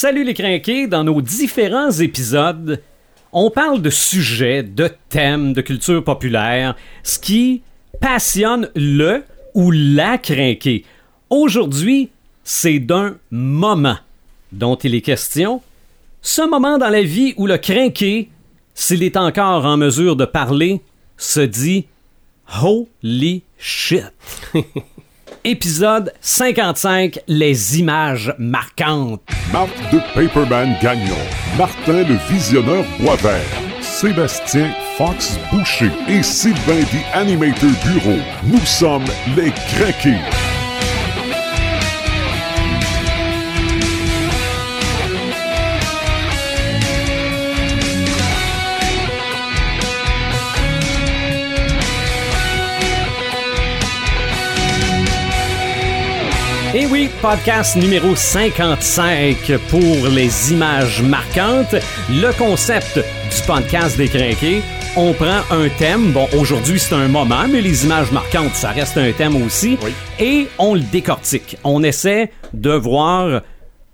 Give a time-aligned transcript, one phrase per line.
[0.00, 2.80] Salut les crinqués, dans nos différents épisodes,
[3.32, 7.62] on parle de sujets, de thèmes, de culture populaire, ce qui
[8.00, 9.24] passionne le
[9.54, 10.84] ou la crinqué.
[11.30, 12.10] Aujourd'hui,
[12.44, 13.98] c'est d'un moment
[14.52, 15.62] dont il est question.
[16.22, 18.30] Ce moment dans la vie où le crinqué,
[18.74, 20.80] s'il est encore en mesure de parler,
[21.16, 21.86] se dit
[22.62, 24.04] Holy shit.
[25.44, 29.22] Épisode 55, les images marquantes.
[29.52, 31.16] Marc de Paperman Gagnon,
[31.56, 33.40] Martin le Visionneur Boisvert,
[33.80, 38.18] Sébastien Fox Boucher et Sylvain The Animator Bureau.
[38.44, 39.06] Nous sommes
[39.36, 40.57] les Craqués.
[56.90, 59.36] Oui, podcast numéro 55
[59.68, 61.74] pour les images marquantes.
[62.10, 64.62] Le concept du podcast des crinqués,
[64.96, 66.12] on prend un thème.
[66.12, 69.76] Bon, aujourd'hui c'est un moment, mais les images marquantes, ça reste un thème aussi.
[70.18, 71.56] Et on le décortique.
[71.64, 73.42] On essaie de voir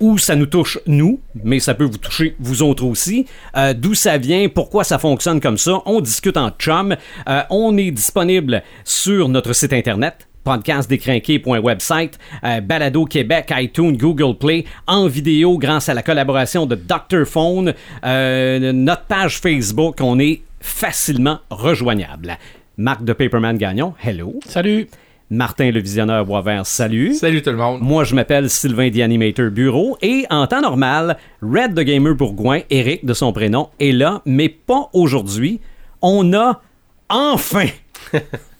[0.00, 3.26] où ça nous touche nous, mais ça peut vous toucher vous autres aussi.
[3.56, 5.80] Euh, D'où ça vient, pourquoi ça fonctionne comme ça.
[5.86, 6.96] On discute en chum.
[7.28, 14.64] Euh, on est disponible sur notre site internet podcastdécrinqué.website, euh, Balado Québec, iTunes, Google Play,
[14.86, 17.24] en vidéo grâce à la collaboration de Dr.
[17.26, 22.38] Phone, euh, notre page Facebook, on est facilement rejoignable.
[22.76, 24.38] Marc de Paperman Gagnon, hello.
[24.46, 24.88] Salut.
[25.30, 27.14] Martin le visionneur Boisvert, salut.
[27.14, 27.80] Salut tout le monde.
[27.80, 32.60] Moi, je m'appelle Sylvain The Animator Bureau et en temps normal, Red the Gamer Bourgoin,
[32.70, 35.60] Eric de son prénom, est là, mais pas aujourd'hui.
[36.02, 36.60] On a
[37.08, 37.66] enfin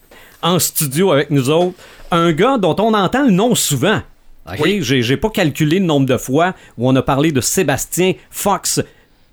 [0.45, 1.77] en studio avec nous autres
[2.13, 4.01] un gars dont on entend le nom souvent.
[4.47, 4.61] OK?
[4.63, 4.79] Oui.
[4.83, 8.81] J'ai, j'ai pas calculé le nombre de fois où on a parlé de Sébastien Fox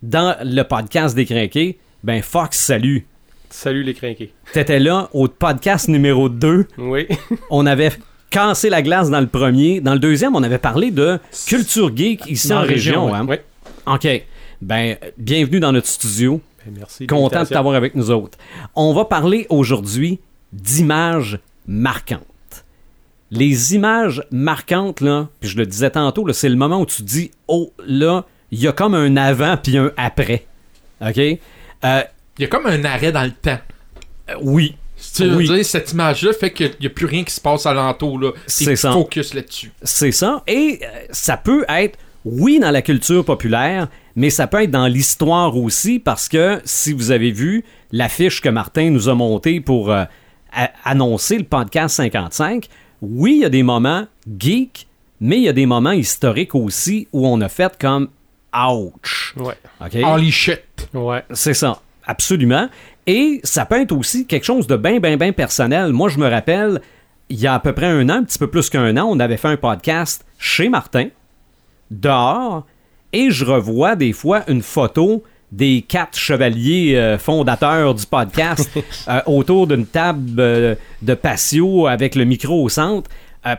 [0.02, 1.78] dans le podcast des Crinqués.
[2.04, 3.06] Ben, Fox, salut.
[3.52, 4.32] Salut les crinqués.
[4.54, 7.06] T'étais là au podcast numéro 2 Oui.
[7.52, 7.92] on avait
[8.30, 9.82] cassé la glace dans le premier.
[9.82, 13.06] Dans le deuxième, on avait parlé de culture geek ici Dans en région.
[13.08, 13.28] région, hein.
[13.28, 13.44] ouais.
[13.86, 14.08] OK.
[14.62, 16.40] Ben, bienvenue dans notre studio.
[16.66, 17.06] Ben, merci.
[17.08, 18.38] Content de t'avoir avec nous autres.
[18.74, 20.20] On va parler aujourd'hui
[20.54, 22.22] d'images marquantes.
[23.32, 27.02] Les images marquantes, là, puis je le disais tantôt, là, c'est le moment où tu
[27.04, 30.46] dis, oh, là, il y a comme un avant puis un après.
[31.02, 31.18] OK?
[31.18, 32.04] Euh,
[32.38, 33.60] Il y a comme un arrêt dans le temps.
[34.30, 34.76] euh, oui,
[35.16, 35.48] Tu Oui.
[35.48, 38.20] dire, cette image-là fait qu'il n'y a plus rien qui se passe alentour.
[38.20, 38.32] là.
[38.48, 38.92] C'est ça.
[38.92, 39.72] focus là-dessus.
[39.82, 40.44] C'est ça.
[40.48, 44.88] Et euh, ça peut être, oui, dans la culture populaire, mais ça peut être dans
[44.88, 47.64] l'histoire aussi, parce que si vous avez vu
[47.94, 49.90] l'affiche que Martin nous a montée pour
[50.84, 52.68] annoncer le podcast 55,
[53.02, 54.06] oui, il y a des moments
[54.40, 54.88] geek,
[55.20, 58.10] mais il y a des moments historiques aussi où on a fait comme
[58.54, 59.34] ouch.
[59.38, 59.56] Ouais.
[59.80, 59.98] OK?
[60.04, 60.90] Holy shit.
[60.94, 61.24] Ouais.
[61.32, 62.70] C'est ça, absolument.
[63.08, 65.92] Et ça peut être aussi quelque chose de bien, bien, bien personnel.
[65.92, 66.82] Moi, je me rappelle,
[67.30, 69.20] il y a à peu près un an, un petit peu plus qu'un an, on
[69.20, 71.08] avait fait un podcast chez Martin,
[71.90, 72.66] dehors,
[73.14, 78.70] et je revois des fois une photo des quatre chevaliers euh, fondateurs du podcast
[79.08, 83.10] euh, autour d'une table euh, de patio avec le micro au centre.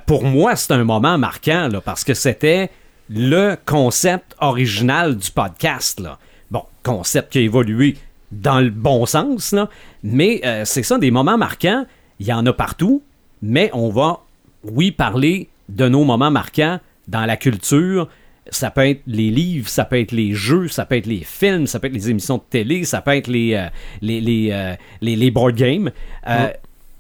[0.06, 2.70] Pour moi, c'est un moment marquant là, parce que c'était
[3.10, 5.98] le concept original du podcast.
[5.98, 6.19] Là.
[6.52, 7.97] Bon, concept qui a évolué
[8.31, 9.69] dans le bon sens, là,
[10.04, 11.84] mais c'est ça, des moments marquants,
[12.20, 13.02] il y en a partout,
[13.42, 14.20] mais on va,
[14.62, 18.08] oui, parler de nos moments marquants dans la culture.
[18.50, 21.66] Ça peut être les livres, ça peut être les jeux, ça peut être les films,
[21.66, 23.66] ça peut être les émissions de télé, ça peut être les, euh,
[24.00, 25.91] les, les, euh, les, les board games.
[26.28, 26.48] Euh,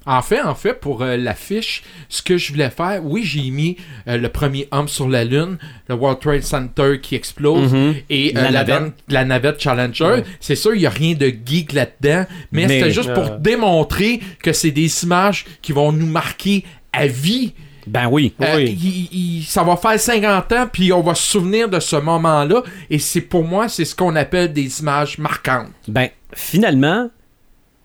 [0.06, 3.76] En fait, en fait, pour euh, l'affiche, ce que je voulais faire, oui, j'ai mis
[4.06, 5.58] le premier homme sur la Lune,
[5.88, 7.72] le World Trade Center qui explose,
[8.10, 8.68] et euh, La la, navette.
[8.80, 8.94] navette.
[9.08, 10.22] la navette Challenger.
[10.40, 14.20] C'est sûr, il n'y a rien de geek là-dedans, mais, Mais, c'était juste pour démontrer
[14.42, 17.52] que c'est des images qui vont nous marquer à vie.
[17.86, 18.34] Ben oui.
[18.40, 18.78] Euh, Oui.
[18.82, 22.62] il- il- ça va faire 50 ans, puis on va se souvenir de ce moment-là.
[22.90, 25.68] Et c'est pour moi, c'est ce qu'on appelle des images marquantes.
[25.88, 27.08] Ben, finalement,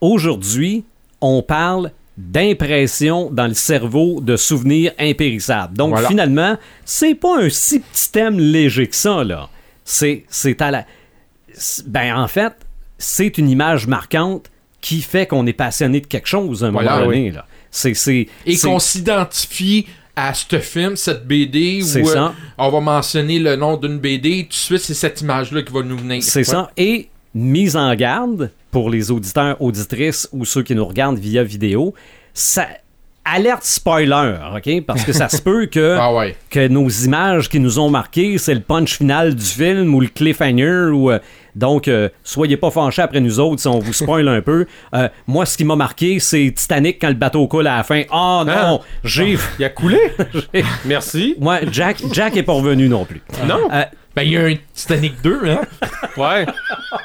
[0.01, 0.85] aujourd'hui,
[1.21, 5.77] on parle d'impression dans le cerveau de souvenirs impérissables.
[5.77, 6.07] Donc, Voilà.
[6.07, 9.49] finalement, c'est pas un si petit thème léger que ça, là.
[9.83, 10.85] C'est, c'est à la...
[11.85, 12.53] Ben, en fait,
[12.97, 14.49] c'est une image marquante
[14.81, 17.45] qui fait qu'on est passionné de quelque chose à un Voilà, moment donné, là.
[17.71, 23.37] C'est, c'est, Et qu'on s'identifie à ce film, cette BD, où euh, on va mentionner
[23.37, 26.23] le nom d'une BD, tout de suite, c'est cette image-là qui va nous venir.
[26.23, 26.71] C'est ça.
[26.75, 31.93] Et mise en garde pour les auditeurs, auditrices ou ceux qui nous regardent via vidéo,
[32.33, 32.67] ça,
[33.33, 34.85] alerte spoiler, OK?
[34.85, 36.35] Parce que ça se peut que, Ah ouais.
[36.50, 40.07] que nos images qui nous ont marqués, c'est le punch final du film ou le
[40.07, 40.89] cliffhanger.
[40.94, 41.19] Ou, euh,
[41.56, 44.65] donc, euh, soyez pas fâchés après nous autres si on vous spoil un peu.
[44.94, 48.03] Euh, moi, ce qui m'a marqué, c'est Titanic quand le bateau coule à la fin.
[48.12, 48.51] Oh non!
[48.53, 48.79] Hein?
[49.03, 49.38] J'ai.
[49.57, 50.00] Il a coulé?
[50.85, 51.35] Merci.
[51.39, 53.21] Moi, Jack, Jack est pas revenu non plus.
[53.47, 53.69] Non?
[54.17, 55.61] Euh, Ben, il y a un Titanic 2, hein?
[56.17, 56.45] Ouais.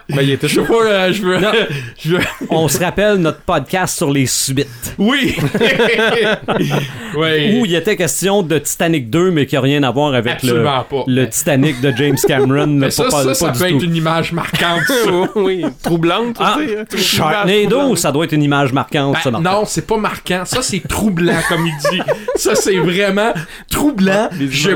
[0.08, 0.72] Mais il était Je sais chaud.
[0.72, 1.38] pas, euh, je veux.
[2.02, 4.94] je veux- on se rappelle notre podcast sur les suites.
[4.98, 5.36] Oui!
[7.16, 7.58] ouais.
[7.60, 10.48] Où il était question de Titanic 2, mais qui n'a rien à voir avec le,
[10.50, 11.04] Absolument pas.
[11.06, 12.66] le Titanic de James Cameron.
[12.68, 13.76] Mais ça, pas- ça, pas ça peut tout.
[13.76, 15.10] être une image marquante, ça.
[15.36, 16.78] oui, troublante, tu Ah, sais.
[16.78, 16.84] hein.
[16.96, 19.58] Sharknado, ça doit être une image marquante, ça, Ben, Martin.
[19.60, 20.42] non, c'est pas marquant.
[20.44, 22.00] Ça, c'est troublant, comme il dit.
[22.36, 23.32] Ça, c'est vraiment
[23.70, 24.28] troublant.
[24.40, 24.70] Je-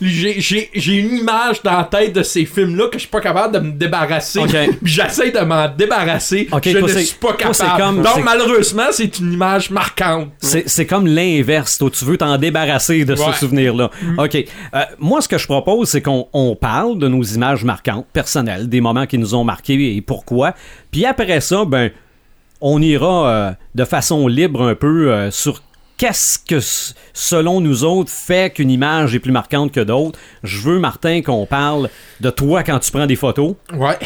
[0.00, 3.54] J'ai j'ai une image dans la tête de ces films-là que je suis pas capable
[3.54, 4.40] de me débarrasser.
[4.82, 6.48] Puis j'essaie de m'en débarrasser.
[6.64, 7.82] Je ne suis pas capable.
[7.82, 10.28] comme- Donc, malheureusement, c'est une image marquante.
[10.40, 11.78] C'est comme l'inverse.
[11.78, 13.28] Toi, tu veux t'en débarrasser de Ouais.
[13.28, 13.32] Mm.
[13.32, 13.90] ce souvenir-là.
[14.18, 14.34] OK.
[14.36, 18.68] Euh, moi, ce que je propose, c'est qu'on on parle de nos images marquantes, personnelles,
[18.68, 20.54] des moments qui nous ont marqués et pourquoi.
[20.90, 21.90] Puis après ça, ben,
[22.60, 25.62] on ira euh, de façon libre un peu euh, sur
[25.96, 26.58] qu'est-ce que,
[27.12, 30.18] selon nous autres, fait qu'une image est plus marquante que d'autres?
[30.42, 31.88] Je veux, Martin, qu'on parle
[32.20, 33.98] de toi quand tu prends des photos Ouais.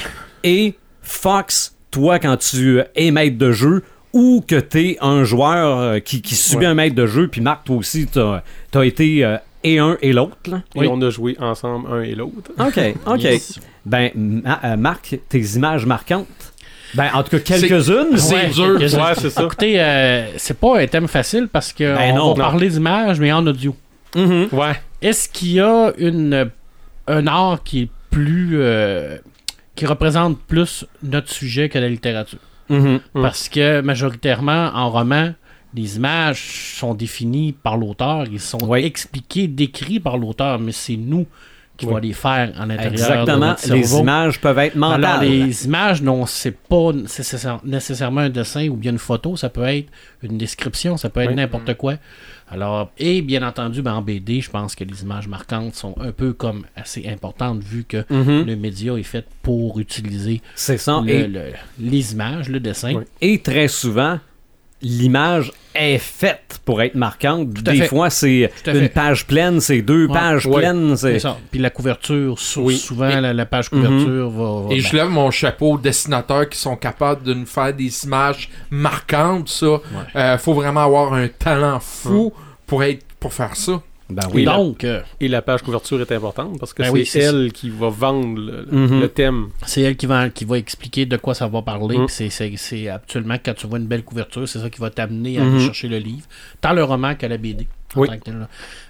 [0.44, 3.82] et Fox, toi, quand tu es maître de jeu
[4.12, 6.66] ou que tu es un joueur euh, qui, qui subit Ouais.
[6.66, 10.12] un maître de jeu, puis Marc, toi aussi, tu as, été euh, et un et
[10.12, 10.36] l'autre.
[10.48, 10.62] là.
[10.76, 12.50] Et on a joué ensemble un et l'autre.
[12.58, 13.20] OK, OK.
[13.22, 13.58] Yes.
[13.86, 16.26] Ben, Ma- euh, Marc, tes images marquantes.
[16.94, 18.16] Ben, en tout cas, quelques-unes.
[18.16, 18.78] C'est Ouais, dur.
[18.80, 19.42] Ouais, c'est ça.
[19.44, 22.34] Écoutez, euh, c'est pas un thème facile parce que Ben on non.
[22.34, 23.74] va parler d'images, mais en audio.
[24.16, 24.48] Mhm.
[24.52, 24.80] Ouais.
[25.02, 26.50] Est-ce qu'il y a une,
[27.06, 28.60] un art qui est plus.
[28.60, 29.18] euh,
[29.76, 32.40] qui représente plus notre sujet que la littérature?
[32.68, 33.00] Mhm.
[33.14, 33.22] Mm.
[33.22, 35.32] Parce que majoritairement, en roman,
[35.74, 38.84] les images sont définies par l'auteur, ils sont Oui.
[38.84, 41.26] expliqués, décrits par l'auteur, mais c'est nous
[41.80, 41.94] qui Oui.
[41.94, 43.56] va les faire en l'intérieur de Exactement.
[43.74, 45.04] Les images peuvent être mentales.
[45.04, 49.48] Alors, les images, non, c'est pas nécessaire- nécessairement un dessin ou bien une photo, ça
[49.48, 49.88] peut être
[50.22, 51.36] une description, ça peut être Oui.
[51.36, 51.94] n'importe quoi.
[52.52, 56.10] Alors, et bien entendu, ben, en BD, je pense que les images marquantes sont un
[56.12, 58.44] peu comme assez importantes vu que Mhm.
[58.46, 61.00] le média est fait pour utiliser C'est ça.
[61.04, 62.92] le- Et, le- les images, le dessin.
[62.94, 63.04] Oui.
[63.20, 64.18] et très souvent,
[64.82, 67.50] l'image est faite pour être marquante.
[67.50, 67.86] Des fait.
[67.88, 68.88] fois, c'est une fait.
[68.88, 70.12] page pleine, c'est deux Ouais.
[70.14, 70.56] pages Ouais.
[70.60, 70.96] pleines.
[70.96, 71.36] C'est C'est ça.
[71.50, 72.76] Puis la couverture, Oui.
[72.76, 75.78] souvent Et- la, la page couverture va, va- Et ben, je lève mon chapeau aux
[75.78, 79.80] dessinateurs qui sont capables de nous faire des images marquantes, ça.
[80.16, 82.32] Euh, faut vraiment avoir un talent fou
[82.66, 83.80] pour être pour faire ça.
[84.10, 84.56] Ben oui, là.
[84.56, 87.70] donc, euh, Et la page couverture est importante parce que Ben c'est oui, elle qui
[87.70, 89.00] va vendre le, Mhm.
[89.00, 89.48] le thème.
[89.66, 91.98] c'est elle qui va, qui va expliquer de quoi ça va parler.
[91.98, 92.06] Mm.
[92.08, 95.54] C'est, actuellement, quand tu vois une belle couverture, c'est ça qui va t'amener à Mhm.
[95.56, 96.26] aller chercher le livre.
[96.60, 97.66] Tant le roman que la BD.
[97.96, 98.08] Oui.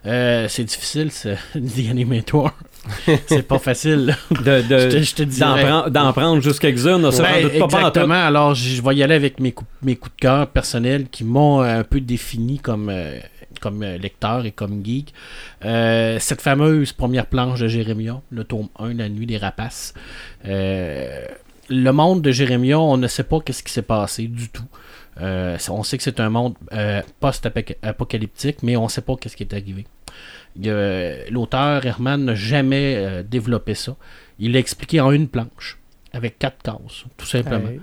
[0.06, 1.38] Euh, c'est difficile, The
[1.90, 2.52] Animator.
[3.26, 4.16] c'est pas facile.
[4.30, 7.02] de, de- Je te- je te d'en, prendre, juste quelques-unes.
[7.02, 8.14] Ben, doute pas exactement.
[8.14, 11.62] Alors, je vais y aller avec mes, coups- mes coups de cœur personnels qui m'ont
[11.62, 13.18] euh, un peu défini comme, euh,
[13.60, 15.12] comme euh, lecteur et comme geek.
[15.64, 19.94] Euh, cette fameuse première planche de Jérémia, le tome 1, La nuit des rapaces.
[20.46, 21.24] Euh,
[21.68, 24.64] le monde de Jérémia, on ne sait pas qu'est-ce qui s'est passé du tout.
[25.20, 26.54] Euh, on sait que c'est un monde
[27.20, 29.86] post-apocalyptique, mais on ne sait pas qu'est-ce qui est arrivé.
[31.30, 33.96] L'auteur Herman n'a jamais développé ça.
[34.38, 35.78] Il l'a expliqué en une planche,
[36.12, 37.68] avec quatre cases, tout simplement.
[37.68, 37.80] Hey.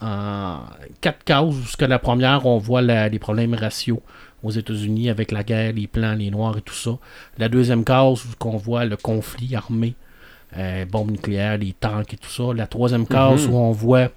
[0.00, 0.60] En
[1.02, 4.02] quatre cases, où la première, on voit la- les problèmes raciaux
[4.42, 6.98] aux États-Unis avec la guerre, les plans, les noirs et tout ça.
[7.38, 9.94] La deuxième case, où on voit le conflit armé,
[10.56, 12.54] euh, bombes nucléaires, les tanks et tout ça.
[12.54, 13.54] La troisième case, Mhm.
[13.54, 14.08] où on voit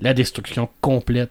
[0.00, 1.30] la destruction complète,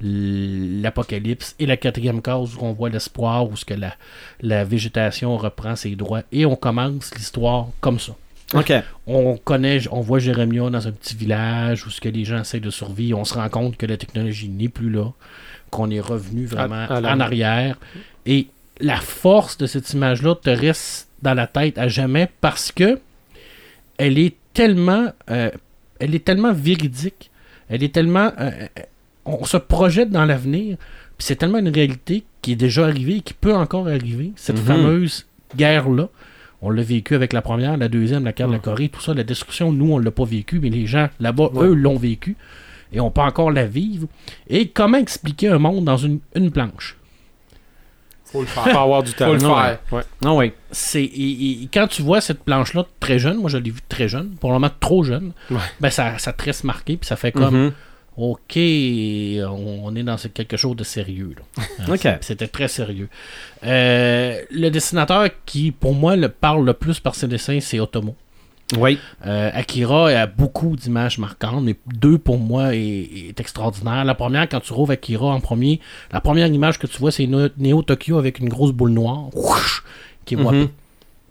[0.00, 1.54] l'apocalypse.
[1.58, 3.94] Et la quatrième case, où on voit l'espoir, où ce que la,
[4.40, 6.22] la végétation reprend ses droits.
[6.32, 8.14] Et on commence l'histoire comme ça.
[8.54, 8.72] OK.
[9.06, 12.60] On connaît, on voit Jérémia dans un petit village où ce que les gens essaient
[12.60, 13.18] de survivre.
[13.18, 15.06] On se rend compte que la technologie n'est plus là,
[15.72, 17.78] qu'on est revenu vraiment À- à la- en arrière.
[18.26, 18.46] Et
[18.80, 23.00] la force de cette image-là te reste dans la tête à jamais parce que
[23.98, 25.50] elle est tellement, euh,
[25.98, 27.30] elle est tellement véridique.
[27.68, 28.66] Elle est tellement, euh, euh,
[29.24, 30.76] on se projette dans l'avenir.
[31.16, 34.32] Puis c'est tellement une réalité qui est déjà arrivée et qui peut encore arriver.
[34.36, 34.64] Cette Mhm.
[34.66, 35.26] fameuse
[35.56, 36.08] guerre-là.
[36.64, 39.14] On l'a vécu avec la première, la deuxième, la guerre de la Corée, tout ça.
[39.14, 41.66] La destruction, nous, on l'a pas vécu, mais les gens là-bas, Ouais.
[41.66, 42.36] eux, l'ont vécu.
[42.92, 44.06] Et on peut encore la vivre.
[44.48, 46.96] Et comment expliquer un monde dans une, une planche?
[48.24, 48.78] Faut le Faut faire.
[48.80, 49.26] avoir du temps.
[49.26, 49.54] Faut le Ouais.
[49.62, 49.78] faire.
[49.92, 50.02] Ouais.
[50.24, 50.52] Ah oui.
[50.70, 54.08] c'est et- et quand tu vois cette planche-là très jeune, moi je l'ai vue très
[54.08, 55.58] jeune, pour le moment trop jeune, Ouais.
[55.80, 57.72] ben ça, ça te reste marqué, puis ça fait comme Mhm.
[58.16, 61.34] OK, on, est dans quelque chose de sérieux.
[61.36, 61.64] Là.
[61.88, 63.08] Hein, C'était très sérieux.
[63.64, 68.14] Euh, le dessinateur qui, pour moi, le parle le plus par ses dessins, c'est Otomo.
[68.78, 68.98] Oui.
[69.26, 74.04] Euh, Akira a beaucoup d'images marquantes, mais deux pour moi est, est extraordinaire.
[74.04, 75.80] La première, quand tu rouvres Akira en premier,
[76.12, 79.82] la première image que tu vois, c'est Neo Tokyo avec une grosse boule noire whoosh,
[80.24, 80.70] qui est whoppée.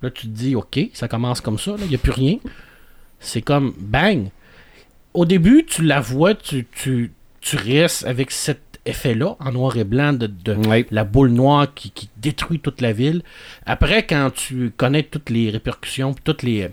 [0.02, 2.38] Là, tu te dis, OK, ça commence comme ça, il n'y a plus rien.
[3.20, 4.30] C'est comme bang.
[5.14, 9.84] Au début, tu la vois, tu, tu, tu restes avec cet effet-là, en noir et
[9.84, 10.86] blanc, de, de Oui.
[10.92, 13.22] la boule noire qui, qui détruit toute la ville.
[13.66, 16.70] Après, quand tu connais toutes les répercussions, toutes les,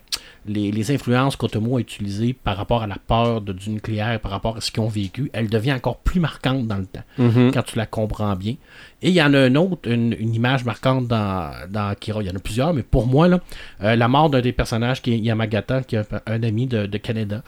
[0.46, 4.30] les, les influences qu'Otomo a utilisées par rapport à la peur de, du nucléaire, par
[4.30, 7.50] rapport à ce qu'ils ont vécu, elle devient encore plus marquante dans le temps, Mhm.
[7.52, 8.54] quand tu la comprends bien.
[9.02, 12.22] Et il y en a une autre, une, une image marquante dans, dans Akira.
[12.22, 13.40] Il y en a plusieurs, mais pour moi, là,
[13.82, 16.86] euh, la mort d'un des personnages, qui est Yamagata, qui est un, un ami de,
[16.86, 17.42] de Canada,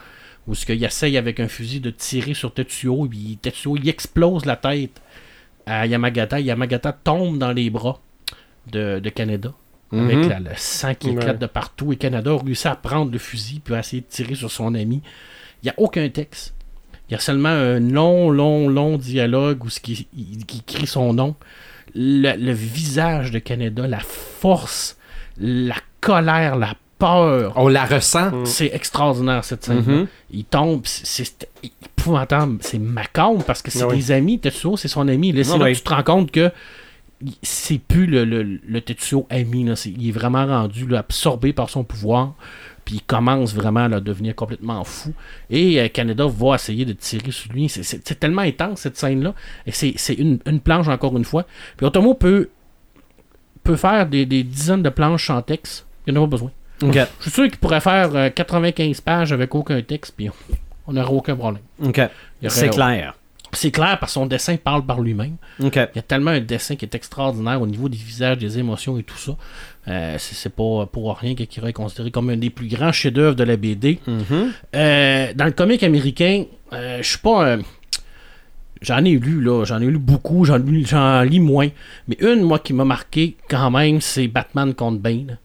[0.47, 3.87] où ce qu'il essaye avec un fusil de tirer sur Tetsuo, et puis Tetsuo, il
[3.87, 5.01] explose la tête
[5.65, 6.39] à Yamagata.
[6.39, 7.99] Yamagata tombe dans les bras
[8.71, 9.53] de, de Canada.
[9.93, 10.29] Avec Mhm.
[10.29, 11.15] la- le sang qui Ouais.
[11.15, 11.91] éclate de partout.
[11.91, 14.73] Et Canada a réussi à prendre le fusil puis a essayé de tirer sur son
[14.73, 15.01] ami.
[15.61, 16.53] Il n'y a aucun texte.
[17.09, 20.87] Il y a seulement un long, long, long dialogue où ce qui, il- qui crie
[20.87, 21.35] son nom.
[21.93, 24.97] Le, le visage de Canada, la force,
[25.37, 27.53] la colère, la peur.
[27.55, 28.31] On la ressent.
[28.31, 28.45] Mm.
[28.45, 29.83] C'est extraordinaire cette scène.
[29.85, 30.07] Mhm.
[30.31, 33.97] Il tombe, c'est c'est épouvantable, c'est macabre parce que c'est Ah oui.
[33.97, 34.39] des amis.
[34.39, 35.31] Tetsuo, c'est son ami.
[35.33, 35.73] Là, c'est Ah là oui.
[35.73, 36.51] que tu te rends compte que
[37.43, 39.63] c'est plus le, le, le Tetsuo ami.
[39.65, 39.75] Là.
[39.75, 42.33] C'est- Il est vraiment rendu là, absorbé par son pouvoir.
[42.83, 45.13] Puis il commence vraiment là, à devenir complètement fou.
[45.51, 47.69] Et euh, Canada va essayer de tirer sur lui.
[47.69, 49.35] C'est- C'est c'est tellement intense cette scène-là.
[49.67, 51.45] Et c'est c'est une, une planche encore une fois.
[51.77, 52.49] Puis Otomo peut,
[53.63, 55.85] peut faire des, des dizaines de planches sans texte.
[56.07, 56.51] Il n'en a pas besoin.
[57.19, 60.29] Je suis sûr qu'il pourrait faire euh, 95 pages avec aucun texte, puis
[60.87, 61.61] on n'aurait aucun problème.
[62.49, 63.15] C'est clair.
[63.53, 65.35] C'est clair parce que son dessin parle par lui-même.
[65.93, 68.97] Il y a tellement un dessin qui est extraordinaire au niveau des visages, des émotions
[68.97, 69.35] et tout ça.
[69.89, 73.43] Euh, c'est pas pour rien qu'Akira est considéré comme un des plus grands chefs-d'œuvre de
[73.43, 73.99] la BD.
[74.07, 74.51] Mhm.
[74.73, 77.45] Euh, dans le comic américain, euh, je suis pas.
[77.45, 77.57] euh,
[78.81, 79.63] J'en ai lu, là.
[79.65, 80.43] J'en ai lu beaucoup.
[80.45, 81.67] J'en lis moins.
[82.07, 85.37] Mais une, moi, qui m'a marqué quand même, c'est Batman contre Bane.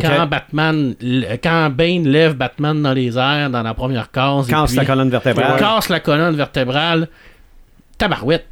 [0.00, 0.26] Quand.
[0.26, 0.94] Batman.
[1.42, 4.46] Quand Bane lève Batman dans les airs, dans la première case.
[4.46, 5.58] Casse puis la colonne vertébrale.
[5.58, 7.08] casse la colonne vertébrale.
[7.98, 8.46] Tabarouette.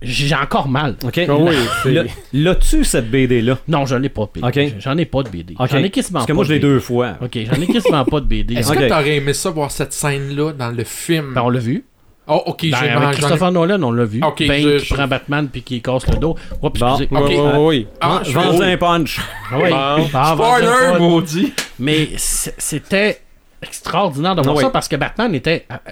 [0.00, 0.94] J'ai encore mal.
[1.02, 1.18] OK.
[1.28, 1.56] Ah oui,
[1.92, 3.58] Là- L'as-tu, cette BD-là?
[3.66, 4.28] Non, j'en ai pas.
[4.32, 4.46] BD.
[4.46, 4.74] Ok.
[4.78, 5.54] J'en ai pas de BD.
[5.58, 5.68] OK.
[5.72, 6.68] J'en ai quasiment Parce que pas moi, je de l'ai BD.
[6.72, 7.16] deux fois.
[7.20, 8.54] Ok, j'en ai quasiment pas de BD.
[8.54, 8.78] Est-ce Ok.
[8.78, 11.32] que t'aurais aimé ça voir cette scène-là dans le film?
[11.34, 11.84] Ben, on l'a vu.
[12.30, 14.20] Oh, ok, j'ai Ben, avec j'en ai- Christopher Nolan, on l'a vu.
[14.22, 16.36] Ok, Bane je- qui je- prend Batman puis qui casse le dos.
[16.62, 16.98] Oups, Bon.
[16.98, 17.86] excusez.
[18.00, 19.18] Ah, je Vends vais- un punch.
[19.50, 19.70] Ah oui.
[19.70, 20.08] Bon.
[20.14, 21.52] Ah, Spoiler, maudit!
[21.78, 23.20] Mais c'était
[23.62, 24.64] extraordinaire de voir Ah oui.
[24.64, 25.64] ça parce que Batman était.
[25.72, 25.90] euh, euh,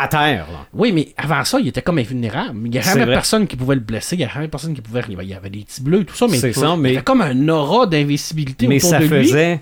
[0.00, 0.64] À terre, là.
[0.72, 2.52] Oui, mais avant ça, il était comme invulnérable.
[2.64, 3.14] Il n'y avait C'est jamais vrai.
[3.14, 4.14] personne qui pouvait le blesser.
[4.14, 5.00] Il n'y avait jamais personne qui pouvait.
[5.08, 6.26] Il y avait des petits bleus et tout ça.
[6.30, 9.06] Mais C'est ça, il y mais- avait comme un aura d'invisibilité Mais autour ça de
[9.06, 9.26] lui.
[9.26, 9.60] faisait,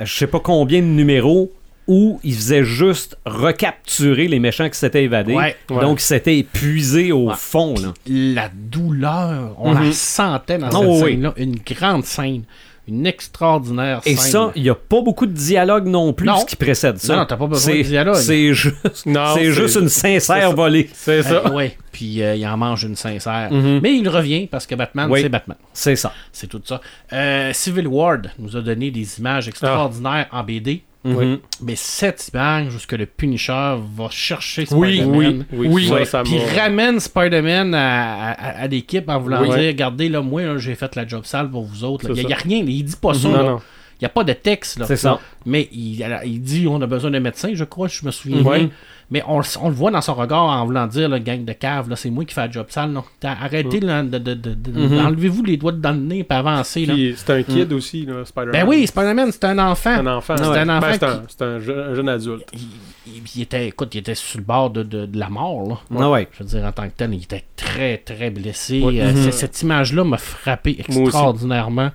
[0.00, 1.52] je sais pas combien de numéros
[1.92, 5.34] où il faisait juste recapturer les méchants qui s'étaient évadés.
[5.34, 5.80] Ouais, ouais.
[5.80, 7.34] Donc, c'était épuisé au Ouais.
[7.36, 7.92] fond, là.
[8.06, 9.84] La douleur, on Mhm.
[9.86, 11.10] la sentait dans Ah cette oui.
[11.12, 11.34] scène-là.
[11.36, 12.42] Une grande scène.
[12.88, 14.30] Une extraordinaire Et scène.
[14.32, 16.38] ça, il n'y a pas beaucoup de dialogue non plus Non.
[16.38, 17.16] ce qui précède ça.
[17.16, 18.14] Non, t'as pas besoin de C'est- dialogue.
[18.16, 20.48] C'est juste, Non, une sincère ça.
[20.50, 20.88] volée.
[20.94, 21.42] C'est ça.
[21.46, 23.48] Euh, ouais, puis euh, il en mange une sincère.
[23.52, 23.80] Mhm.
[23.82, 25.20] Mais il revient parce que Batman, Oui.
[25.22, 25.56] c'est Batman.
[25.72, 26.12] C'est ça.
[26.32, 26.80] C'est tout ça.
[27.12, 30.82] Euh, Civil Ward nous a donné des images extraordinaires en BD.
[31.02, 31.38] Mhm.
[31.62, 35.46] Mais cette image, jusque le Punisher va chercher Oui, Spider-Man?
[35.52, 35.86] Oui, Oui.
[35.88, 36.04] ça, Ouais.
[36.04, 39.48] ça Puis ramène Spider-Man à, à- à l'équipe en voulant Oui.
[39.48, 42.06] dire Regardez, là, moi, j'ai fait la job sale pour vous autres.
[42.10, 42.44] Il n'y a, ça.
[42.44, 43.28] rien, il dit pas ça.
[43.28, 43.42] Non, là.
[43.44, 43.60] non.
[44.00, 44.78] Il n'y a pas de texte.
[44.78, 44.86] là.
[44.86, 45.20] C'est ça.
[45.46, 48.58] Mais il, il dit on a besoin d'un médecin, je crois, je me souviens Ouais.
[48.60, 48.70] bien.
[49.12, 51.90] Mais on, on le voit dans son regard en voulant dire, le gang de cave,
[51.90, 52.94] là, c'est moi qui fais la job sale.
[53.24, 55.04] Arrêtez là, de, de, de- de- Mhm.
[55.06, 56.86] enlevez-vous les doigts dans le nez et avancez.
[56.86, 56.94] Là.
[56.94, 58.52] Puis c'est un kid aussi, là, Spider-Man.
[58.52, 59.94] Ben oui, Spider-Man, c'est un enfant.
[59.96, 60.34] C'est un enfant.
[60.36, 60.58] C'est Ouais.
[60.58, 62.48] un enfant Ben, c'est un, qui- c'est un jeune, un jeune adulte.
[62.52, 62.60] Il,
[63.08, 65.68] il- il était, écoute, il était sur le bord de, la mort.
[65.68, 65.78] Là.
[65.98, 66.28] Ah ouais.
[66.32, 68.80] Je veux dire, en tant que tel, il était très, très blessé.
[68.80, 69.32] Euh, Mhm.
[69.32, 71.90] Cette image-là m'a frappé extraordinairement.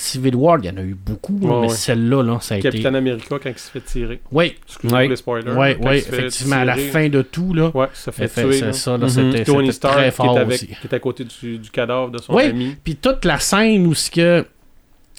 [0.00, 1.68] Civil War, il y en a eu beaucoup, Ouais, mais ouais.
[1.68, 2.68] celle-là, là, ça a été.
[2.70, 4.20] Capitaine America quand il se fait tirer.
[4.30, 5.08] Oui, Excusez-moi Ouais.
[5.08, 5.76] les spoilers.
[5.80, 7.70] oui, effectivement, à la fin de tout, là.
[7.74, 8.52] Ouais, ça fait Fait- tuer.
[8.52, 8.72] c'est là.
[8.72, 10.66] ça, là, c'était Tony Stark très qui est, avec, aussi.
[10.68, 12.76] qui est à côté du, du cadavre de son Oui, ami.
[12.84, 14.46] puis toute la scène où ce que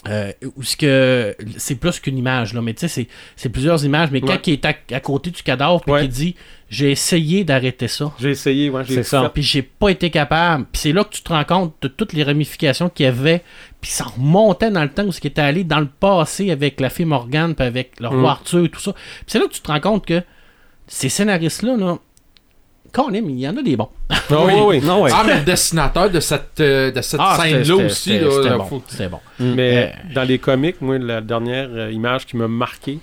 [0.07, 3.83] euh, où ce que c'est plus qu'une image là, mais tu sais c'est c'est plusieurs
[3.83, 4.39] images, mais quand Ouais.
[4.47, 6.01] il est à, à côté du cadavre puis Ouais.
[6.03, 6.35] qu'il dit
[6.69, 9.29] j'ai essayé d'arrêter ça, J'ai essayé, ouais, j'ai C'est ça.
[9.33, 12.13] puis j'ai pas été capable, puis c'est là que tu te rends compte de toutes
[12.13, 13.41] les ramifications qu'il y avait,
[13.81, 16.79] puis ça remontait dans le temps où ce qui était allé dans le passé avec
[16.81, 18.25] la fille Morgane puis avec le roi Mm.
[18.25, 18.93] Arthur et tout ça.
[18.93, 20.21] Puis c'est là que tu te rends compte que
[20.87, 21.97] ces scénaristes là
[22.91, 23.89] Quand même, il y en a des bons.
[24.09, 24.81] Ah oui, oui.
[24.81, 25.11] Non, ouais.
[25.13, 28.49] Ah, mais le dessinateur de cette, euh, de cette Ah, scène-là aussi, c'était- là, c'était
[28.49, 28.65] là, bon.
[28.65, 29.19] faut- bon.
[29.39, 32.97] Mais Euh, dans les comics, moi, la dernière euh, image qui m'a marqué,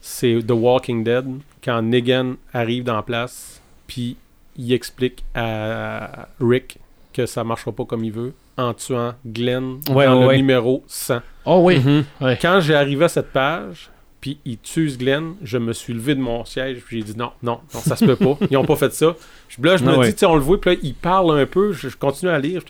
[0.00, 1.24] c'est The Walking Dead,
[1.64, 4.16] quand Negan arrive dans la place, puis
[4.56, 6.78] il explique à Rick
[7.12, 10.36] que ça marchera pas comme il veut, en tuant Glenn Ouais, dans ouais, le ouais.
[10.36, 11.20] numéro 100.
[11.46, 11.78] Oh oui.
[11.78, 12.04] Mhm.
[12.20, 12.38] Ouais.
[12.40, 13.90] Quand j'ai arrivé à cette page,
[14.20, 17.32] puis ils tuent Glenn, je me suis levé de mon siège, puis j'ai dit non,
[17.42, 18.36] non, non, ça se peut pas.
[18.50, 19.16] Ils ont pas fait ça.
[19.48, 20.06] Je- Là, je me Ah ouais.
[20.08, 22.30] dis, tu sais, on le voit, puis là, il parle un peu, je, je continue
[22.30, 22.62] à lire.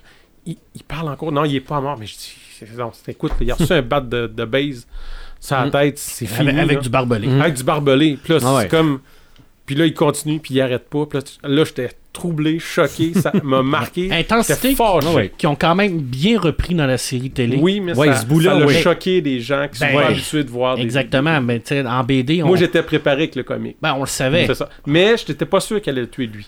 [0.46, 1.30] Il, il parle encore.
[1.32, 3.72] Non, il est pas mort, mais je dis, c'est- non, c'est- écoute, il a reçu
[3.72, 4.86] un bat de, de base
[5.40, 5.70] sur la Mm.
[5.70, 6.48] tête, c'est fini.
[6.50, 7.28] Avec, avec du barbelé.
[7.40, 8.18] Avec du barbelé.
[8.22, 8.62] Puis là, Ah ouais.
[8.62, 9.00] c'est comme.
[9.66, 11.04] Puis là, il continue, puis il arrête pas.
[11.06, 14.10] Puis là, là, j'étais troublé, choqué, ça m'a marqué.
[14.12, 14.74] Intensité
[15.14, 15.32] ouais.
[15.38, 17.58] qui ont quand même bien repris dans la série télé.
[17.60, 18.74] Oui, mais Ouais, ça, ce bout-là, ça l'a oui.
[18.82, 20.12] choqué des gens qui sont Ben, pas ouais.
[20.12, 23.34] habitués de voir des- Exactement, mais tu sais, en BD, on, Moi, j'étais préparé avec
[23.36, 23.76] le comic.
[23.80, 24.52] ben, on le savait.
[24.54, 24.68] Ça.
[24.86, 26.46] Mais je n'étais pas sûr qu'elle allait tuer lui.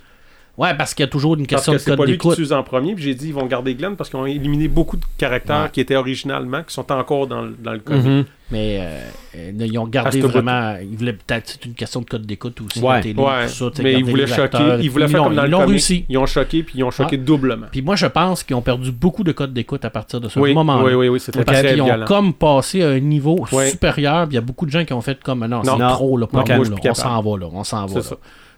[0.56, 2.16] Ouais, parce qu'il y a toujours une Parce question que de c'est code pas lui
[2.16, 2.52] qui d'écoute.
[2.52, 2.94] en premier.
[2.94, 5.70] Puis j'ai dit, ils vont garder Glenn parce qu'ils ont éliminé beaucoup de caractères Ouais.
[5.72, 8.04] qui étaient originalement, qui sont encore dans, le- dans le comic.
[8.04, 8.24] Mhm.
[8.52, 9.00] Mais euh,
[9.36, 10.76] euh, ils ont gardé vraiment.
[10.80, 12.78] Ils voulaient peut-être c'est une question de code d'écoute aussi.
[12.78, 13.00] Ouais.
[13.00, 14.42] télé, Ouais, tout ça, mais ils voulaient choquer.
[14.42, 16.04] acteurs Ils voulaient faire comme dans ils le réussi.
[16.08, 17.66] Ils ont choqué, puis ils ont choqué doublement.
[17.72, 20.38] Puis moi, je pense qu'ils ont perdu beaucoup de codes d'écoute à partir de ce
[20.38, 20.84] Oui, moment-là.
[20.84, 24.28] oui, oui, oui, c'était Parce qu'ils ont comme passé à un niveau supérieur.
[24.28, 26.26] puis Il y a beaucoup de gens qui ont fait comme non, c'est trop là,
[26.32, 28.00] on s'en va là, on s'en va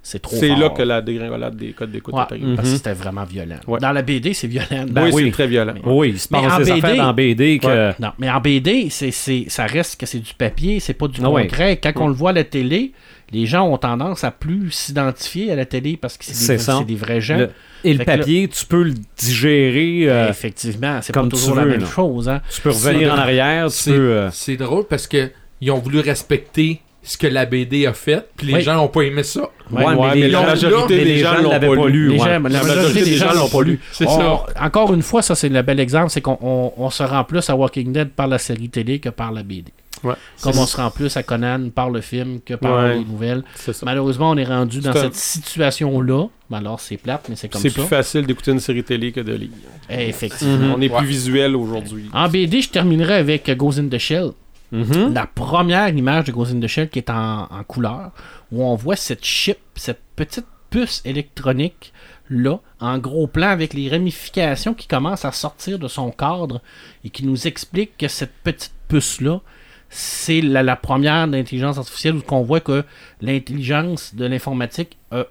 [0.06, 0.12] C'est.
[0.12, 2.54] C'est trop C'est là que la dégringolade des codes d'écoute Ouais, est arrivée.
[2.54, 2.76] parce que Mhm.
[2.76, 3.56] c'était vraiment violent.
[3.66, 3.80] Ouais.
[3.80, 4.86] Dans la BD, c'est violent.
[4.88, 5.22] Ben oui, oui.
[5.24, 5.74] c'est très violent.
[5.84, 7.66] Oui, il se Mais passe en des BD, BD que.
[7.66, 7.94] Ouais.
[7.98, 11.20] Non, mais en BD, c'est, c'est, ça reste que c'est du papier, c'est pas du
[11.24, 11.42] Ah ouais.
[11.48, 11.78] concret.
[11.82, 12.92] Quand on le voit à la télé,
[13.32, 16.58] les gens ont tendance à plus s'identifier à la télé parce que c'est, C'est des,
[16.62, 16.76] ça.
[16.78, 17.38] c'est des vrais gens.
[17.38, 17.50] le-
[17.82, 20.08] et le là- papier, tu peux le digérer.
[20.08, 22.28] euh, Effectivement, c'est comme pas toujours la même chose.
[22.28, 22.40] Hein.
[22.50, 23.70] tu peux revenir C'est- en arrière.
[23.70, 27.92] C'est euh, c'est drôle parce que ils ont voulu respecter ce que la BD a
[27.92, 28.60] fait, puis les Oui.
[28.62, 29.48] gens n'ont pas aimé ça.
[29.70, 32.08] Ouais, Ouais, mais, mais les la gens- majorité mais des les gens l'ont pas lu.
[32.08, 32.18] Les ouais.
[32.18, 33.80] gens, la La majorité des gens l'ont pas lu.
[33.92, 34.44] C'est ça.
[34.60, 37.48] Encore une fois, ça c'est le bel exemple, c'est qu'on on- on se rend plus
[37.50, 39.72] à Walking Dead par la série télé que par la BD.
[40.04, 40.12] Ouais.
[40.42, 42.98] Comme C'est- on se rend plus à Conan par le film que par Ouais.
[42.98, 43.42] les nouvelles.
[43.54, 43.82] C'est.
[43.82, 46.26] Malheureusement, on est rendu dans C'est un- cette situation-là.
[46.50, 47.80] Ben alors, c'est plate, mais c'est comme C'est ça.
[47.80, 49.48] plus facile d'écouter une série télé que de lire.
[49.90, 50.74] Eh, Effectivement.
[50.76, 50.98] On est Ouais.
[50.98, 52.08] plus visuel aujourd'hui.
[52.12, 54.30] En BD, je terminerai avec Ghost in the Shell.
[54.72, 55.14] Mhm.
[55.14, 58.10] La première image de Ghost in the Shell qui est en, en couleur,
[58.52, 61.92] où on voit cette chip, cette petite puce électronique
[62.28, 66.60] là, en gros plan, avec les ramifications qui commencent à sortir de son cadre
[67.04, 69.40] et qui nous explique que cette petite puce-là,
[69.88, 72.84] c'est la, la première d'intelligence artificielle où on voit que
[73.20, 75.24] l'intelligence de l'informatique a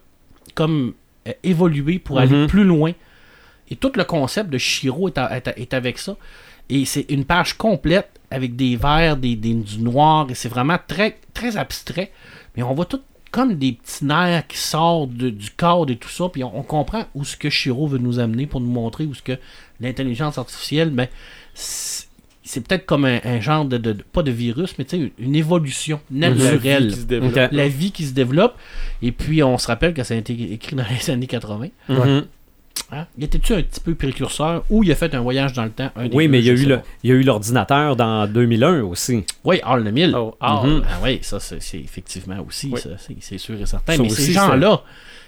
[0.54, 0.94] comme
[1.44, 2.48] évolué pour aller Mhm.
[2.48, 2.94] plus loin.
[3.70, 6.16] Et tout le concept de Shiro est, à- est à- est avec ça.
[6.70, 10.78] Et c'est une page complète avec des verts, des, des- du noir, et c'est vraiment
[10.88, 12.12] très, très abstrait.
[12.58, 16.08] Mais on voit tout comme des petits nerfs qui sortent de- du cadre et tout
[16.10, 19.06] ça, puis on, on comprend où ce que Shiro veut nous amener pour nous montrer
[19.06, 19.38] où ce que
[19.82, 21.08] l'intelligence artificielle, ben,
[22.48, 25.12] c'est peut-être comme un, un genre de, de- de- pas de virus, mais tu sais,
[25.20, 26.88] une évolution La vie naturelle.
[26.92, 27.36] qui se développe.
[27.36, 27.50] Ok.
[27.52, 28.56] La vie qui se développe.
[29.02, 31.68] Et puis, on se rappelle que ça a été écrit dans les années 80.
[31.90, 32.26] Mhm.
[32.92, 33.08] Hein?
[33.18, 35.90] Il était-tu un petit peu précurseur ou il a fait un voyage dans le temps?
[35.96, 36.84] un des Oui, deux, mais il y, a eu sais le- pas.
[37.04, 39.24] il y a eu l'ordinateur dans 2001 aussi.
[39.44, 40.14] Oui, Hall le 1000.
[40.16, 40.84] Oh, Ah, Mhm.
[40.88, 42.80] ah oui, ça, c'est effectivement aussi, Oui.
[43.22, 43.96] c'est sûr et certain.
[43.96, 44.82] Ça mais aussi, ces gens-là,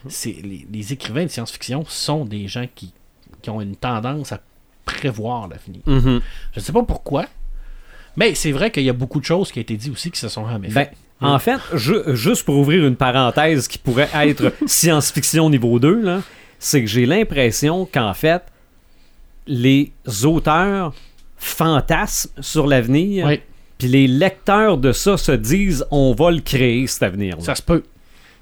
[0.07, 2.93] c'est les, les écrivains de science-fiction sont des gens qui,
[3.41, 4.39] qui ont une tendance à
[4.85, 5.81] prévoir l'avenir.
[5.85, 6.21] Mhm.
[6.53, 7.25] Je ne sais pas pourquoi,
[8.15, 10.19] mais c'est vrai qu'il y a beaucoup de choses qui ont été dites aussi qui
[10.19, 10.87] se sont jamais Ben,
[11.21, 16.21] en fait, ju- juste pour ouvrir une parenthèse qui pourrait être science-fiction niveau 2, là,
[16.59, 18.43] c'est que j'ai l'impression qu'en fait,
[19.45, 19.91] les
[20.23, 20.93] auteurs
[21.37, 23.41] fantasment sur l'avenir, Oui,
[23.77, 27.43] puis les lecteurs de ça se disent on va le créer cet avenir-là.
[27.43, 27.83] ça se peut.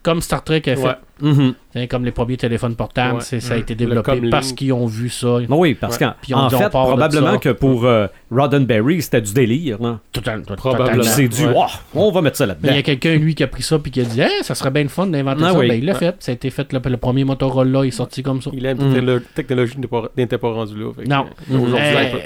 [0.01, 0.78] Comme Star Trek a fait.
[0.78, 0.95] Ouais.
[1.21, 1.54] Mhm.
[1.89, 3.39] Comme les premiers téléphones portables, Ouais.
[3.39, 3.62] ça a Mhm.
[3.62, 5.39] été développé parce qu'ils ont vu ça.
[5.47, 6.08] Ben oui, parce Ouais.
[6.30, 9.82] qu'en fait, probablement que pour euh, Roddenberry, c'était du délire.
[9.82, 9.99] Là.
[10.12, 10.89] Total- to- Probablement.
[11.04, 11.15] totalement.
[11.15, 11.54] C'est du Ouais.
[11.56, 12.80] Oh, on va mettre ça Mais il y là-dedans.
[12.80, 14.84] a quelqu'un, lui, qui a pris ça puis qui a dit Hey, ça serait bien
[14.84, 15.58] le fun d'inventer Ah ça.
[15.60, 15.67] oui.
[15.69, 16.15] Ben, il l'a fait.
[16.19, 16.71] Ça a été fait.
[16.73, 18.51] Le, le premier Motorola est sorti comme ça.
[18.54, 18.93] Il a une Mm.
[18.93, 19.82] techno- technologie qui
[20.17, 20.91] n'était pas- rendue là.
[21.08, 21.25] Non.
[21.51, 22.19] euh, Aujourd'hui, Euh,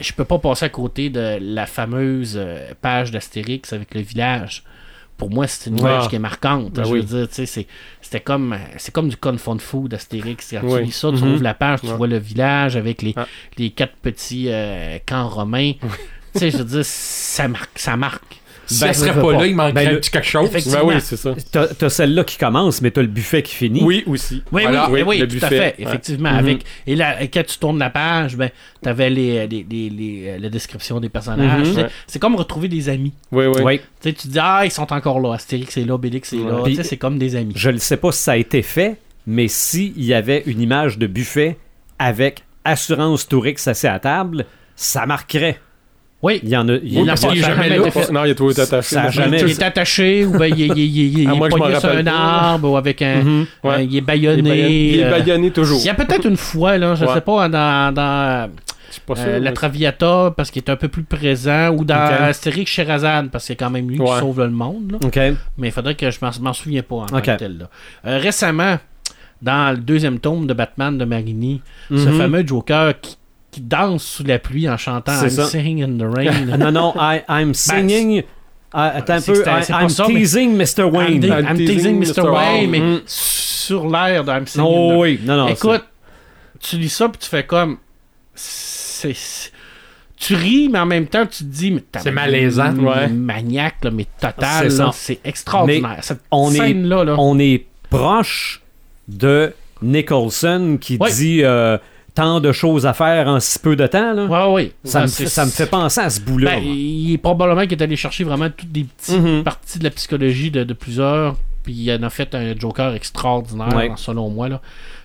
[0.00, 4.62] je peux pas passer à côté de la fameuse euh, page d'Astérix avec le village.
[5.16, 5.80] Pour moi, c'est une Ah.
[5.80, 6.72] image qui est marquante.
[6.72, 7.00] Ben je oui.
[7.00, 7.66] veux dire, tu sais, c'est-
[8.00, 10.50] c'était comme, euh, c'est comme du confond food d'Astérix.
[10.50, 10.80] Quand Oui.
[10.80, 11.32] tu lis ça, tu Mhm.
[11.34, 11.96] ouvres la page, tu Ouais.
[11.96, 13.26] vois le village avec les, Ah.
[13.56, 15.72] les quatre petits euh, camps romains.
[16.32, 17.78] tu sais, je veux dire, ça marque.
[17.78, 18.40] Ça marque.
[18.66, 19.32] Si Ben, elle serait pas pas.
[19.32, 20.50] là, il manquerait Ben, un le- petit quelque chose.
[20.50, 21.34] Ben oui, c'est ça.
[21.52, 23.82] T'as t'as celle-là qui commence, mais t'as le buffet qui finit.
[23.82, 24.42] Oui, aussi.
[24.52, 24.88] Oui, Voilà.
[24.90, 26.30] oui, Oui, tout à fait, effectivement.
[26.32, 26.38] Mhm.
[26.38, 28.50] avec, et, là, et quand tu tournes la page, ben,
[28.82, 31.68] tu avais les, les, les, les- euh, la description des personnages.
[31.68, 31.76] Mhm.
[31.76, 31.86] Ouais.
[32.06, 33.12] C'est comme retrouver des amis.
[33.32, 33.62] Oui, oui.
[33.62, 33.80] Oui.
[34.02, 35.34] Tu tu dis, ah, ils sont encore là.
[35.34, 36.62] Astérix est là, Obélix est là.
[36.62, 36.74] Ouais.
[36.82, 37.52] C'est comme des amis.
[37.56, 38.96] Je ne sais pas si ça a été fait,
[39.26, 41.56] mais s'il y avait une image de buffet
[41.98, 44.46] avec assurance Tourix assis à table,
[44.76, 45.60] ça marquerait.
[46.24, 46.40] Oui.
[46.42, 46.72] Il y en a.
[46.76, 47.76] il y Il pas- jamais là.
[48.10, 48.94] Non, il toujours été attaché.
[48.94, 51.48] Ça jamais- Il est attaché ou ben, il, est- il, est- il, est- il est
[51.50, 53.22] pogné sur un arbre ou avec un.
[53.22, 53.84] Mhm, ouais.
[53.84, 54.70] il est Il est baïonné.
[54.94, 55.78] il est euh, baïonné toujours.
[55.80, 57.12] Il y a peut-être une fois, là, je Ouais.
[57.14, 58.50] sais pas, dans, dans
[58.88, 59.24] Je suis pas sûr.
[59.28, 62.12] euh, la Traviata, parce qu'il est un peu plus présent, ou dans Ok.
[62.20, 64.96] Astérix Sherazade, parce que c'est quand même lui qui sauve le monde.
[65.02, 65.32] là.
[65.58, 67.58] Mais il faudrait que je m'en, m'en souviens pas en tant que tel.
[67.58, 67.68] là.
[68.06, 68.78] Euh, récemment,
[69.42, 71.60] dans le deuxième tome de Batman de Marini,
[71.90, 72.16] ce Mhm.
[72.18, 73.18] fameux Joker qui,
[73.54, 75.46] qui danse sous la pluie en chantant I'm ça.
[75.46, 76.56] singing in the rain.
[76.58, 78.22] Non, non, I, I'm singing.
[78.72, 79.44] Ah, attends un peu.
[79.46, 80.80] I- I'm ça, mais- teasing Mr.
[80.88, 81.20] I'm, Wayne.
[81.20, 82.22] te- I'm I'm teasing teasing Mr.
[82.22, 82.30] Mr.
[82.32, 83.00] Wayne, mais Mm.
[83.06, 84.66] sur l'air de I'm singing.
[84.68, 85.48] Oh, in the- oui, non, non.
[85.48, 85.84] Écoute,
[86.60, 87.76] tu lis ça puis tu fais comme.
[88.34, 89.14] C'est.
[90.16, 91.70] Tu ris, mais en même temps, tu te dis.
[91.70, 92.74] mais C'est malaisant.
[92.76, 93.08] Ouais.
[93.08, 94.70] Maniaque, là, mais total.
[94.70, 94.90] C'est là, ça.
[94.94, 95.98] C'est extraordinaire.
[96.00, 97.14] Cette on est- scène-là, là.
[97.18, 98.62] on est proche
[99.06, 101.12] de Nicholson qui Ouais.
[101.12, 101.76] dit euh,
[102.14, 104.12] tant de choses à faire en si peu de temps.
[104.12, 104.26] Là.
[104.26, 104.72] Ouais, ouais.
[104.84, 106.52] Ça, Ouais, me, ça me fait penser à ce bout-là.
[106.56, 109.42] Ben, il est probablement qu'il est allé chercher vraiment toutes des petites Mhm.
[109.42, 113.74] parties de la psychologie de, de plusieurs, puis il en a fait un Joker extraordinaire,
[113.74, 113.90] Ouais.
[113.96, 114.48] selon moi.
[114.48, 114.60] Là.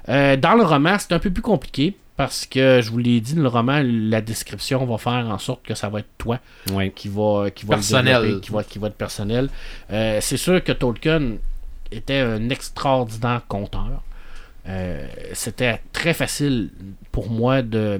[0.10, 3.34] Euh, dans le roman, c'est un peu plus compliqué, parce que, je vous l'ai dit,
[3.34, 6.38] dans le roman, la description va faire en sorte que ça va être toi
[6.74, 6.91] Ouais.
[6.95, 8.39] qui va, qui va Personnel.
[8.41, 9.50] qui va, qui va être personnel.
[9.91, 11.38] Euh, c'est sûr que Tolkien
[11.91, 14.04] était un extraordinaire conteur.
[14.69, 16.69] Euh, C'était très facile
[17.12, 17.99] pour moi de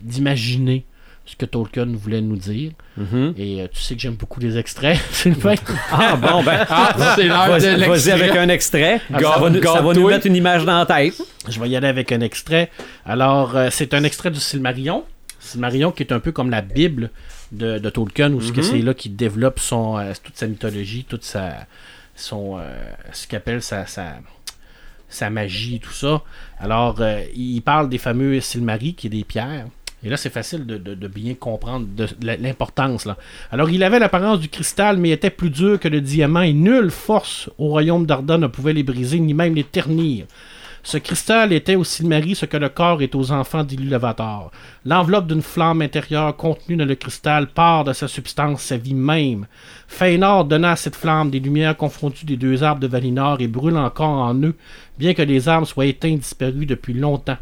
[0.00, 0.84] d'imaginer
[1.26, 2.72] ce que Tolkien voulait nous dire.
[2.96, 3.34] Mhm.
[3.36, 5.54] Et euh, tu sais que j'aime beaucoup les extraits, Sylvain.
[5.92, 6.64] Ah bon, ben.
[6.70, 9.00] Ah, c'est l'heure de Vas-y avec un extrait.
[9.12, 10.10] Ah, ça va, nous, ça va nous garde-toi.
[10.10, 11.20] mettre une image dans la tête.
[11.48, 12.70] Je vais y aller avec un extrait.
[13.04, 15.04] Alors, euh, c'est un extrait du Silmarillion.
[15.40, 17.10] Silmarillion qui est un peu comme la Bible
[17.52, 18.62] de, de Tolkien, où Mhm.
[18.62, 21.66] c'est là qu'il développe son, euh, toute sa mythologie, toute sa,
[22.16, 22.58] son,
[23.12, 24.14] ce qu'il appelle sa, sa,
[25.08, 26.22] sa magie tout ça.
[26.58, 29.66] Alors, euh, il parle des fameux Silmaris, qui est des pierres.
[30.04, 31.86] Et là, c'est facile de, bien comprendre
[32.20, 33.04] l'importance.
[33.04, 33.16] là.
[33.50, 36.92] Alors, il avait l'apparence du cristal, mais était plus dur que le diamant, et nulle
[36.92, 40.26] force au royaume d'Arda ne pouvait les briser, ni même les ternir.
[40.82, 44.50] Ce cristal était au Silmarie ce que le corps est aux enfants d'Ilúvatar.
[44.84, 49.46] L'enveloppe d'une flamme intérieure contenue dans le cristal part de sa substance sa vie même.
[49.88, 53.76] Fëanor donna à cette flamme des lumières confondues des deux arbres de Valinor et brûle
[53.76, 54.54] encore en eux,
[54.98, 57.38] bien que les arbres soient éteints disparus depuis longtemps.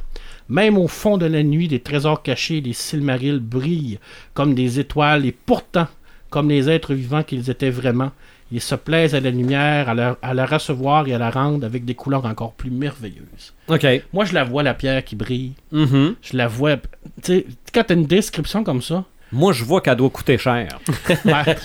[0.48, 3.98] Même au fond de la nuit, des trésors cachés, les Silmarils brillent
[4.32, 5.88] comme des étoiles et pourtant,
[6.30, 8.12] comme les êtres vivants qu'ils étaient vraiment,
[8.52, 11.64] ils se plaisent à la lumière, à la, à la recevoir et à la rendre
[11.66, 13.52] avec des couleurs encore plus merveilleuses.
[13.68, 13.86] OK.
[14.12, 15.52] Moi, je la vois, la pierre qui brille.
[15.72, 16.14] Mhm.
[16.22, 16.76] Je la vois.
[16.76, 16.82] Tu
[17.22, 20.68] sais, quand t'as une description comme ça, Moi, je vois qu'elle doit coûter cher.
[21.24, 21.56] ouais,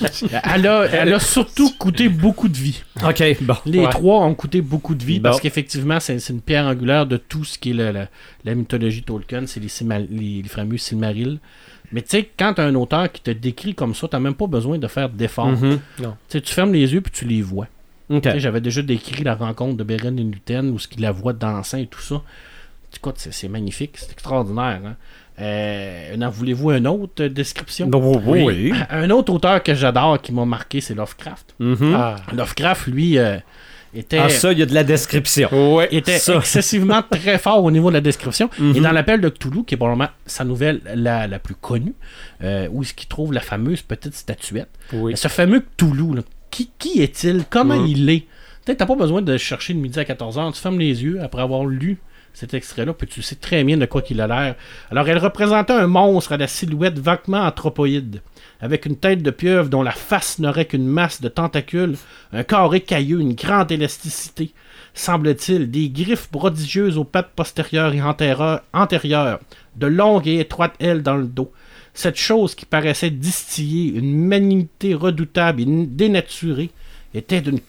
[0.56, 2.82] elle, a, elle a surtout coûté beaucoup de vie.
[3.08, 3.56] OK, bon.
[3.68, 3.90] Les Ouais.
[3.90, 5.30] trois ont coûté beaucoup de vie Bon.
[5.30, 8.08] parce qu'effectivement, c'est une pierre angulaire de tout ce qui est la, la-
[8.46, 11.40] la mythologie Tolkien, c'est les, les fameux Silmarils.
[11.92, 14.48] Mais tu sais, quand t'as un auteur qui te décrit comme ça, t'as même pas
[14.48, 15.50] besoin de faire d'efforts.
[15.50, 15.80] Mhm.
[15.98, 17.68] Tu sais, tu fermes les yeux puis tu les vois.
[18.10, 21.34] Tu J'avais déjà décrit la rencontre de Beren et Luten, où ce qu'il la voit
[21.34, 22.22] dansant et tout ça.
[22.94, 24.82] Écoute, c'est c'est magnifique, c'est extraordinaire.
[24.86, 24.96] Hein?
[25.40, 27.88] Euh, en voulez-vous une autre euh, description?
[27.88, 28.44] Donc, oui.
[28.44, 28.74] oui.
[28.90, 31.56] Un autre auteur que j'adore qui m'a marqué, c'est Lovecraft.
[31.60, 31.94] Mhm.
[31.96, 32.18] Ah.
[32.34, 33.38] Lovecraft, lui, euh,
[33.94, 35.76] était, Ah, ça, il y a de la description.
[35.76, 35.88] Ouais.
[35.92, 36.36] était ça.
[36.38, 38.50] excessivement très fort au niveau de la description.
[38.60, 38.76] Mhm.
[38.76, 41.94] Et dans l'appel de Cthulhu, qui est probablement sa nouvelle la, la plus connue,
[42.44, 44.70] euh, où est-ce qu'il trouve la fameuse petite statuette.
[44.94, 45.18] Oui.
[45.18, 47.44] Ce fameux Cthulhu, là, qui, qui est-il?
[47.50, 47.88] Comment Mhm.
[47.88, 48.26] il est?
[48.66, 50.54] Peut-être t'as pas besoin de chercher le midi à 14h.
[50.54, 51.98] Tu fermes les yeux après avoir lu
[52.34, 54.56] cet extrait-là, puis tu sais très bien de quoi qu'il a l'air.
[54.90, 58.22] Alors, elle représentait un monstre à la silhouette vaguement anthropoïde,
[58.62, 61.98] avec une tête de pieuvre dont la face n'aurait qu'une masse de tentacules,
[62.32, 64.54] un corps écailleux, une grande élasticité,
[64.94, 69.40] semble-t-il, des griffes prodigieuses aux pattes postérieures et antérieures,
[69.76, 71.52] de longues et étroites ailes dans le dos.
[71.94, 76.70] Cette chose qui paraissait distiller une malignité redoutable et dénaturée
[77.14, 77.60] était d'une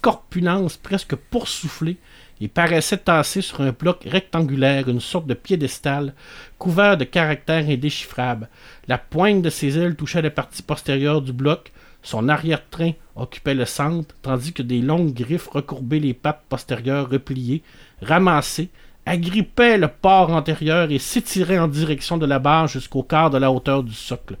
[0.00, 1.98] corpulence presque poursouflée
[2.40, 6.14] et paraissait tasser sur un bloc rectangulaire une sorte de piédestal
[6.58, 8.48] couvert de caractères indéchiffrables.
[8.88, 11.72] La pointe de ses ailes touchait la partie postérieure du bloc,
[12.02, 17.62] son arrière-train occupait le centre, tandis que des longues griffes recourbaient les pattes postérieures repliées,
[18.00, 18.70] ramassées,
[19.04, 23.50] agrippaient le port antérieur et s'étiraient en direction de la barre jusqu'au quart de la
[23.50, 24.38] hauteur du socle.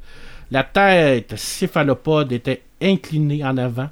[0.50, 3.90] La tête céphalopode était inclinée en avant,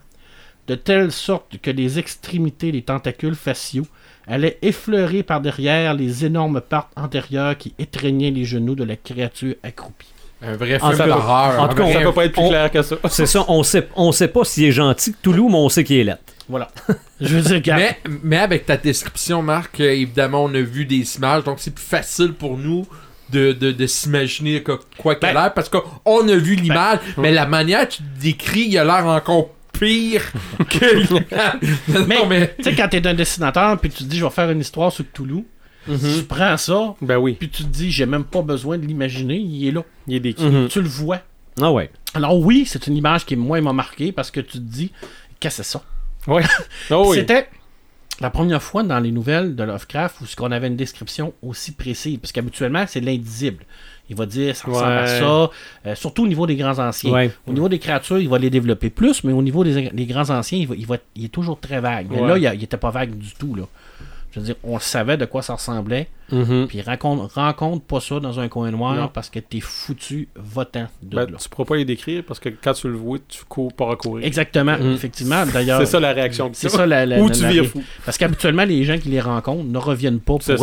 [0.68, 3.86] de telle sorte que les extrémités des tentacules faciaux
[4.26, 9.54] allaient effleurer par derrière les énormes pattes antérieures qui étreignaient les genoux de la créature
[9.62, 10.08] accroupie.
[10.42, 11.60] Un vrai film d'horreur.
[11.60, 12.96] en tout cas, Ça peut pas être plus On- clair que ça.
[13.08, 15.82] C'est ça, on sait, on sait pas s'il est gentil que Toulouse, mais on sait
[15.82, 16.18] qu'il est laid.
[16.48, 16.68] Voilà.
[17.20, 20.84] Je veux dire, regarde, Mais, mais avec ta description, Marc, euh, évidemment, on a vu
[20.84, 22.86] des images, donc c'est plus facile pour nous
[23.30, 24.78] de, de, de s'imaginer quoi
[25.16, 28.66] qu'il a Ben- l'air, parce qu'on a vu l'image, mais la manière que tu décris,
[28.68, 30.32] il a l'air encore pire
[30.68, 32.54] que non, Mais- mais...
[32.58, 34.92] tu sais, quand t'es un dessinateur, puis tu te dis, je vais faire une histoire
[34.92, 35.44] sur Cthulhu,
[35.86, 39.36] tu prends ça, Ben oui, puis tu te dis, j'ai même pas besoin de l'imaginer,
[39.38, 39.82] il est là.
[40.06, 40.44] il est décrit.
[40.50, 40.68] Mhm.
[40.68, 41.20] Tu le vois.
[41.60, 41.90] Ah ouais.
[42.14, 44.92] Alors oui, c'est une image qui, moi, m'a marqué parce que tu te dis,
[45.40, 45.82] qu'est-ce que c'est ça?
[46.26, 46.44] Ouais.
[46.90, 47.16] Oh oui.
[47.18, 47.48] C'était
[48.20, 51.72] la première fois dans les nouvelles de Lovecraft où ce qu'on avait une description aussi
[51.72, 53.64] précise, parce qu'habituellement, c'est l'indisible.
[54.10, 55.50] Il va dire, ça ressemble à ça,
[55.86, 57.12] euh, surtout au niveau des grands anciens.
[57.12, 57.30] Ouais.
[57.46, 60.30] Au niveau des créatures, il va les développer plus, mais au niveau des, des grands
[60.30, 62.06] anciens, il, va, il, va- il est toujours très vague.
[62.10, 62.28] Mais Ouais.
[62.28, 63.54] là, il, a- il était pas vague du tout.
[63.54, 63.64] Là.
[64.32, 66.66] Je veux dire, on savait de quoi ça ressemblait, Mhm.
[66.68, 69.08] puis rencontre, rencontre pas ça dans un coin noir Non.
[69.12, 71.38] parce que t'es foutu votant de Ben, là.
[71.40, 73.96] tu pourras pas les décrire parce que quand tu le vois, tu cours pas à
[73.96, 74.26] courir.
[74.26, 74.92] Exactement, Mhm.
[74.92, 75.46] effectivement.
[75.46, 77.82] D'ailleurs, C'est ça la réaction c'est ça la, la- la- tu la- fou.
[78.04, 80.56] Parce qu'habituellement, les gens qui les rencontrent ne reviennent pas pour,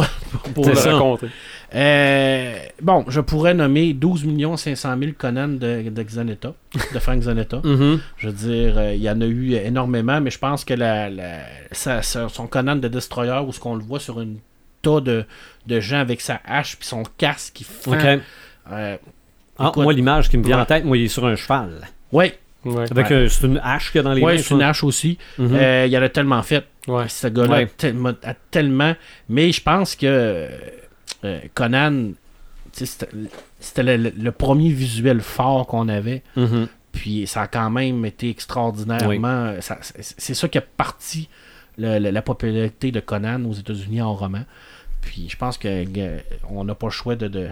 [0.43, 1.27] pour Pour le raconter.
[1.73, 4.25] Euh, bon, je pourrais nommer 12
[4.57, 6.53] 500 000 Conan de, de Xaneta,
[6.93, 7.61] de Frank Zanetta.
[7.63, 7.99] Mhm.
[8.17, 11.09] Je veux dire, euh, il y en a eu énormément, mais je pense que la,
[11.09, 11.39] la-
[11.71, 14.37] sa- son Conan de Destroyer, où ce qu'on le voit sur une
[14.81, 15.25] tas de,
[15.65, 17.93] de gens avec sa hache puis son casque qui fend.
[18.71, 18.97] Euh,
[19.57, 20.61] Ah, moi, l'image qui me vient Ouais.
[20.63, 21.87] en tête, moi, il est sur un cheval.
[22.11, 22.85] ouais, Ouais.
[22.89, 23.27] Avec Ouais.
[23.29, 24.41] c'est une hache qu'il y a dans les ouais mains.
[24.41, 25.19] c'est une hache aussi.
[25.37, 25.49] Mhm.
[25.53, 26.65] Euh, il en a tellement fait.
[26.87, 27.07] Ouais.
[27.07, 27.63] Ce gars-là Ouais.
[27.63, 28.95] a tellement, a tellement-
[29.29, 30.47] Mais je pense que
[31.25, 32.11] euh, Conan,
[32.71, 36.23] c'était le, le- le premier visuel fort qu'on avait.
[36.35, 36.67] Mhm.
[36.91, 39.53] Puis ça a quand même été extraordinairement.
[40.01, 41.27] c'est ça qui a parti
[41.77, 44.43] le- la popularité de Conan aux États-Unis en roman.
[45.01, 47.27] Puis je pense que que on n'a pas le choix de.
[47.27, 47.49] de-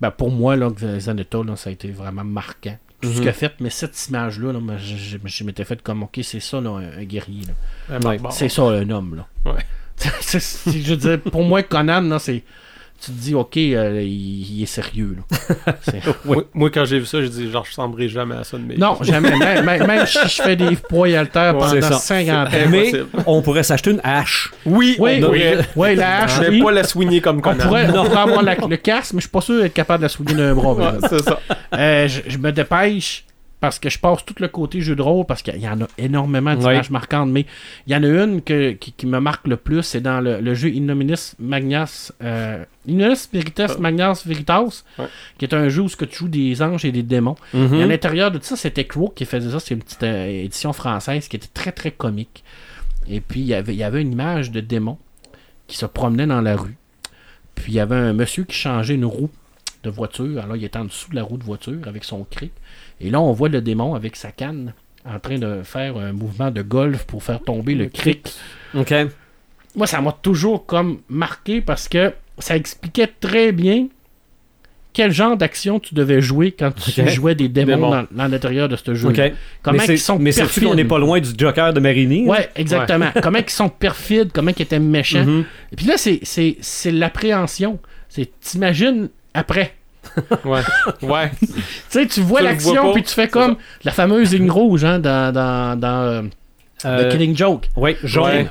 [0.00, 2.76] Ben pour moi, là, Zanetta, là, ça a été vraiment marquant.
[3.00, 3.20] Tout ce Mhm.
[3.20, 6.70] qu'il a fait, mais cette image-là, là, je, m'étais fait comme, ok, c'est ça, là,
[6.70, 7.42] un, guerrier.
[8.00, 8.32] barbare.
[8.32, 9.52] C'est ça, un homme, là.
[9.52, 9.60] Ouais.
[10.00, 12.42] Je veux dire, pour moi, Conan, là, c'est.
[13.04, 15.74] Tu te dis, ok, euh, il, il est sérieux, là.
[15.82, 18.56] C'est- Moi, moi, quand j'ai vu ça, j'ai dit, genre, je ressemblerai jamais à ça
[18.56, 19.36] de mes Non, jamais.
[19.36, 21.92] Même, même- même si je fais des poids et haltères pendant ça.
[21.98, 22.50] 50 ans.
[22.70, 22.92] Mais
[23.26, 24.52] on pourrait s'acheter une hache.
[24.64, 25.30] Oui, Oui, on
[25.80, 26.62] oui, la hache, Je vais oui.
[26.62, 27.64] pas la soigner comme On Conan.
[27.66, 30.04] pourrait, on pourrait avoir la- le casque, mais je suis pas sûr d'être capable de
[30.04, 30.72] la souiller d'un bras.
[30.74, 31.40] Ouais, c'est ça.
[31.74, 33.24] Euh, je, je me dépêche
[33.66, 35.86] parce que je passe tout le côté jeu de rôle parce qu'il y en a
[35.98, 36.92] énormément d'images Oui.
[36.92, 37.30] marquantes.
[37.30, 37.46] Mais
[37.86, 40.40] il y en a une que- qui, qui me marque le plus, c'est dans le,
[40.40, 42.12] le jeu Innominis Magnas.
[42.22, 43.80] Euh, Innominis Spiritus Ah.
[43.80, 44.84] Magnas Veritas,
[45.38, 47.36] qui est un jeu où ce que tu joues des anges et des démons.
[47.54, 47.74] Mhm.
[47.74, 49.60] Et à l'intérieur de tout ça, c'était Crow qui faisait ça.
[49.60, 52.44] C'est une petite euh, édition française qui était très très comique.
[53.08, 54.98] Et puis il y avait, il y avait une image de démon
[55.66, 56.76] qui se promenait dans la rue.
[57.54, 59.30] Puis il y avait un monsieur qui changeait une roue
[59.82, 60.42] de voiture.
[60.42, 62.52] Alors il était en dessous de la roue de voiture avec son cric.
[63.00, 64.72] Et là, on voit le démon avec sa canne
[65.04, 68.32] en train de faire un mouvement de golf pour faire tomber le cric.
[68.74, 68.94] OK.
[69.76, 73.88] Moi, ça m'a toujours comme marqué parce que ça expliquait très bien
[74.92, 78.76] quel genre d'action tu devais jouer quand tu jouais des démons dans, dans l'intérieur de
[78.76, 79.08] ce jeu.
[79.08, 79.20] OK.
[79.60, 82.26] Comment mais ils sont mais c'est qu'on n'est pas loin du Joker de Marini.
[82.26, 83.10] Ouais, exactement.
[83.20, 85.24] comment ils sont perfides, comment ils étaient méchants.
[85.24, 85.44] Mhm.
[85.72, 87.80] Et puis là, c'est l'appréhension.
[88.08, 89.74] C'est, t'imagines après.
[90.44, 90.60] Ouais.
[91.02, 91.30] Ouais.
[91.40, 91.46] Tu
[91.88, 95.78] sais, tu vois l'action, puis tu fais comme la fameuse ligne rouge hein, dans, dans,
[95.78, 96.22] dans euh,
[96.84, 97.68] Euh, The Killing Joke.
[97.76, 98.24] Oui, jaune.
[98.24, 98.48] Ouais.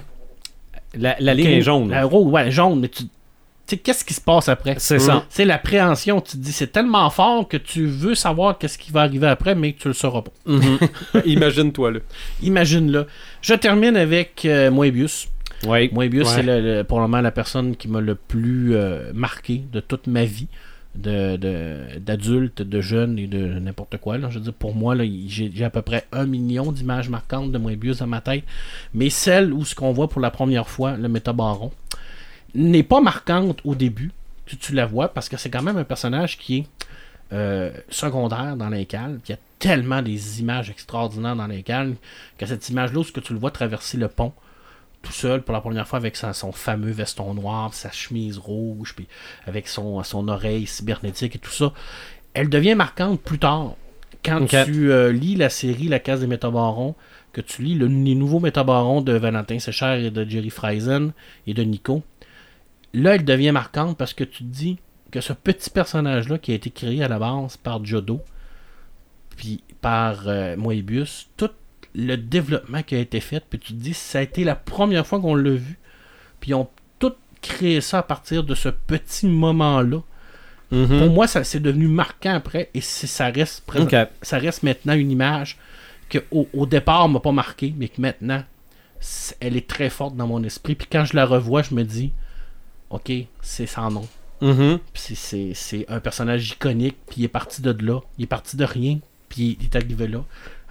[0.96, 1.90] La, la ligne est jaune.
[1.90, 3.04] La rouge, ouais, jaune, mais tu.
[3.66, 4.76] Sais, qu'est-ce qui se passe après?
[4.78, 5.24] C'est ça.
[5.30, 6.20] C'est l'appréhension.
[6.20, 9.56] Tu te dis, c'est tellement fort que tu veux savoir qu'est-ce qui va arriver après,
[9.56, 10.32] mais que tu le sauras pas.
[10.46, 10.78] Mhm.
[11.26, 12.00] Imagine-toi, là.
[12.42, 13.08] Imagine-le.
[13.42, 15.30] Je termine avec euh, Moebius.
[15.66, 15.90] Oui.
[15.94, 16.34] Moebius, Ouais.
[16.36, 19.80] c'est le- le- pour le moment la personne qui m'a le plus euh, marqué de
[19.80, 20.48] toute ma vie,
[20.96, 24.18] de, de- de, jeune et de n'importe quoi.
[24.18, 24.30] Là.
[24.30, 27.58] Je veux dire, pour moi, il- j'ai, à peu près un million d'images marquantes de
[27.58, 28.44] Moebius dans ma tête.
[28.94, 31.72] Mais celle où ce qu'on voit pour la première fois, le métabaron,
[32.56, 34.12] n'est pas marquante au début.
[34.46, 36.68] Tu, tu la vois parce que c'est quand même un personnage qui est
[37.32, 41.96] euh, secondaire dans l'incal, qui a tellement des images extraordinaires dans l'incal,
[42.38, 44.34] que cette image-là, ce que tu le vois traverser le pont,
[45.04, 49.08] tout seul pour la première fois avec son fameux veston noir, sa chemise rouge, puis
[49.46, 51.72] avec son, son oreille cybernétique et tout ça,
[52.34, 53.76] elle devient marquante plus tard.
[54.26, 56.96] Quand tu euh, lis la série La case des métabarons,
[57.34, 61.12] que tu lis le- les nouveaux métabarons de Valentin Secher et de Jerry Friesen
[61.46, 62.02] et de Nico,
[62.94, 64.78] là, elle devient marquante parce que tu te dis
[65.12, 68.22] que ce petit personnage-là qui a été créé à la base par Jodo,
[69.36, 71.50] puis par euh, Moebius, tout
[71.96, 75.06] le développement qui a été fait, puis tu te dis, ça a été la première
[75.06, 75.78] fois qu'on l'a vu,
[76.40, 80.00] puis ils ont tout créé ça à partir de ce petit moment-là.
[80.72, 80.88] Mhm.
[81.00, 83.86] Pour moi, ça c'est devenu marquant après, et ça reste présent-
[84.24, 85.58] ça reste maintenant une image
[86.10, 88.44] que au, au départ m'a pas marqué, mais que maintenant
[89.42, 90.76] elle est très forte dans mon esprit.
[90.76, 92.12] Puis quand je la revois, je me dis,
[92.90, 94.08] ok, c'est sans nom.
[94.42, 94.80] Mhm.
[94.94, 98.00] Puis c'est- c'est c'est un personnage iconique, puis il est parti de là.
[98.18, 100.24] Il est parti de rien, puis il est arrivé là.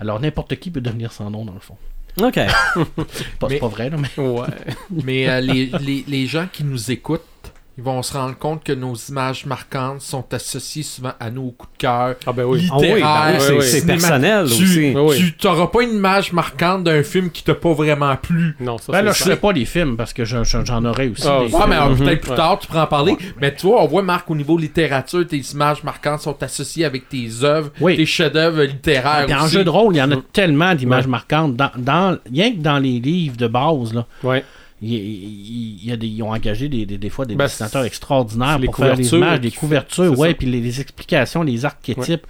[0.03, 1.77] Alors n'importe qui peut devenir sans nom, dans le fond.
[2.21, 2.35] OK.
[3.38, 4.23] Pas, Mais- pas vrai, là, mais.
[4.23, 4.47] Ouais.
[5.05, 7.25] Mais euh, les, les, les gens qui nous écoutent,
[7.79, 11.73] ils vont se rendre compte que nos images marquantes sont associées souvent à nos coups
[11.73, 12.17] de cœur.
[12.27, 12.69] Ah ben oui.
[12.71, 15.33] Ah oui, ben oui, c'est- cinéma- personnel tu, aussi.
[15.39, 18.55] Tu n'auras pas une image marquante d'un film qui t'a pas vraiment plu.
[18.61, 19.31] Non, ça Ben là, c'est je ça.
[19.31, 21.27] fais pas les films parce que je- je- j'en aurais aussi.
[21.27, 21.97] Ah, des ouais, mais euh, Mhm.
[21.99, 23.17] peut-être plus tard, tu pourras en parler.
[23.41, 27.09] Mais tu vois, on voit, Marc, au niveau littérature, tes images marquantes sont associées avec
[27.09, 27.97] tes œuvres, Oui.
[27.97, 29.25] tes chefs-d'œuvre littéraires.
[29.27, 29.55] Puis en aussi.
[29.55, 30.23] jeu de rôle, il y en a Mm.
[30.33, 31.11] tellement d'images Ouais.
[31.11, 31.57] marquantes.
[31.57, 34.45] Dans, dans- rien que dans les livres de base, là, Ouais.
[34.83, 37.45] Il, il- il y a des, ils ont engagé des, des, des fois des Ben,
[37.45, 42.27] dessinateurs extraordinaires pour faire les images, des couvertures, ouais, puis les, les explications, les archétypes.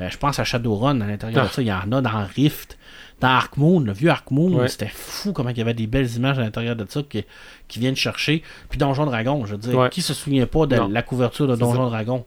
[0.00, 1.48] Euh, je pense à Shadowrun à l'intérieur Ah.
[1.48, 2.76] de ça, il y en a dans Rift,
[3.20, 4.66] dans Arc Moon, le vieux Arc Moon, Ouais.
[4.68, 7.24] c'était fou comment il y avait des belles images à l'intérieur de ça qui,
[7.68, 8.42] qui viennent chercher.
[8.68, 9.90] Puis Donjon Dragon, je veux dire, Ouais.
[9.90, 10.88] qui se souvient pas de Non.
[10.88, 12.24] la couverture de Donjon Dragon?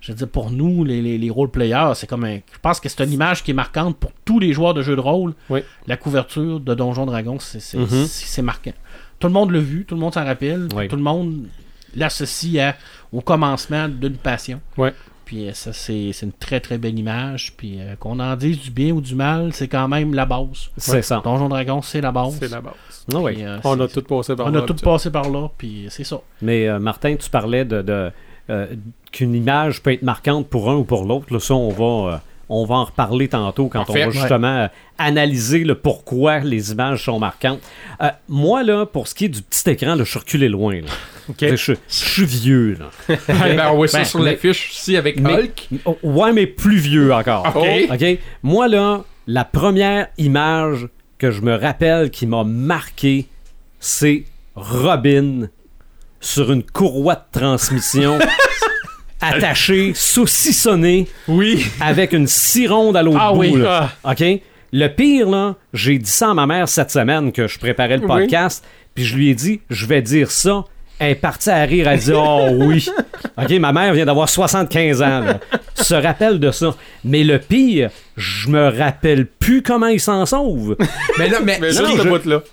[0.00, 2.36] Je veux dire, pour nous, les, les, les role-players, c'est comme un.
[2.36, 4.94] Je pense que c'est une image qui est marquante pour tous les joueurs de jeux
[4.94, 5.32] de rôle.
[5.48, 5.60] Oui.
[5.86, 7.86] La couverture de Donjon Dragon, c'est Mhm.
[7.88, 8.72] c'est- c'est marquant.
[9.18, 10.88] Tout le monde l'a vu, tout le monde s'en rappelle, Oui.
[10.88, 11.46] tout le monde
[11.94, 12.74] l'associe
[13.12, 14.60] au commencement d'une passion.
[14.76, 14.92] Ouais.
[15.24, 17.54] Puis euh, ça, c'est c'est une très très belle image.
[17.56, 20.70] Puis euh, qu'on en dise du bien ou du mal, c'est quand même la base.
[20.76, 21.20] C'est ça.
[21.24, 22.36] Donjon Dragon, c'est la base.
[22.38, 22.74] C'est la base.
[23.12, 23.34] Ah oui.
[23.34, 24.60] Puis, euh, On a tout passé par on là.
[24.60, 26.20] a tout passé par là, puis c'est ça.
[26.42, 28.10] Mais euh, Martin, tu parlais de, de,
[28.50, 28.66] euh,
[29.10, 31.32] qu'une image peut être marquante pour un ou pour l'autre.
[31.32, 34.10] Là, ça, on va, euh, on va en reparler tantôt quand En on fait, va
[34.10, 37.60] justement euh, analyser le pourquoi les images sont marquantes.
[38.00, 40.74] Euh, moi, là, pour ce qui est du petit écran, là, je suis reculé loin.
[40.80, 40.88] Là.
[41.40, 42.78] Je, je suis vieux.
[42.78, 43.16] Là.
[43.28, 45.68] ben, on voit ça Ben, sur l'affiche aussi avec mais- Hulk.
[45.84, 47.44] Oh, Ouais, mais plus vieux encore.
[47.56, 47.66] Ok.
[47.92, 48.18] OK?
[48.44, 50.86] Moi, là, la première image
[51.18, 53.26] que je me rappelle qui m'a marqué,
[53.80, 54.22] c'est
[54.54, 55.48] Robin
[56.20, 58.18] sur une courroie de transmission
[59.20, 61.66] attachée, saucissonnée, Oui.
[61.80, 63.38] avec une cironde à l'autre Ah bout.
[63.40, 63.52] oui.
[63.56, 63.90] là.
[64.04, 64.22] OK?
[64.72, 68.02] Le pire, là, j'ai dit ça à ma mère cette semaine que je préparais le
[68.02, 68.08] Oui.
[68.08, 70.64] podcast, puis je lui ai dit, je vais dire ça.
[70.98, 72.88] Elle est partie à rire, elle dit Oh oui.
[73.36, 75.20] OK, ma mère vient d'avoir 75 ans.
[75.20, 75.40] Là.
[75.74, 76.74] Se rappelle de ça.
[77.04, 80.74] Mais le pire, je me rappelle plus comment il s'en sauve.
[81.18, 81.88] Mais là, mais, Mais ce là,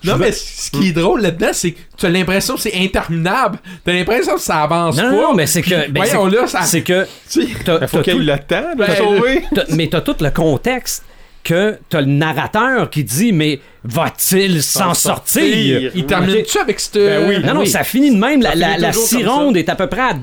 [0.03, 3.59] non, mais ce qui est drôle là-dedans, c'est que tu as l'impression que c'est interminable.
[3.85, 5.11] Tu as l'impression que ça avance Non, pas.
[5.11, 5.89] non, mais c'est que.
[5.89, 6.61] Ben, voyons c'est- là, ça.
[6.63, 7.03] C'est que.
[7.31, 9.43] tu sais, t'as- faut qu'il ait le temps de Ben, le sauver.
[9.69, 11.05] mais t'as tout le contexte
[11.43, 15.43] que t'as le narrateur qui dit Mais va-t-il s'en sortir?
[15.43, 15.91] sortir?
[15.95, 16.95] Il termine-tu avec cette.
[16.95, 17.39] Ben oui.
[17.43, 17.67] Non, non, oui.
[17.67, 18.41] ça finit de même.
[18.41, 20.13] La, Ça la, est à peu près à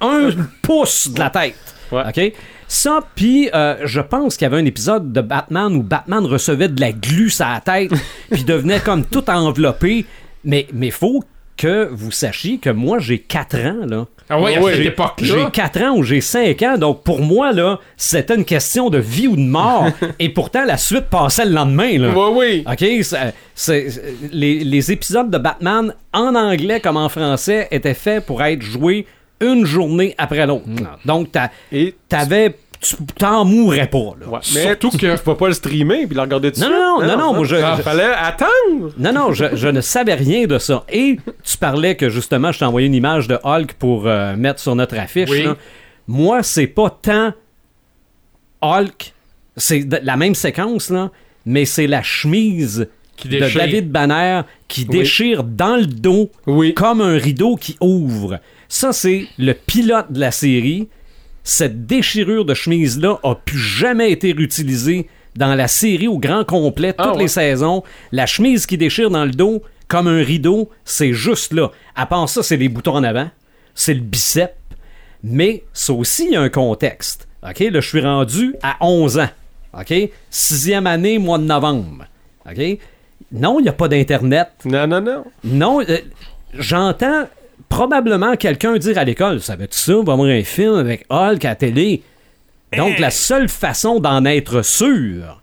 [0.00, 0.30] un
[0.62, 1.54] pouce de la tête.
[1.90, 2.02] Ouais.
[2.08, 2.32] OK?
[2.68, 6.68] Ça, puis euh, je pense qu'il y avait un épisode de Batman où Batman recevait
[6.68, 7.92] de la glu sur la tête,
[8.30, 10.04] puis devenait comme tout enveloppé.
[10.44, 11.22] Mais mais faut
[11.56, 14.06] que vous sachiez que moi, j'ai 4 ans, là.
[14.28, 15.50] Ah oui, à Oui, cette J'ai époque-là.
[15.52, 19.28] 4 ans ou j'ai 5 ans, donc pour moi, là, c'était une question de vie
[19.28, 19.86] ou de mort.
[20.18, 22.12] et pourtant, la suite passait le lendemain, là.
[22.14, 22.64] Oui, oui.
[22.70, 27.94] OK, ça- c'est- c'est- les, les épisodes de Batman, en anglais comme en français, étaient
[27.94, 29.06] faits pour être joués
[29.40, 30.64] une journée après l'autre.
[31.04, 32.56] Donc, t'a- Et t'avais...
[32.88, 34.28] Tu t'en mourrais pas, là.
[34.28, 36.62] Ouais, mais Surtout que- tu vas pas le streamer puis le regarder dessus.
[36.62, 38.92] Non, non, non, non, moi, je- Il je- fallait attendre.
[38.98, 40.84] Non, non, je, je ne savais rien de ça.
[40.90, 44.60] Et tu parlais que, justement, je t'ai envoyé une image de Hulk pour euh, mettre
[44.60, 45.30] sur notre affiche.
[45.30, 45.42] Oui.
[45.44, 45.56] là.
[46.08, 47.32] Moi, c'est pas tant
[48.62, 49.12] Hulk,
[49.56, 51.10] c'est la même séquence, là,
[51.44, 53.38] mais c'est la chemise Qui de.
[53.38, 54.98] David Banner qui Oui.
[54.98, 56.74] déchire dans le dos Oui.
[56.74, 58.38] comme un rideau qui ouvre.
[58.68, 60.88] Ça, c'est le pilote de la série.
[61.48, 65.06] Cette déchirure de chemise-là a plus jamais été réutilisée
[65.36, 67.22] dans la série au grand complet, toutes Ah ouais?
[67.22, 67.84] les saisons.
[68.10, 71.70] La chemise qui déchire dans le dos comme un rideau, c'est juste là.
[71.94, 73.30] À part ça, c'est les boutons en avant,
[73.76, 74.54] c'est le bicep.
[75.22, 77.28] Mais ça aussi, il y a un contexte.
[77.48, 77.60] OK?
[77.60, 79.28] Là, je suis rendu à 11 ans.
[79.78, 79.94] OK?
[80.30, 82.06] Sixième année, mois de novembre.
[82.50, 82.60] OK?
[83.30, 84.48] Non, il n'y a pas d'Internet.
[84.64, 85.24] Non, non, non.
[85.44, 85.98] Non, euh,
[86.58, 87.28] j'entends
[87.68, 91.48] probablement quelqu'un dire à l'école Savais-tu ça On va voir un film avec Hulk à
[91.48, 92.02] la télé?
[92.76, 95.42] Donc, la seule façon d'en être sûr,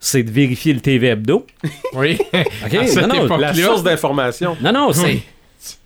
[0.00, 1.46] c'est de vérifier le TV Hebdo.
[1.94, 2.18] Oui.
[2.20, 2.74] OK?
[2.74, 4.56] À cette Non, non, La source d'information.
[4.60, 5.22] non, non, c'est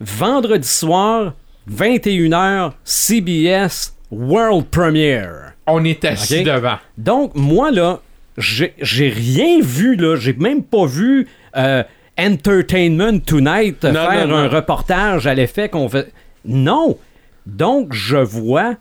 [0.01, 1.35] vendredi soir,
[1.71, 5.53] 21h, CBS, World Premiere.
[5.67, 6.79] On est assis devant.
[6.97, 8.01] Donc, moi, là,
[8.39, 10.17] j'ai j'ai rien vu, là.
[10.17, 11.83] J'ai même pas vu euh,
[12.19, 16.13] Entertainment Tonight Non, faire non, un reportage à l'effet qu'on fait.
[16.45, 16.99] Non!
[17.47, 18.75] Donc, je vois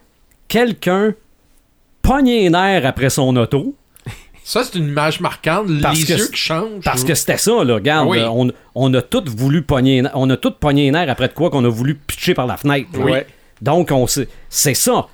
[0.47, 1.13] quelqu'un
[2.01, 3.75] pogner les nerfs après son auto,
[4.43, 5.67] Ça, c'est une image marquante.
[5.81, 6.83] Parce les que yeux c'est- qui changent.
[6.85, 7.75] Parce que c'était ça, là.
[7.75, 8.19] Regarde, oui.
[8.23, 11.49] on, on a tous voulu pogner, on a tous pogné les nerfs après de quoi
[11.49, 12.97] qu'on a voulu pitcher par la fenêtre.
[12.99, 13.27] Ouais.
[13.61, 15.07] Donc, on sait- c'est ça.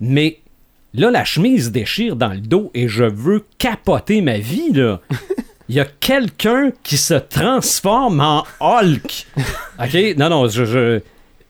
[0.00, 0.40] Mais
[0.94, 5.00] là, la chemise déchire dans le dos et je veux capoter ma vie, là.
[5.68, 9.26] Il y a quelqu'un qui se transforme en Hulk.
[9.80, 10.16] OK?
[10.16, 10.64] Non, non, je...
[10.64, 11.00] je-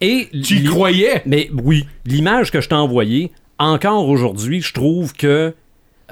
[0.01, 1.23] Et Tu y croyais?
[1.27, 5.55] mais oui, l'image que je t'ai envoyée, encore aujourd'hui, je trouve que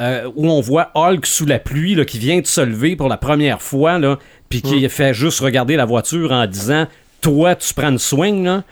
[0.01, 3.09] euh, où on voit Hulk sous la pluie là, qui vient de se lever pour
[3.09, 6.87] la première fois, là, puis qui fait juste regarder la voiture en disant
[7.21, 8.65] Toi, tu prends une swing, là.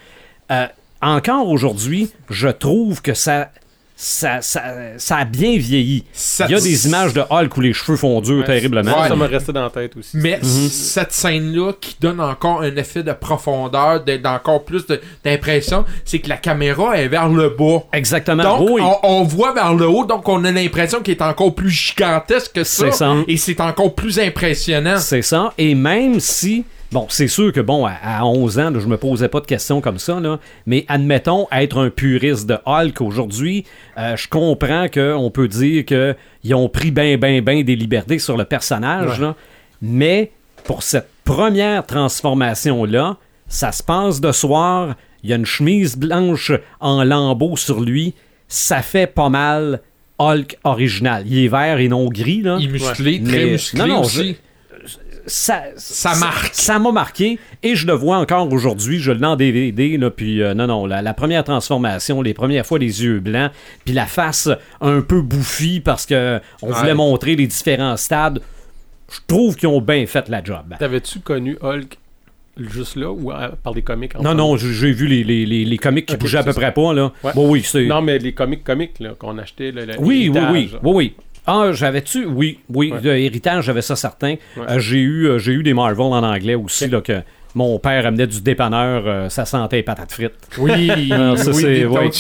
[0.51, 0.67] Euh,
[1.01, 3.51] encore aujourd'hui, je trouve que ça,
[3.95, 4.63] ça, ça,
[4.97, 6.05] ça a bien vieilli.
[6.41, 8.91] Il y a des images de Hulk où les cheveux font dur Ouais, terriblement.
[8.93, 9.09] Ça, Ouais.
[9.09, 10.17] ça m'a resté dans la tête aussi.
[10.17, 10.69] Mais Mhm.
[10.69, 14.85] cette scène-là qui donne encore un effet de profondeur, de- d'encore plus
[15.25, 17.85] d'impression, c'est que la caméra est vers le bas.
[17.93, 18.43] Exactement.
[18.43, 18.83] Donc, Oui.
[18.83, 22.53] on, on voit vers le haut, donc on a l'impression qu'il est encore plus gigantesque
[22.55, 22.87] que ça.
[22.87, 23.15] C'est ça.
[23.29, 24.99] Et c'est encore plus impressionnant.
[24.99, 25.53] C'est ça.
[25.59, 26.65] Et même si.
[26.93, 29.47] Bon, c'est sûr que, bon, à, à 11 ans, là, je me posais pas de
[29.47, 33.65] questions comme ça, là, mais admettons être un puriste de Hulk aujourd'hui,
[33.99, 38.37] euh, je comprends qu'on peut dire qu'ils ont pris ben, ben, ben des libertés sur
[38.37, 39.35] le personnage, là,
[39.81, 40.33] mais
[40.65, 43.17] pour cette première transformation-là,
[43.49, 48.15] ça se passe de soir, il y a une chemise blanche en lambeaux sur lui,
[48.49, 49.81] ça fait pas mal
[50.19, 51.25] Hulk original.
[51.27, 52.59] Il est vert et non gris, là.
[52.61, 54.37] Il est musclé, très Mais- musclé non, non, aussi.
[55.27, 56.55] Ça, Ça marque.
[56.55, 58.99] Ça m'a marqué et je le vois encore aujourd'hui.
[58.99, 59.97] Je l'ai en DVD.
[59.97, 63.51] Là, puis euh, non, non, la, la première transformation, les premières fois les yeux blancs,
[63.85, 64.49] puis la face
[64.81, 66.75] un peu bouffie parce que on Ouais.
[66.75, 68.41] voulait montrer les différents stades.
[69.11, 70.75] Je trouve qu'ils ont bien fait la job.
[70.79, 71.99] T'avais-tu connu Hulk
[72.57, 75.79] juste là ou euh, par des comics Non, non, j'ai vu les, les, les, les
[75.79, 76.93] comics qui Ok, bougeaient à peu près pas.
[76.95, 77.13] Là.
[77.23, 77.33] Ouais.
[77.35, 77.65] Bon, oui.
[77.87, 79.71] Non, mais les comics comiques là, qu'on achetait.
[79.73, 81.15] Là, Oui, oui, oui, oui, oui.
[81.47, 82.25] Ah, j'avais-tu?
[82.27, 82.93] Oui, oui.
[82.93, 83.23] Ouais.
[83.23, 84.37] Héritage, j'avais ça certain.
[84.57, 84.63] Ouais.
[84.69, 87.21] Euh, j'ai eu, euh, j'ai eu des Marvel en anglais aussi, là, que
[87.55, 90.33] mon père amenait du dépanneur, euh, ça sentait les patates frites.
[90.59, 90.89] Oui,
[91.37, 92.11] ça, oui, c'est- ouais.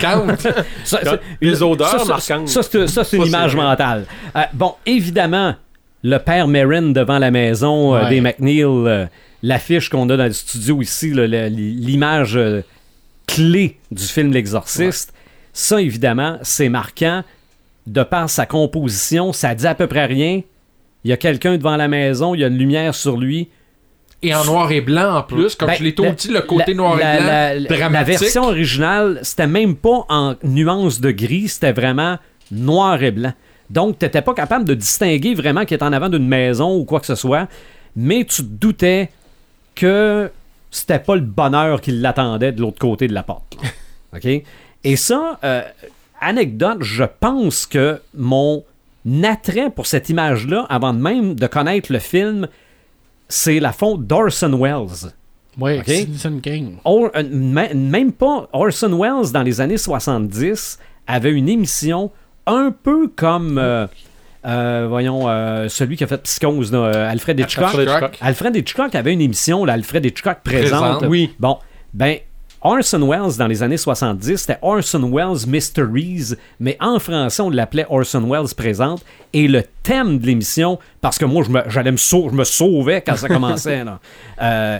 [0.00, 0.36] Quand-
[0.84, 2.48] c'est- les odeurs marquantes.
[2.48, 4.04] Ça, c'est ça, c'est une image mentale.
[4.52, 5.54] Bon, évidemment,
[6.02, 8.08] le père Merrin devant la maison Ouais.
[8.10, 8.64] des McNeil,
[9.42, 12.38] l'affiche qu'on a dans le studio ici, l'image
[13.26, 15.12] clé du film L'Exorciste,
[15.52, 17.22] ça, évidemment, c'est marquant.
[17.86, 20.42] De par sa composition, ça dit à peu près rien.
[21.04, 23.48] Il y a quelqu'un devant la maison, il y a une lumière sur lui.
[24.22, 26.72] Et en noir et blanc en plus, comme Ben, je l'ai tout dit, le côté
[26.72, 27.26] la- noir la- et blanc,
[27.70, 27.92] la- dramatique.
[28.12, 32.18] La version originale, c'était même pas en nuance de gris, c'était vraiment
[32.52, 33.32] noir et blanc.
[33.70, 36.84] Donc, tu n'étais pas capable de distinguer vraiment qu'il est en avant d'une maison ou
[36.84, 37.48] quoi que ce soit,
[37.96, 39.08] mais tu te doutais
[39.74, 40.30] que
[40.70, 43.56] c'était pas le bonheur qui l'attendait de l'autre côté de la porte.
[44.14, 44.26] OK?
[44.84, 45.62] Et ça, euh,
[46.20, 48.64] anecdote, je pense que mon
[49.24, 52.48] attrait pour cette image-là, avant de même de connaître le film,
[53.28, 55.12] c'est la faute d'Orson Welles.
[55.58, 55.86] Ouais, Ok?
[55.86, 56.76] Citizen King.
[56.84, 62.10] Or- euh, mê- même pas Orson Welles dans les années 70 avait une émission
[62.46, 63.86] un peu comme euh,
[64.46, 67.64] euh, voyons euh, celui qui a fait Psychose là, Alfred Hitchcock.
[67.64, 68.02] Alfred Hitchcock.
[68.14, 68.18] Hitchcock.
[68.26, 70.80] Alfred Hitchcock avait une émission là, Alfred Hitchcock présente.
[70.98, 71.04] Présente.
[71.08, 71.34] Oui.
[71.38, 71.58] Bon,
[71.92, 72.18] ben
[72.62, 77.86] Orson Welles dans les années 70, c'était Orson Welles Mysteries, mais en français on l'appelait
[77.88, 79.02] Orson Welles présente
[79.32, 82.44] et le thème de l'émission parce que moi je me j'allais me sau- je me
[82.44, 83.98] sauvais quand ça commençait là.
[84.42, 84.78] Euh,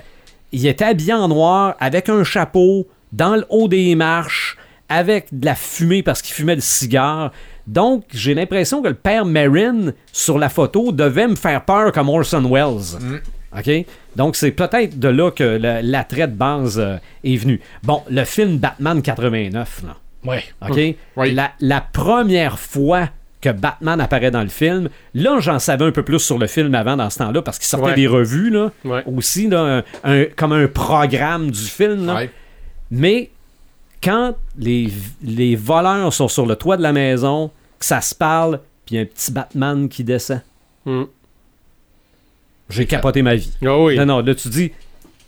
[0.53, 4.57] il était habillé en noir avec un chapeau dans le haut des marches
[4.89, 7.31] avec de la fumée parce qu'il fumait le cigare.
[7.66, 12.09] Donc, j'ai l'impression que le père Marin sur la photo devait me faire peur comme
[12.09, 12.99] Orson Welles.
[13.57, 13.70] OK?
[14.16, 17.61] Donc, c'est peut-être de là que l'attrait de base euh, est venu.
[17.82, 19.96] Bon, le film Batman 89, là.
[20.24, 20.44] Ouais.
[20.68, 20.96] OK?
[21.16, 21.32] Oui.
[21.34, 23.09] La, la première fois
[23.40, 26.74] que Batman apparaît dans le film, là, j'en savais un peu plus sur le film
[26.74, 27.94] avant dans ce temps-là, parce qu'il sortait Ouais.
[27.94, 29.03] des revues, là, Ouais.
[29.07, 32.05] aussi, là, un- un- comme un programme du film.
[32.07, 32.14] là.
[32.16, 32.30] Ouais.
[32.90, 33.30] Mais
[34.03, 34.88] quand les,
[35.22, 39.05] les voleurs sont sur le toit de la maison, que ça se parle, puis un
[39.07, 40.42] petit Batman qui descend,
[40.86, 41.05] Hmm.
[42.71, 43.53] J'ai capoté ma vie.
[43.64, 43.97] Ah oui.
[43.97, 44.73] Non, non, là, tu dis,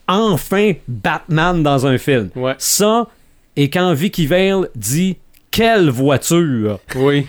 [0.09, 2.31] enfin Batman dans un film.
[2.37, 2.55] Ouais.
[2.59, 3.07] Ça,
[3.57, 5.17] et quand Vicky Vale dit,
[5.51, 7.27] quelle voiture, Oui.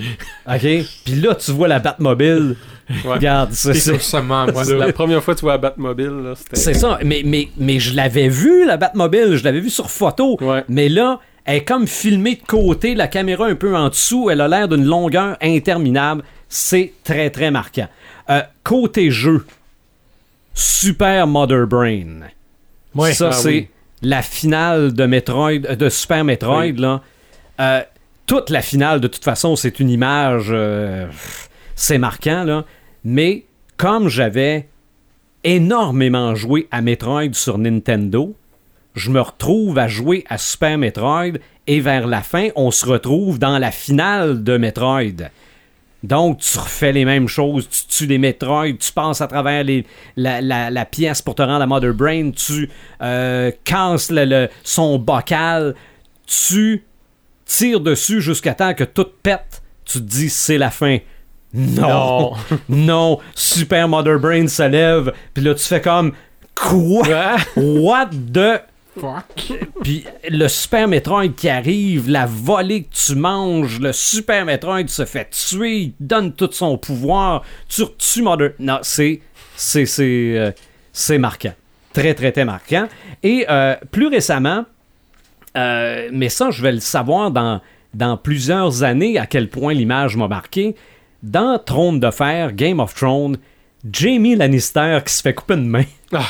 [0.48, 0.62] OK?
[0.62, 2.56] Puis là, tu vois la Batmobile.
[2.90, 3.14] Ouais.
[3.16, 6.56] Regarde, c'est C'est la première fois que tu vois la Batmobile, c'était.
[6.56, 7.00] c'est ça.
[7.04, 9.36] Mais, mais, mais je l'avais vu, la Batmobile.
[9.36, 10.38] Je l'avais vu sur photo.
[10.42, 10.64] Ouais.
[10.70, 14.30] Mais là, elle est comme filmée de côté, la caméra un peu en dessous.
[14.30, 16.24] Elle a l'air d'une longueur interminable.
[16.48, 17.88] C'est très, très marquant.
[18.30, 19.46] Euh, côté jeu,
[20.54, 22.22] Super Mother Brain.
[22.96, 23.14] Ouais.
[23.14, 23.68] Ça, Ah c'est oui.
[24.02, 26.76] la finale de Metroid, euh, de Super Metroid, Oui.
[26.78, 27.02] là.
[27.60, 27.82] Euh,
[28.26, 30.48] toute la finale, de toute façon, c'est une image.
[30.52, 31.08] euh,
[31.76, 32.66] c'est marquant, là.
[33.04, 33.46] Mais
[33.78, 34.68] comme j'avais
[35.44, 38.36] énormément joué à Metroid sur Nintendo,
[38.96, 41.34] je me retrouve à jouer à Super Metroid
[41.68, 45.30] et vers la fin, on se retrouve dans la finale de Metroid.
[46.04, 49.86] Donc, tu refais les mêmes choses, tu tues des Metroid, tu passes à travers les,
[50.18, 52.70] la, la- la pièce pour te rendre à Mother Brain, tu
[53.02, 55.76] euh, casses le- le- son bocal,
[56.28, 56.84] tu
[57.46, 60.98] tires dessus jusqu'à temps que tout pète, tu te dis c'est la fin.
[61.54, 62.34] Non,
[62.68, 66.12] non, Super Mother Brain se lève, puis là tu fais comme
[66.56, 67.36] quoi?
[67.56, 68.62] What the
[69.00, 69.54] Fuck.
[69.82, 75.06] puis le Super Metroid qui arrive, la volée que tu manges, le Super Metroid se
[75.06, 78.52] fait tuer, il donne tout son pouvoir, tu retues Mother...
[78.60, 79.22] Non, c'est...
[79.56, 79.86] C'est...
[79.86, 80.34] C'est...
[80.38, 80.52] euh,
[80.92, 81.54] c'est marquant.
[81.92, 82.88] Très, très, très marquant.
[83.24, 84.66] Et euh, plus récemment,
[85.58, 87.62] euh, mais ça, je vais le savoir dans,
[87.94, 90.76] dans plusieurs années à quel point l'image m'a marqué.
[91.22, 93.38] Dans Trône de Fer, Game of Thrones,
[93.92, 95.86] Jamie Lannister qui se fait couper une main.
[96.12, 96.26] Ah.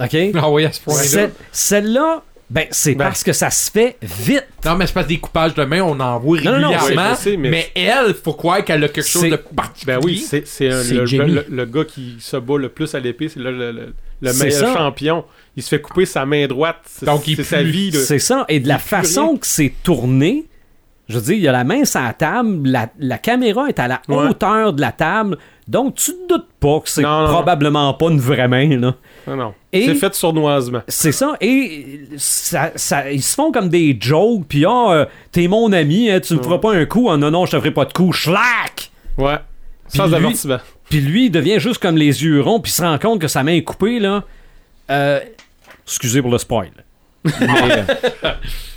[0.00, 0.16] OK?
[0.34, 1.02] Ah oui, à ce point-là.
[1.02, 3.06] Celle- Celle-là, ben, c'est Ben.
[3.06, 4.44] parce que ça se fait vite.
[4.64, 6.68] Non, mais c'est parce que des coupages de main, on en voit Non, non, non,
[6.78, 7.10] régulièrement.
[7.10, 7.50] oui, je sais, mais...
[7.50, 9.96] mais- elle, faut croire qu'elle a quelque chose C'est- de particulier.
[9.96, 12.94] Ben oui, c'est c'est un- C'est le, le- le gars qui se bat le plus
[12.94, 14.74] à l'épée, c'est là le, le, meilleur ça.
[14.74, 15.24] champion.
[15.56, 16.76] Il se fait couper sa main droite.
[16.86, 17.90] C'est Donc, il c'est sa vie.
[17.92, 18.44] C'est ça.
[18.48, 19.36] Et de la façon rien.
[19.38, 20.44] que c'est tourné,
[21.08, 23.78] je veux dire, il y a la main sur la table, la, la caméra est
[23.78, 24.16] à la Ouais.
[24.28, 25.38] hauteur de la table,
[25.68, 27.32] donc tu te doutes pas que c'est Non, non, non.
[27.34, 28.94] probablement pas une vraie main, là.
[29.26, 29.54] Non, non.
[29.72, 30.82] Et- C'est fait sournoisement.
[30.88, 35.48] C'est ça, et ça, ça- ils se font comme des jokes, puis ah, euh, t'es
[35.48, 37.70] mon ami, hein, tu me feras pas un coup, ah non, non, je te ferai
[37.72, 38.90] pas de coup, schlack!
[39.18, 39.36] Ouais.
[39.88, 40.58] Sans lui- avertissement.
[40.90, 43.28] Puis lui, il devient juste comme les yeux ronds, puis il se rend compte que
[43.28, 44.24] sa main est coupée, là.
[44.90, 45.20] Euh,
[45.84, 46.70] excusez pour le spoil.
[47.40, 47.86] Mais,
[48.24, 48.32] euh,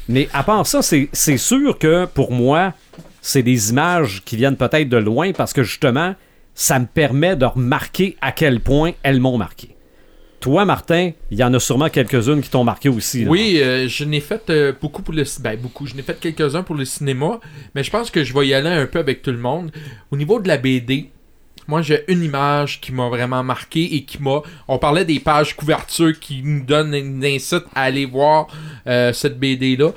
[0.07, 2.73] mais à part ça, c'est sûr que pour moi,
[3.21, 6.15] c'est des images qui viennent peut-être de loin parce que justement,
[6.53, 9.75] ça me permet de remarquer à quel point elles m'ont marqué.
[10.39, 13.25] Toi, Martin, il y en a sûrement quelques-unes qui t'ont marqué aussi.
[13.25, 13.29] là.
[13.29, 16.63] Oui, euh, je n'ai fait euh, beaucoup pour le ben beaucoup, je n'ai fait quelques-uns
[16.63, 17.41] pour le cinéma,
[17.75, 19.71] mais je pense que je vais y aller un peu avec tout le monde.
[20.11, 21.09] Au niveau de la BD,
[21.69, 25.55] moi j'ai une image qui m'a vraiment marqué et qui m'a on parlait des pages
[25.55, 28.47] couverture qui nous donnent une incite à aller voir
[28.87, 29.91] euh, cette BD là.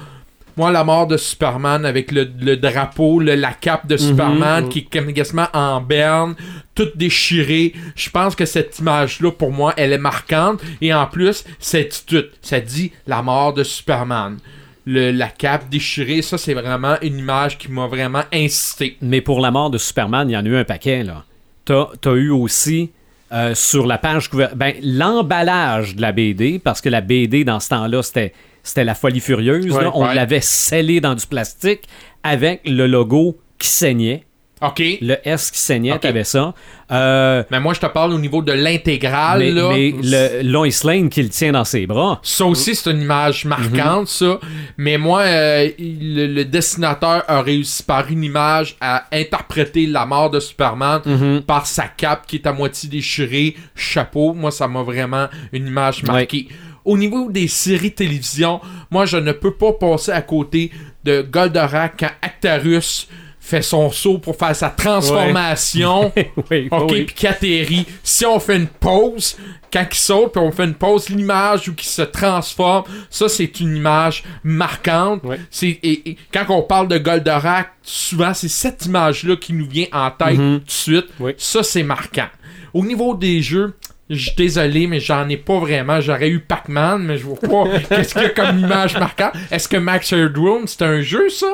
[0.54, 4.68] Moi, la mort de Superman avec le, le drapeau, le- la cape de Superman mhm.
[4.68, 6.34] qui est comme quasiment en berne,
[6.74, 7.72] toute déchirée.
[7.96, 10.60] Je pense que cette image-là, pour moi, elle est marquante.
[10.82, 12.24] Et en plus, c'est tout.
[12.42, 14.36] Ça dit la mort de Superman.
[14.84, 18.98] Le- la cape déchirée, ça, c'est vraiment une image qui m'a vraiment incité.
[19.00, 21.24] Mais pour la mort de Superman, il y en a eu un paquet, là.
[21.64, 22.90] T'as as eu aussi
[23.32, 27.70] euh, sur la page ben, l'emballage de la BD, parce que la BD, dans ce
[27.70, 28.32] temps-là, c'était
[28.62, 29.70] c'était la folie furieuse.
[29.72, 29.90] Ouais, là.
[29.94, 30.14] On ouais.
[30.14, 31.88] l'avait scellé dans du plastique
[32.22, 34.24] avec le logo qui saignait.
[34.62, 34.82] OK.
[35.00, 36.00] Le S qui saignait, Ok.
[36.00, 36.54] t'avais ça.
[36.90, 39.68] Euh, Mais moi, je te parle au niveau de l'intégrale, mais là.
[39.72, 42.20] mais le Lois Lane qui le tient dans ses bras.
[42.22, 44.38] Ça aussi, c'est une image marquante, ça.
[44.76, 50.30] Mais moi, euh, le, le dessinateur a réussi par une image à interpréter la mort
[50.30, 51.00] de Superman
[51.46, 54.34] par sa cape qui est à moitié déchirée, chapeau.
[54.34, 56.48] Moi, ça m'a vraiment une image marquée.
[56.84, 58.60] Au niveau des séries télévision,
[58.90, 60.72] moi, je ne peux pas passer à côté
[61.04, 63.08] de Goldorak quand Actarus
[63.44, 66.12] fait son saut pour faire sa transformation.
[66.50, 67.04] oui, OK, oui.
[67.04, 67.86] puis qui atterrit.
[68.02, 69.36] Si on fait une pause,
[69.72, 73.58] quand il saute, puis on fait une pause, l'image où il se transforme, ça, c'est
[73.60, 75.24] une image marquante.
[75.24, 75.40] Ouais.
[75.50, 79.86] C'est, et, et quand on parle de Goldorak, souvent, c'est cette image-là qui nous vient
[79.92, 80.60] en tête Mhm.
[80.60, 81.06] tout de suite.
[81.18, 81.32] Oui.
[81.36, 82.28] Ça, c'est marquant.
[82.72, 83.74] Au niveau des jeux,
[84.08, 86.00] je suis désolé, mais j'en ai pas vraiment.
[86.00, 89.32] J'aurais eu Pac-Man, mais je vois pas qu'est-ce qu'il y a comme image marquante.
[89.50, 91.48] Est-ce que Max Headroom, c'est un jeu, ça?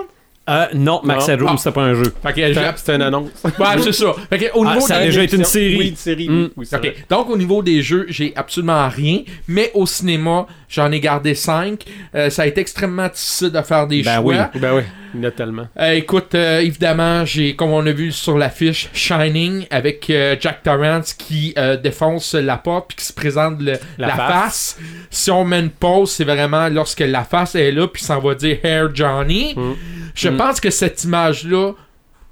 [0.49, 1.35] Euh, non, Max Non.
[1.35, 1.57] Headroom, Ah.
[1.59, 2.15] c'était pas un jeu.
[2.23, 3.29] Fait que, je- C'était c'était une annonce.
[3.45, 3.51] Ouais,
[3.83, 4.13] c'est ça.
[4.31, 5.77] Fait que, au Ah, niveau ça a de- déjà été une série.
[5.77, 6.29] Oui, une série.
[6.29, 6.51] Mm.
[6.57, 11.01] oui, oui, donc au niveau des jeux, j'ai absolument rien, mais au cinéma, j'en ai
[11.01, 11.85] gardé 5.
[12.31, 14.51] ça a été extrêmement difficile de faire des Ben choix.
[14.55, 14.83] Ben oui,
[15.15, 15.67] il y en a tellement.
[15.79, 20.63] Euh, écoute, euh, évidemment, j'ai, comme on a vu sur l'affiche, Shining avec euh, Jack
[20.63, 24.29] Torrance qui euh, défonce la porte puis qui se présente le- la, La face.
[24.29, 24.79] face.
[25.11, 28.35] Si on met une pause, c'est vraiment lorsque la face est là puis ça va
[28.35, 29.55] dire Hair Johnny.
[29.57, 29.73] Mm.
[30.19, 30.37] Je Mm.
[30.37, 31.73] pense que cette image-là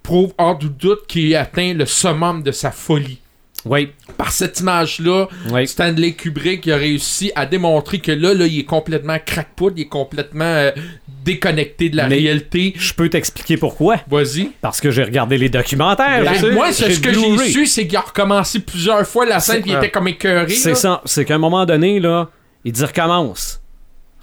[0.02, 3.18] prouve hors du doute qu'il atteint le summum de sa folie.
[3.64, 5.66] Oui, Par cette image-là, oui.
[5.66, 9.88] Stanley Kubrick a réussi à démontrer que là, là il est complètement crackpot, il est
[9.88, 10.70] complètement euh,
[11.24, 12.74] déconnecté de la Mais- réalité.
[12.76, 13.96] Je peux t'expliquer pourquoi.
[14.08, 14.52] Vas-y.
[14.60, 16.22] Parce que j'ai regardé les documentaires.
[16.24, 19.72] Ben, moi, ce que j'ai su, c'est qu'il a recommencé plusieurs fois la scène, puis
[19.72, 20.50] il était comme écœuré.
[20.50, 21.02] C'est ça.
[21.04, 22.30] C'est qu'à un moment donné, là,
[22.64, 23.60] il dit recommence.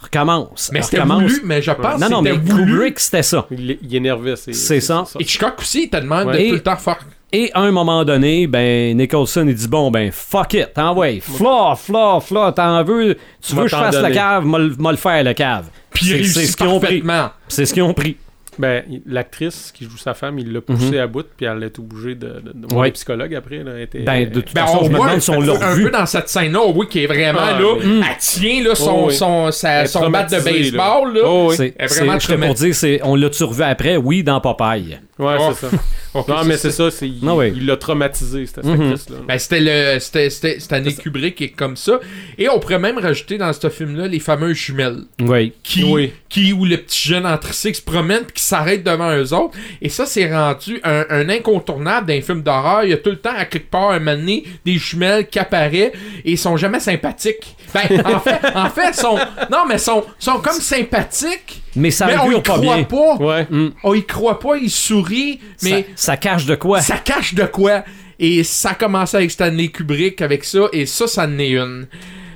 [0.04, 0.70] Recommence.
[0.74, 2.66] Mais c'était voulu, mais je pense Non, non, que mais voulu.
[2.74, 3.46] Kubrick, c'était ça.
[3.52, 4.36] Il, est- il énervait.
[4.36, 5.04] C'est C'est ça.
[5.20, 6.34] Et Hitchcock aussi, il te demande Ouais.
[6.34, 7.00] de Et- tout le temps faire.
[7.36, 11.74] Et à un moment donné, ben Nicholson il dit bon ben fuck it, t'envoies, fla,
[11.76, 15.34] fla, fla, t'en veux, tu veux que je fasse la cave, m'a le faire le
[15.34, 15.66] cave.
[15.90, 17.04] Puis il C'est- ce qu'ils ont pris.
[17.48, 18.18] C'est ce qu'ils ont pris.
[18.60, 22.16] Ben, l'actrice qui joue sa femme, il l'a poussée à bout, puis elle est obligée
[22.16, 22.88] de, de, de voir Ouais.
[22.88, 23.64] les psychologues après.
[23.64, 25.76] Là, était, Ben, de toute Ben, façon, on je me demande si on un, l'a
[25.76, 27.76] peu dans cette scène-là, oui, qui est vraiment Ah, là.
[27.84, 29.14] mais- Elle tient là, son, Oh, oui.
[29.16, 31.14] son, sa- son bat de baseball.
[31.14, 31.22] Là.
[31.26, 31.56] Oh, oui.
[31.58, 33.98] C'est, Elle est vraiment je pour dire, c'est, on l'a-tu revu après?
[33.98, 35.00] Oui, dans Popeye.
[35.20, 35.52] Ouais, Oh.
[35.60, 35.78] c'est ça.
[36.16, 37.54] Ok, Non, mais c'est ça, c'est, il, Ah oui.
[37.56, 38.82] il l'a traumatisé, cette Mhm.
[38.82, 39.18] actrice-là.
[39.28, 42.00] Ben, c'était le c'était c'était Stanley Kubrick qui est comme ça
[42.38, 45.54] et on pourrait même rajouter dans ce film là les fameuses jumelles Oui.
[45.64, 46.14] qui Oui.
[46.30, 49.58] qui où le petit jeune en tricycle se promène puis qui s'arrête devant eux autres
[49.82, 53.18] et ça c'est rendu un, un incontournable d'un film d'horreur il y a tout le
[53.20, 55.92] temps à quelque part un moment donné des jumelles qui apparaissent
[56.26, 59.18] et ils sont jamais sympathiques ben en fait en fait sont
[59.52, 62.84] non mais sont sont comme sympathiques Mais ça mais on y pas croit bien.
[62.84, 63.48] pas Ouais.
[63.84, 66.82] on y croit pas ils sourient mais ça, ça cache de quoi?
[66.82, 67.84] ça cache de quoi.
[68.20, 71.88] Et ça a commencé avec Stanley Kubrick avec ça, et ça, ça en est une.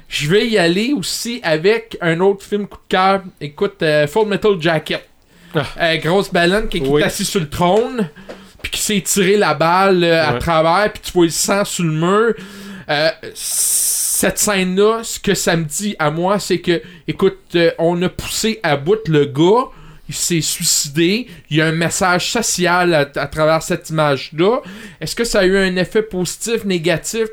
[0.09, 3.21] Je vais y aller aussi avec un autre film coup de cœur.
[3.39, 5.07] Écoute, euh, Full Metal Jacket.
[5.57, 5.83] Ah.
[5.85, 7.01] Euh, grosse baleine qui, qui Oui.
[7.01, 8.09] est assis sur le trône,
[8.61, 11.83] puis qui s'est tiré la balle euh, à travers, puis tu vois le sang sur
[11.83, 12.33] le mur.
[12.89, 18.09] Euh, cette scène-là, ce que ça me dit à moi, c'est que, écoute, on a
[18.09, 19.65] poussé à bout le gars,
[20.09, 24.61] il s'est suicidé, il y a un message social à, à travers cette image-là.
[25.01, 27.27] Est-ce que ça a eu un effet positif, négatif?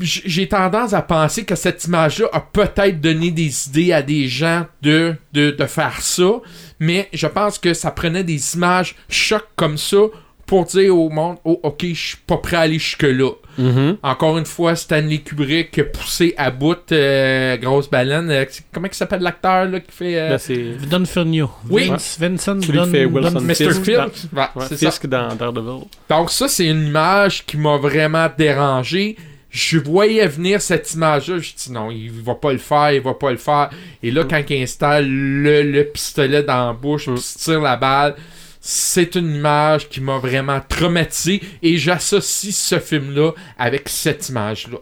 [0.00, 4.66] J'ai tendance à penser que cette image-là a peut-être donné des idées à des gens
[4.82, 6.40] de, de, de faire ça,
[6.80, 9.98] mais je pense que ça prenait des images chocs comme ça
[10.46, 13.30] pour dire au monde, oh, ok, je suis pas prêt à aller jusque-là.
[13.56, 13.98] Mhm.
[14.02, 18.28] Encore une fois, Stanley Kubrick a poussé à bout euh, Grosse Baleine.
[18.30, 21.48] Euh, comment il s'appelle l'acteur là, qui fait euh, c'est Don Fernio.
[21.70, 21.86] Oui.
[21.88, 23.54] Vince, Vincent Celui qui Don, fait Wilson Don- Mr.
[23.54, 23.94] Fisk Phil?
[23.94, 24.02] dans-
[24.40, 24.90] Ouais, ouais, c'est ça.
[24.90, 25.84] Fisk dans Daredevil.
[26.10, 29.16] Donc ça, c'est une image qui m'a vraiment dérangé.
[29.54, 33.14] Je voyais venir cette image-là, je dis non, il va pas le faire, il va
[33.14, 33.70] pas le faire.
[34.02, 37.76] Et là, quand il installe le, le pistolet dans la bouche, puis se tire la
[37.76, 38.16] balle,
[38.60, 41.40] c'est une image qui m'a vraiment traumatisé.
[41.62, 44.78] Et j'associe ce film-là avec cette image-là.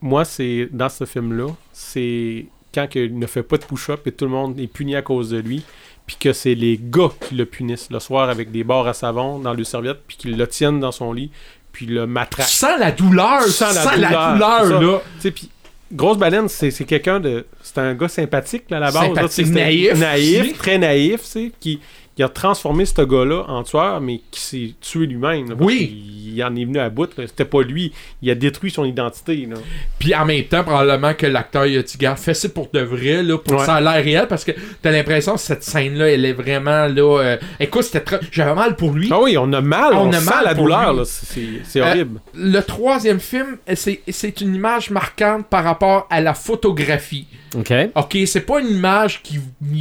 [0.00, 4.24] Moi, c'est dans ce film-là, c'est quand il ne fait pas de push-up et tout
[4.24, 5.62] le monde est puni à cause de lui,
[6.06, 9.38] puis que c'est les gars qui le punissent le soir avec des barres à savon
[9.38, 11.30] dans le serviette, puis qu'ils le tiennent dans son lit,
[11.78, 12.48] puis le Tu matraquent.
[12.48, 14.80] sens la douleur, sens la sens la douleur, douleur, c'est ça.
[14.80, 14.98] là.
[15.14, 15.50] Tu sais, puis
[15.92, 17.46] Grosse Baleine, c'est c'est quelqu'un de.
[17.62, 19.06] C'est un gars sympathique, là, à la base.
[19.06, 19.94] Sympathique, là, naïf.
[19.96, 21.78] Naïf, très naïf, tu sais, qui,
[22.18, 25.54] qui a transformé ce gars-là en tueur, mais qui s'est tué lui-même.
[25.60, 26.32] Oui.
[26.34, 27.08] Il en est venu à bout.
[27.16, 27.92] C'était pas lui.
[28.22, 29.54] Il a détruit son identité, là.
[30.00, 32.80] Puis en même temps, probablement que l'acteur il a dit Garde, fais ça pour de
[32.80, 33.64] vrai, là, pour Ouais.
[33.64, 34.50] ça a l'air réel, parce que
[34.82, 37.20] t'as l'impression que cette scène-là, elle est vraiment là.
[37.22, 38.18] euh, Écoute, c'était très.
[38.32, 39.08] J'avais mal pour lui.
[39.12, 40.98] Ah oui, on a mal, On on, a sent mal la douleur, lui.
[40.98, 41.04] là.
[41.04, 42.20] C'est- c'est Euh, horrible.
[42.34, 47.28] Le troisième film, c'est c'est une image marquante par rapport à la photographie.
[47.56, 47.72] OK.
[47.94, 49.38] Ok, c'est pas une image qui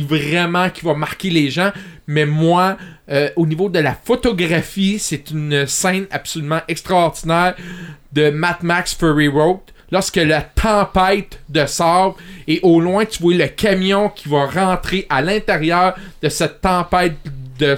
[0.08, 1.72] vraiment qui va marquer les gens,
[2.08, 2.78] mais moi,
[3.10, 7.56] euh, au niveau de la photographie, c'est une scène absolument extraordinaire
[8.14, 9.60] de Mad Max Fury Road.
[9.92, 15.06] Lorsque la tempête de sable et au loin tu vois le camion qui va rentrer
[15.10, 17.16] à l'intérieur de cette tempête
[17.58, 17.78] de,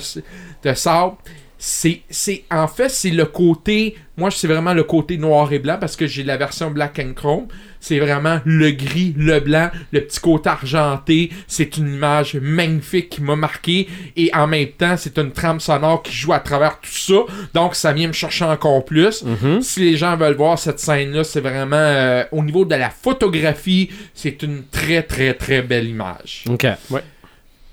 [0.64, 1.16] de sable,
[1.62, 5.78] c'est c'est en fait c'est le côté moi c'est vraiment le côté noir et blanc
[5.80, 7.48] parce que j'ai la version black and chrome.
[7.82, 11.30] C'est vraiment le gris le blanc le petit côté argenté.
[11.48, 13.90] C'est une image magnifique qui m'a marqué.
[14.16, 17.26] Et en même temps c'est une trame sonore qui joue à travers tout ça.
[17.54, 19.24] Donc ça vient me chercher encore plus.
[19.24, 19.62] Mhm.
[19.62, 22.90] si les gens veulent voir cette scène là c'est vraiment euh, au niveau de la
[22.90, 26.46] photographie c'est une très très très belle image.
[26.50, 26.66] OK.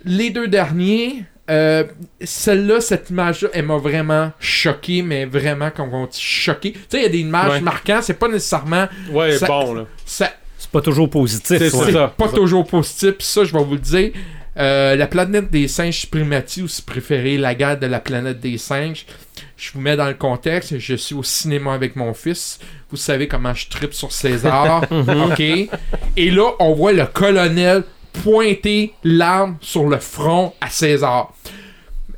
[0.04, 1.84] les deux derniers, euh,
[2.22, 6.72] celle-là, cette image-là, elle m'a vraiment choqué, mais vraiment, comme on dit, choqué.
[6.72, 7.60] Tu sais, il y a des images Ouais.
[7.60, 8.86] marquantes, c'est pas nécessairement.
[9.10, 9.84] Ouais, ça- bon, là.
[10.04, 11.58] Ça, C'est pas toujours positif.
[11.58, 11.84] C'est ouais.
[11.86, 12.12] c'est ça.
[12.16, 14.10] pas toujours positif, pis ça, je vais vous le dire.
[14.58, 18.40] Euh, la planète des singes primati, ou si vous préférez, la guerre de la planète
[18.40, 19.04] des singes.
[19.58, 22.58] Je vous mets dans le contexte, je suis au cinéma avec mon fils.
[22.90, 24.84] Vous savez comment je tripe sur César.
[24.90, 25.40] OK?
[25.40, 27.82] Et là, on voit le colonel
[28.22, 31.32] pointer l'arme sur le front à César.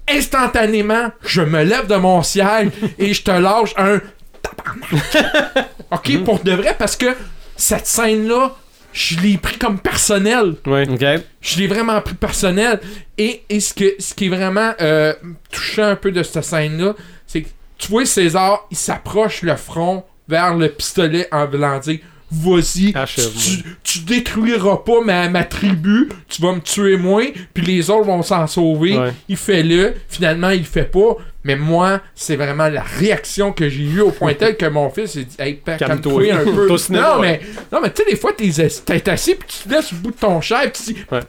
[0.09, 4.01] Instantanément, je me lève de mon siège et je te lâche un
[4.43, 5.69] tabarnak.
[5.91, 6.25] OK?
[6.25, 7.15] Pour de vrai, parce que
[7.57, 8.57] cette scène-là,
[8.93, 10.55] je l'ai pris comme personnel.
[10.67, 10.89] Ouais.
[10.89, 11.23] OK.
[11.41, 12.81] Je l'ai vraiment pris personnel.
[13.19, 15.13] Et, et ce, que, ce qui est vraiment euh,
[15.53, 16.95] touchant un peu de cette scène-là,
[17.27, 22.01] c'est que tu vois César, il s'approche le front vers le pistolet en voulant dire
[22.31, 27.23] vas-y, tu, tu détruiras pas ma, ma tribu, tu vas me tuer moi,
[27.55, 28.99] puis les autres vont s'en sauver.
[28.99, 29.13] Ouais.
[29.29, 31.17] Il fait-le, finalement il le fait pas.
[31.45, 35.13] Mais moi, c'est vraiment la réaction que j'ai eue au point tel que mon fils
[35.13, 36.27] s'est dit Hey, père, Calme-toi.
[36.27, 36.69] calme-toi un peu.
[36.93, 37.41] Non, mais,
[37.73, 40.17] non, mais tu sais, des fois, t'es assis, puis tu te laisses au bout de
[40.17, 41.21] ton chef, puis tu dis- Ouais.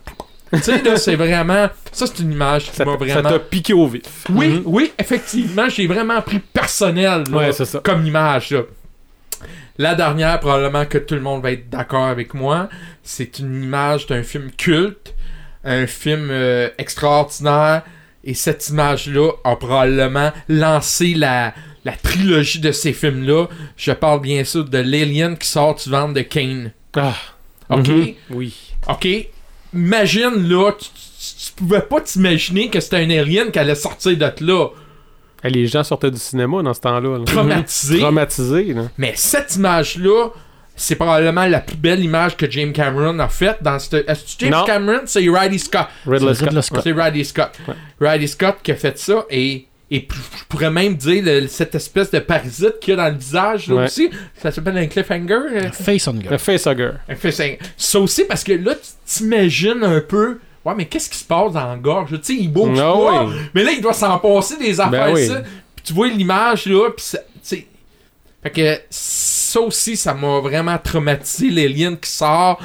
[0.52, 1.70] Tu sais, là, c'est vraiment.
[1.92, 3.30] Ça, c'est une image qui Ça m'a t'a- ça vraiment.
[3.30, 4.02] t'a piqué au vif.
[4.32, 7.80] Oui, oui, effectivement, j'ai vraiment pris personnel là, Ouais, c'est ça.
[7.84, 8.50] comme image.
[8.52, 8.62] Là.
[9.78, 12.70] La dernière, probablement que tout le monde va être d'accord avec moi,
[13.04, 15.14] c'est une image d'un film culte,
[15.64, 17.84] un film euh, extraordinaire,
[18.24, 21.54] et cette image-là a probablement lancé la,
[21.86, 23.48] la trilogie de ces films-là.
[23.78, 26.72] Je parle bien sûr de l'Alien qui sort du ventre de Kane.
[26.96, 27.16] Ah,
[27.70, 27.88] OK?
[27.88, 28.14] Mhm.
[28.32, 28.56] oui.
[28.90, 29.08] OK?
[29.74, 34.18] Imagine, là, tu, tu- tu pouvais pas t'imaginer que c'était un alien qui allait sortir
[34.18, 34.68] de là,
[35.44, 37.18] Les gens sortaient du cinéma dans ce temps-là.
[37.20, 37.24] là.
[37.26, 38.00] traumatisé.
[38.00, 38.74] Traumatisés.
[38.74, 38.82] Là.
[38.98, 40.30] Mais cette image-là,
[40.76, 44.08] c'est probablement la plus belle image que James Cameron a faite dans cette.
[44.10, 44.64] Est-ce que James Non.
[44.66, 45.88] Cameron, c'est Ridley Scott?
[46.06, 46.62] Ridley Scott.
[46.62, 46.82] Scott.
[46.84, 47.52] C'est Ridley Scott.
[48.00, 49.66] Ridley Scott qui a fait ça et.
[49.92, 53.18] Et je pourrais même dire le- cette espèce de parasite qu'il y a dans le
[53.18, 53.84] visage là Ouais.
[53.86, 54.12] aussi.
[54.36, 55.34] Ça s'appelle un cliffhanger.
[55.34, 56.38] euh, Face on Le girl.
[56.38, 56.92] facehugger.
[57.10, 57.58] un cliffhanger.
[57.76, 60.38] Ça aussi parce que là, tu t'imagines un peu.
[60.66, 62.12] Ouais, mais qu'est-ce qui se passe dans la gorge?
[62.20, 63.24] Tu sais, il bouge Ah pas.
[63.26, 63.34] oui.
[63.56, 65.28] Mais là, il doit s'en passer des affaires, Ben oui.
[65.28, 65.42] ça.
[65.76, 67.68] Puis tu vois l'image, là, puis ça- tu sais...
[68.44, 72.60] Fait que ça aussi, ça m'a vraiment traumatisé, l'alien qui sort.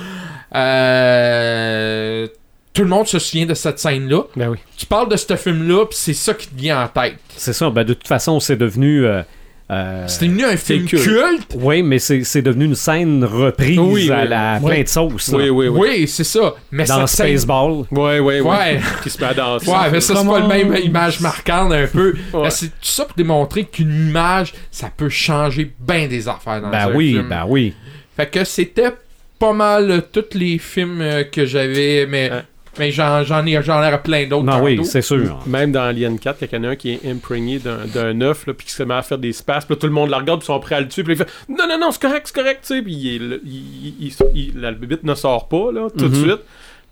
[0.55, 2.27] Euh...
[2.73, 4.23] Tout le monde se souvient de cette scène-là.
[4.35, 4.59] Ben oui.
[4.77, 7.19] Tu parles de ce film-là, puis c'est ça qui te vient en tête.
[7.37, 7.71] C'est ça.
[7.71, 9.05] Ben, de toute façon, c'est devenu.
[9.07, 9.23] euh,
[9.71, 11.03] euh, C'était devenu un film culte.
[11.05, 11.57] culte.
[11.57, 14.29] Oui, mais c'est c'est devenu une scène reprise Oui, à oui.
[14.29, 14.71] la Oui.
[14.71, 15.29] plein de sauce.
[15.33, 16.09] Oui, oui, Oui, oui.
[16.09, 16.55] c'est ça.
[16.71, 17.85] Mais Dans cette scène- Spaceball.
[17.91, 18.81] Ouais, ouais, ouais.
[19.03, 19.71] Qui se met à danser.
[19.71, 22.15] Ouais, mais ça, c'est pas le Comment- même image marquante un peu.
[22.35, 22.51] Ouais.
[22.51, 26.89] C'est tout ça pour démontrer qu'une image, ça peut changer bien des affaires dans Ben
[26.91, 27.29] un oui, film.
[27.29, 27.75] ben oui.
[28.17, 28.91] Fait que c'était
[29.39, 32.31] pas mal euh, tous les films euh, que j'avais, mais.
[32.79, 34.45] Mais j'en, j'en ai, j'en ai plein d'autres.
[34.45, 35.39] Non, oui, c'est sûr.
[35.47, 38.21] Même dans Alien 4, quand il y en a un qui est imprégné d'un, d'un
[38.21, 40.11] œuf, là, puis qui se met à faire des spasmes, puis là, tout le monde
[40.11, 41.91] le regarde, puis ils sont prêts à le tuer, puis il fait Non, non, non,
[41.91, 44.15] c'est correct, c'est correct, tu sais, puis il, il, il- il-
[44.55, 46.23] il- la bébite ne sort pas, là, tout de Mhm.
[46.23, 46.41] suite.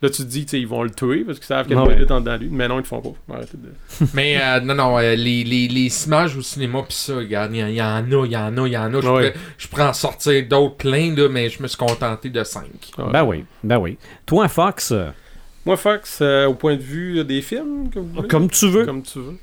[0.04, 1.78] Là, tu te dis, tu sais, ils vont le tuer parce qu'ils savent qu'il y
[1.78, 3.34] a une en dedans de lui, mais non, ils le font pas.
[3.36, 3.68] Arrêtez de.
[4.14, 7.58] Mais euh, non, non, euh, les, les, les images au cinéma, pis ça, regarde, il
[7.60, 9.00] y, en- il y en a, il y en a, il y en a.
[9.00, 9.32] Je Ouais.
[9.70, 12.64] pourrais- en sortir d'autres plein, là, mais je me suis contenté de 5.
[12.98, 13.04] Ouais.
[13.12, 13.96] Ben oui, ben oui.
[14.26, 15.06] Toi, Fox, euh,
[15.64, 18.84] Moi, Fox, euh, au point de vue des films, que vous voulez comme tu veux.
[18.84, 19.36] Comme tu veux.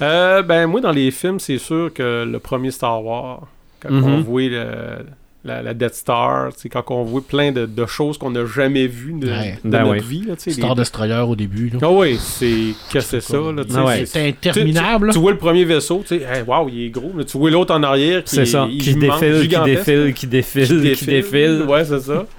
[0.00, 3.46] Euh, ben, moi, dans les films, c'est sûr que le premier Star Wars,
[3.80, 4.04] quand Mhm.
[4.04, 5.04] on voit le-
[5.46, 9.12] la, la Death Star, quand on voit plein de, de choses qu'on n'a jamais vues
[9.14, 9.58] de, Ouais.
[9.64, 10.24] de Ben notre vie.
[10.26, 11.70] Là, Star les- Destroyer au début.
[11.70, 11.78] là.
[11.82, 13.36] Ah oui, c'est qu'est-ce que c'est ça.
[13.38, 14.06] Là, Ah ouais.
[14.06, 15.08] c'est- interminable.
[15.08, 17.12] Tu, tu vois le premier vaisseau, tu sais, hey, wow, il est gros.
[17.14, 18.66] mais tu vois l'autre en arrière qui est ça.
[18.70, 19.86] il- Qui défile, qui gigantesque.
[19.86, 21.64] défile, qui défile, qui défile.
[21.68, 22.26] Ouais, c'est ça.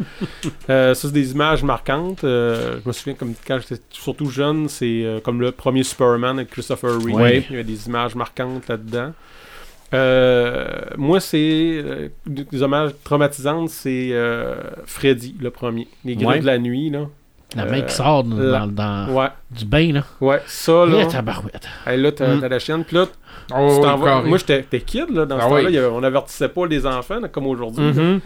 [0.69, 2.23] Euh, ça, c'est des images marquantes.
[2.25, 6.37] Euh, je me souviens, comme quand j'étais surtout jeune, c'est euh, comme le premier Superman
[6.39, 7.15] avec Christopher Reeve.
[7.15, 7.45] Ouais.
[7.49, 9.13] Il y a des images marquantes là-dedans.
[9.93, 10.65] Euh,
[10.97, 11.37] moi, c'est
[11.83, 15.87] euh, des images traumatisantes, c'est euh, Freddy, le premier.
[16.03, 16.39] Les grilles Ouais.
[16.39, 17.01] de la nuit, là.
[17.55, 20.03] La Euh, main qui sort dans, la- dans- dans- Ouais, du bain, là.
[20.19, 20.97] ouais, ça, là.
[21.03, 21.65] Eh, tabarouette.
[21.85, 22.41] Hey, là, t'as Mm.
[22.41, 22.83] t'as la chienne.
[22.83, 23.05] Puis là,
[23.55, 23.81] Oh,
[24.25, 25.69] moi, j'étais kid, là, dans ce Ah temps-là.
[25.69, 25.79] oui.
[25.89, 27.85] on avertissait pas les enfants, là, comme aujourd'hui.
[27.85, 28.19] Mhm.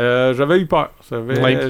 [0.00, 0.90] Euh, j'avais eu peur.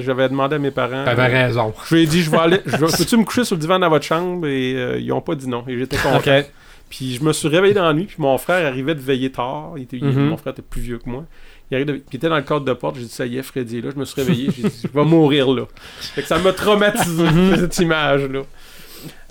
[0.01, 1.05] J'avais demandé à mes parents.
[1.05, 1.71] T'avais raison.
[1.87, 2.59] Je lui ai dit, je vais aller.
[2.65, 4.47] je vais- Peux-tu me coucher sur le divan dans votre chambre?
[4.47, 5.63] Et euh, ils ont pas dit non.
[5.67, 6.41] Et j'étais content.
[6.89, 8.05] Puis je me suis réveillé dans la nuit.
[8.05, 9.73] Puis mon frère arrivait de veiller tard.
[9.77, 10.29] Il était, Mhm.
[10.29, 11.25] Mon frère était plus vieux que moi.
[11.69, 12.95] Il, de- était dans le cadre de porte.
[12.95, 13.89] J'ai dit, ça y est, Freddy est là.
[13.93, 14.49] Je me suis réveillé.
[14.55, 15.65] J'ai dit, je vais mourir là.
[15.99, 17.55] Fait que ça m'a traumatisé, Mhm.
[17.57, 18.41] cette image-là.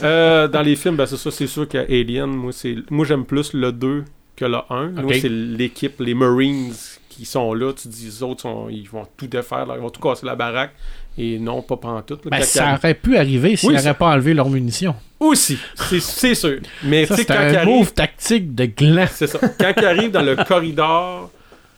[0.03, 3.53] Euh, dans les films, ben, c'est ça, c'est sûr qu'Alien, moi, c'est, moi j'aime plus
[3.53, 4.05] le 2
[4.37, 4.91] que le 1.
[4.91, 5.15] Moi, Ok.
[5.21, 6.73] c'est l'équipe, les Marines
[7.09, 7.73] qui sont là.
[7.73, 10.37] Tu dis, les autres, sont, ils vont tout défaire, là, ils vont tout casser la
[10.37, 10.73] baraque.
[11.19, 12.21] Et non, pas pantoute.
[12.31, 14.95] Ben, ça aurait pu arriver s'ils Oui, n'auraient pas enlevé leurs munitions.
[15.19, 16.59] Aussi, c'est, c'est sûr.
[16.83, 19.07] Mais quand un ils arrivent, move tactique de gland.
[19.11, 19.39] c'est ça.
[19.59, 21.31] Quand ils arrivent dans le corridor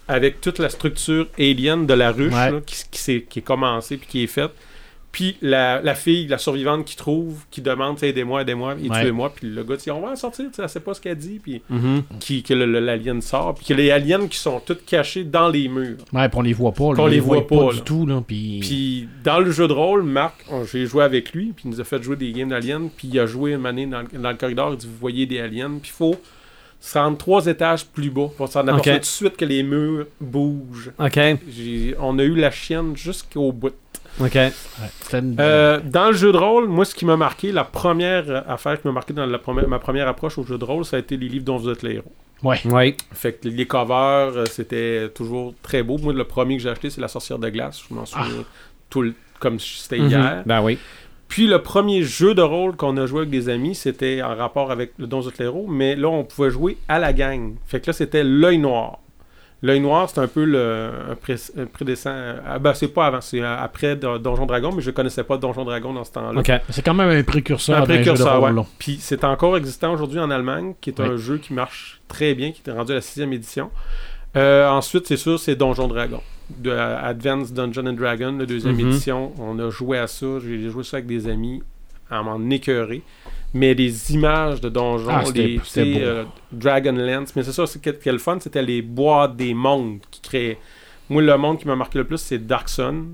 [0.08, 2.50] avec toute la structure alien de la ruche Ouais.
[2.50, 4.50] là, qui, qui, s'est- qui est commencée puis qui est faite,
[5.18, 9.00] puis la, la fille, la survivante qui trouve, qui demande aidez-moi, aidez-moi, et Ouais.
[9.02, 11.00] tuez-moi, puis le gars dit on va en sortir, tu sais, elle sait pas ce
[11.00, 12.02] qu'elle dit, puis Mhm.
[12.20, 15.96] qui, que l'alien sort, puis que les aliens qui sont tous cachés dans les murs.
[16.12, 16.90] Ouais, puis on les voit pas.
[16.90, 16.94] là.
[16.94, 18.06] Qu'on les voit voit pas, du tout.
[18.06, 18.60] Là, puis...
[18.60, 21.80] Puis dans le jeu de rôle, Marc, on- j'ai joué avec lui, puis il nous
[21.80, 24.30] a fait jouer des games d'aliens, puis il a joué une année dans, le- dans
[24.30, 26.14] le corridor, il dit vous voyez des aliens, puis il faut
[26.80, 28.92] se rendre trois étages plus bas pour s'en apercevoir Ok.
[28.94, 30.92] tout de suite que les murs bougent.
[30.96, 31.18] OK.
[31.98, 33.74] On a eu la chienne jusqu'au bout.
[34.20, 34.34] OK.
[34.34, 34.50] Ouais,
[35.00, 38.44] c'était une- Euh, dans le jeu de rôle, moi, ce qui m'a marqué, la première
[38.50, 40.96] affaire qui m'a marqué dans la première, ma première approche au jeu de rôle, ça
[40.96, 42.12] a été les livres dont vous êtes les héros.
[42.42, 42.60] Ouais.
[42.66, 42.96] Oui.
[43.12, 45.98] Fait que les covers, euh, c'était toujours très beau.
[45.98, 47.82] Moi, le premier que j'ai acheté, c'est La sorcière de glace.
[47.88, 48.44] Je m'en souviens
[48.90, 50.42] tout le- comme si c'était hier.
[50.46, 50.78] Ben oui.
[51.28, 54.70] Puis le premier jeu de rôle qu'on a joué avec des amis, c'était en rapport
[54.70, 57.54] avec le Donjon de l'Héros, mais là, on pouvait jouer à la gang.
[57.66, 58.98] Fait que là, c'était l'œil noir.
[59.60, 62.12] L'œil noir, c'est un peu le un pré- un prédécent.
[62.46, 65.36] ah, ben, c'est pas avant, c'est euh, après Don- Donjon Dragon, mais je connaissais pas
[65.36, 66.38] Donjon Dragon dans ce temps-là.
[66.40, 66.52] OK.
[66.70, 68.50] C'est quand même un précurseur Un précurseur, ouais.
[68.78, 72.52] Puis c'est encore existant aujourd'hui en Allemagne, qui est un jeu qui marche très bien,
[72.52, 73.70] qui est rendu à la sixième édition.
[74.36, 76.20] Euh, ensuite, c'est sûr, c'est Donjon Dragon.
[76.56, 78.88] De euh, Advanced Dungeon and Dragon, la deuxième Mhm.
[78.88, 79.32] édition.
[79.38, 80.26] On a joué à ça.
[80.40, 81.62] J'ai joué ça avec des amis
[82.10, 83.02] à m'en écœurer.
[83.54, 85.58] Mais les images de donjons, Ah, les
[86.02, 90.20] euh, Dragonlance, mais c'est ça, c'est quel, quel fun, c'était les boîtes des mondes qui
[90.20, 90.58] créaient.
[91.08, 93.12] Moi, le monde qui m'a marqué le plus, c'est Dark Sun.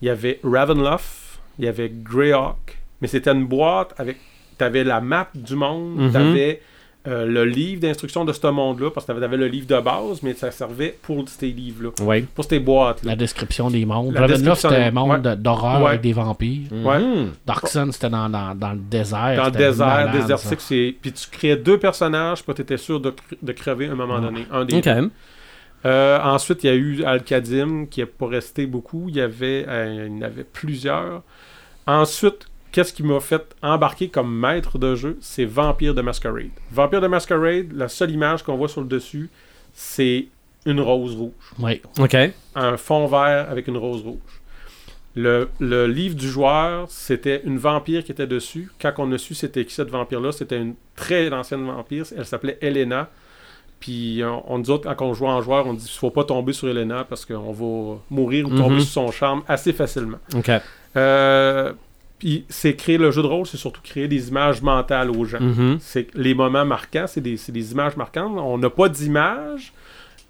[0.00, 4.18] Il y avait Ravenloft, il y avait Greyhawk, mais c'était une boîte avec.
[4.58, 6.12] T'avais la map du monde, Mhm.
[6.12, 6.60] t'avais
[7.06, 10.22] euh, le livre d'instruction de ce monde-là, parce que t'avais t'avais le livre de base,
[10.22, 12.22] mais ça servait pour ces livres-là, Oui.
[12.22, 13.10] pour ces boîtes-là.
[13.10, 14.14] La description des mondes.
[14.14, 15.36] La Ravenloft, description c'était des- un monde ouais.
[15.36, 15.88] d'horreur Ouais.
[15.90, 16.72] avec des vampires.
[16.72, 17.26] Ouais.
[17.44, 19.34] Dark Sun, c'était dans, dans, dans le désert.
[19.36, 20.94] Dans le désert, malade, désertique, c'est.
[21.02, 23.94] Puis tu créais deux personnages, puis tu étais sûr de, cre- de crever à un
[23.96, 24.20] moment Ouais.
[24.22, 24.46] donné.
[24.50, 24.80] Un des.
[25.86, 29.10] Euh, ensuite, il y a eu Al-Kadim, qui n'est pas resté beaucoup.
[29.10, 31.22] Il y avait, euh, il y en avait plusieurs.
[31.86, 35.16] Ensuite, qu'est-ce qui m'a fait embarquer comme maître de jeu?
[35.20, 36.50] C'est Vampire de Masquerade.
[36.72, 39.30] Vampire de Masquerade, la seule image qu'on voit sur le dessus,
[39.72, 40.26] c'est
[40.66, 41.32] une rose rouge.
[41.60, 41.80] Ouais.
[42.00, 42.16] OK.
[42.56, 44.18] Un fond vert avec une rose rouge.
[45.14, 48.72] Le, le livre du joueur, c'était une vampire qui était dessus.
[48.82, 52.04] Quand on a su c'était qui cette vampire-là, c'était une très ancienne vampire.
[52.16, 53.08] Elle s'appelait Elena.
[53.78, 56.24] Puis on, on dit autres, quand on joue en joueur, on dit qu'il faut pas
[56.24, 58.80] tomber sur Elena parce qu'on va mourir ou tomber Mhm.
[58.80, 60.18] sous son charme assez facilement.
[60.34, 60.50] OK.
[60.96, 61.72] Euh,
[62.18, 65.40] puis c'est créer le jeu de rôle, c'est surtout créer des images mentales aux gens.
[65.40, 65.78] Mhm.
[65.80, 68.32] C'est les moments marquants, c'est des, images marquantes.
[68.36, 69.72] On n'a pas d'images,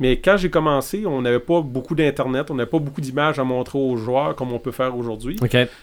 [0.01, 3.45] mais quand j'ai commencé, on n'avait pas beaucoup d'Internet, on n'avait pas beaucoup d'images à
[3.45, 5.37] montrer aux joueurs comme on peut faire aujourd'hui.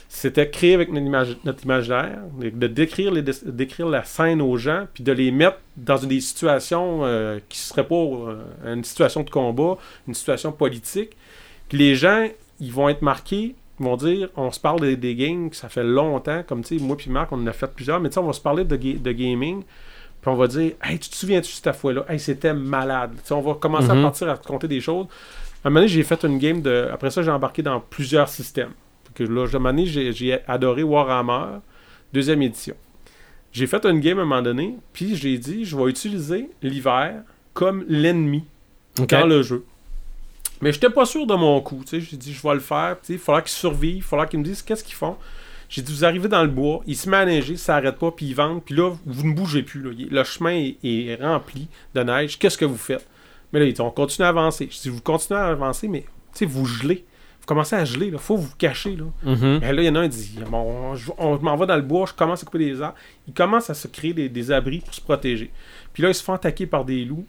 [0.10, 4.58] C'était créer avec notre, image, notre imaginaire, de, de décrire, les, décrire la scène aux
[4.58, 8.84] gens, puis de les mettre dans des situations euh, qui ne seraient pas euh, une
[8.84, 9.78] situation de combat,
[10.08, 11.12] une situation politique.
[11.70, 12.28] Puis les gens,
[12.60, 15.84] ils vont être marqués, vont dire, on se parle des, des games, que ça fait
[15.84, 18.20] longtemps, comme tu sais, moi puis Marc, on en a fait plusieurs, mais tu sais,
[18.20, 21.16] on va se parler de, ga- de gaming, puis on va dire, hey, tu te
[21.16, 22.06] souviens-tu de cette fois-là?
[22.10, 23.12] Hey, c'était malade.
[23.16, 24.00] Tu sais, on va commencer Mhm.
[24.00, 25.08] à partir à te compter des choses.
[25.64, 26.90] À un moment donné, j'ai fait une game de.
[26.94, 28.72] Après ça, j'ai embarqué dans plusieurs systèmes.
[29.16, 31.60] Que là, à un moment donné, j'ai, adoré Warhammer,
[32.14, 32.76] deuxième édition.
[33.52, 37.24] J'ai fait une game à un moment donné, puis j'ai dit, je vais utiliser l'hiver
[37.54, 38.46] comme l'ennemi
[38.96, 39.66] dans le jeu.
[40.62, 41.82] Mais j'étais pas sûr de mon coup.
[41.92, 42.98] J'ai dit, je vais le faire.
[43.10, 43.96] Il faudra qu'ils survivent.
[43.98, 45.18] Il faudra qu'ils me disent qu'est-ce qu'ils font.
[45.70, 48.26] J'ai dit, vous arrivez dans le bois, il se met à neiger, ça pas, puis
[48.26, 49.82] ils vendent, puis là, vous ne bougez plus.
[49.82, 49.92] là.
[49.98, 52.38] Le chemin est, est rempli de neige.
[52.38, 53.08] Qu'est-ce que vous faites?
[53.54, 54.68] Mais là, ils disent, on continue à avancer.
[54.70, 56.04] Je dis, vous continuez à avancer, mais
[56.42, 57.06] vous gelez.
[57.40, 58.96] Vous commencez à geler, il faut vous cacher.
[58.98, 59.06] Là.
[59.24, 59.60] Mhm.
[59.62, 61.66] Mais là, il y en a un qui dit bon, je, on- je m'en vais
[61.66, 62.98] dans le bois, je commence à couper des arbres.
[63.28, 65.52] Ils commencent à se créer des, des abris pour se protéger.
[65.94, 67.26] Puis là, ils se font attaquer par des loups.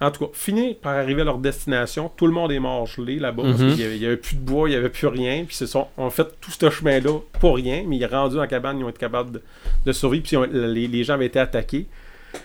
[0.00, 3.18] En tout cas, finir par arriver à leur destination, tout le monde est mort gelé
[3.18, 3.68] là-bas parce Mhm.
[3.74, 5.44] qu'il n'y avait, il plus de bois, il n'y avait plus rien.
[5.46, 8.46] Puis ils sont, ont fait tout ce chemin-là pour rien, mais ils sont rendus la
[8.46, 9.42] cabane, ils ont été capables de,
[9.86, 10.22] de survivre.
[10.24, 11.86] Puis ont- les, les gens avaient été attaqués.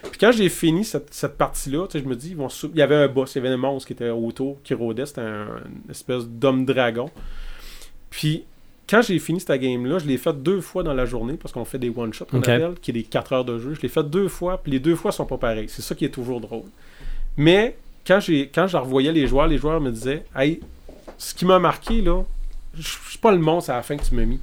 [0.03, 2.95] Puis quand j'ai fini cette, cette partie-là, je me dis, ils vont il y avait
[2.95, 5.47] un boss, il y avait un monstre qui était autour, qui rôdait, c'était un,
[5.85, 7.09] une espèce d'homme-dragon.
[8.09, 8.45] Puis
[8.89, 11.65] quand j'ai fini cette game-là, je l'ai fait deux fois dans la journée, parce qu'on
[11.65, 13.73] fait des one-shots, qu'on appelle, qui est des 4 heures de jeu.
[13.73, 15.67] Je l'ai fait deux fois, puis les deux fois sont pas pareils.
[15.69, 16.63] C'est ça qui est toujours drôle.
[17.37, 20.59] Mais quand, j'ai, quand je revoyais les joueurs, les joueurs me disaient Hey,
[21.17, 22.23] ce qui m'a marqué, là,
[22.77, 24.39] je suis pas le monstre à la fin que tu m'as mis.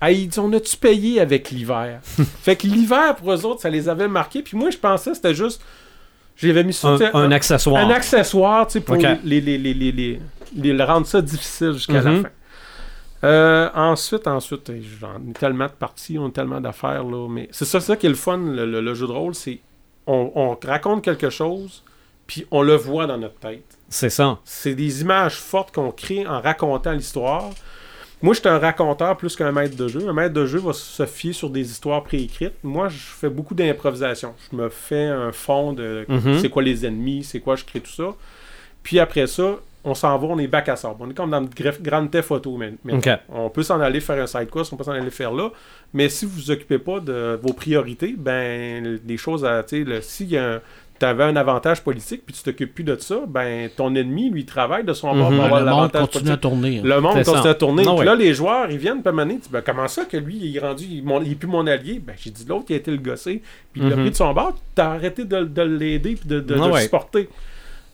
[0.00, 2.00] Hey, ils disent, on a-tu payé avec l'hiver?
[2.42, 4.42] fait que l'hiver, pour eux autres, ça les avait marqués.
[4.42, 5.60] Puis moi, je pensais que c'était juste.
[6.36, 6.96] J'avais mis ça.
[7.14, 7.84] Un, accessoire.
[7.84, 9.02] un accessoire, tu sais, pour Ok.
[9.24, 10.20] les, les, les, les, les-
[10.56, 12.22] les- le rendre ça difficile jusqu'à la Mhm.
[12.22, 12.28] fin.
[13.24, 14.70] Euh, ensuite, ensuite,
[15.00, 18.06] j'en ai tellement de parties, on a tellement d'affaires, là, mais c'est ça, ça qui
[18.06, 19.58] est le fun, le, le- le jeu de rôle, c'est
[20.06, 21.82] on, on raconte quelque chose,
[22.28, 23.64] puis on le voit dans notre tête.
[23.88, 24.38] C'est ça.
[24.44, 27.50] C'est des images fortes qu'on crée en racontant l'histoire.
[28.20, 30.08] Moi, je suis un raconteur plus qu'un maître de jeu.
[30.08, 32.54] Un maître de jeu va se fier sur des histoires préécrites.
[32.62, 34.34] Moi, je fais beaucoup d'improvisation.
[34.50, 36.38] Je me fais un fond de Mhm.
[36.40, 38.14] c'est quoi les ennemis, c'est quoi, je crée tout ça.
[38.82, 40.96] Puis après ça, on s'en va, on est back à sable.
[40.98, 42.56] On est comme dans une gref- grande theft photo.
[42.56, 43.08] Mais, mais OK.
[43.28, 45.50] On peut s'en aller faire un side quest, on peut s'en aller faire là.
[45.94, 49.62] Mais si vous vous occupez pas de vos priorités, ben, des choses à.
[49.62, 50.60] Tu sais, le- s'il y a un-
[50.98, 54.44] tu avais un avantage politique, puis tu t'occupes plus de ça, ben ton ennemi, lui,
[54.44, 55.36] travaille de son bord Mhm.
[55.36, 56.80] pour avoir le monde l'avantage à tourner.
[56.82, 57.82] Le monde C'est continue à tourner.
[57.86, 58.04] Ah Puis ouais.
[58.04, 60.60] là, les joueurs, ils viennent, puis à disent, ben, comment ça que lui, il est
[60.60, 62.00] rendu, il, mon- il est plus mon allié?
[62.04, 63.42] Ben, j'ai dit, l'autre, il a été le gossé,
[63.72, 64.02] puis il l'a Mhm.
[64.02, 66.82] pris de son bord, t'as arrêté de, de l'aider, puis de, de- de Ah ouais.
[66.82, 67.28] supporter.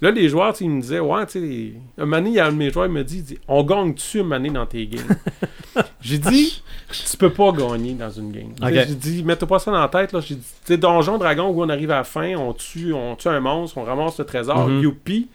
[0.01, 1.73] Là, les joueurs, ils me disaient, ouais, tu sais,
[2.03, 4.29] un donné, il y a un de mes joueurs, il me dit, on gagne-tu un
[4.29, 5.03] donné dans tes games?
[6.01, 6.63] j'ai dit,
[7.11, 8.53] tu peux pas gagner dans une game.
[8.89, 10.21] J'ai dit, mets-toi pas ça dans la tête, là.
[10.21, 13.17] J'ai dit, tu sais, Donjon Dragon, où on arrive à la fin, on tue, on
[13.17, 14.83] tue un monstre, on ramasse le trésor, Mhm.
[14.83, 15.29] youpi.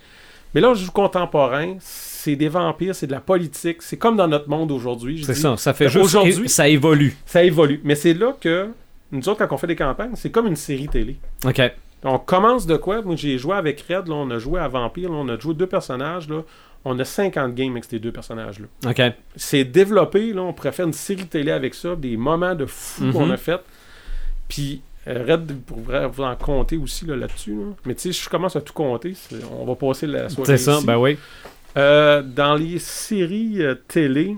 [0.53, 4.27] Mais là, je joue contemporain, c'est des vampires, c'est de la politique, c'est comme dans
[4.27, 5.23] notre monde aujourd'hui.
[5.25, 6.03] C'est ça, ça fait juste.
[6.03, 7.15] aujourd'hui- Ça évolue.
[7.25, 7.79] Ça évolue.
[7.83, 8.69] Mais c'est là que,
[9.11, 11.17] nous autres, quand on fait des campagnes, c'est comme une série télé.
[11.45, 11.61] OK.
[12.03, 13.01] On commence de quoi?
[13.01, 15.53] Moi, j'ai joué avec Red, là, on a joué à Vampire, là, on a joué
[15.53, 16.41] deux personnages, là.
[16.85, 18.89] On a 50 games avec ces deux personnages-là.
[18.89, 19.01] OK.
[19.35, 23.03] C'est développé, là, on pourrait faire une série télé avec ça, des moments de fou
[23.03, 23.13] Mhm.
[23.13, 23.59] qu'on a fait.
[24.47, 27.51] Puis euh, Red pourrait vous en compter aussi là, là-dessus.
[27.53, 27.73] là.
[27.85, 29.13] Mais tu sais, je commence à tout compter.
[29.51, 30.57] On va passer la soirée.
[30.57, 30.85] C'est ça, ici.
[30.85, 31.17] ben oui.
[31.77, 34.35] Euh, dans les séries euh, télé,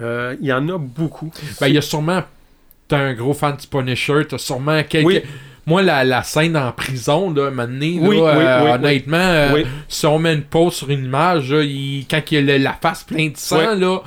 [0.00, 1.30] euh, il y en a beaucoup.
[1.60, 2.22] Ben, il y a sûrement.
[2.88, 5.06] T'es un gros fan du Punisher, t'as sûrement quelques.
[5.06, 5.22] Oui.
[5.66, 8.70] Moi, la, la scène en prison, là, maintenant, là, Oui, oui, euh, oui, oui.
[8.72, 9.66] honnêtement, euh, Oui.
[9.88, 13.04] si on met une pause sur une image, là, il- quand il a la face
[13.04, 13.98] pleine de sang, là,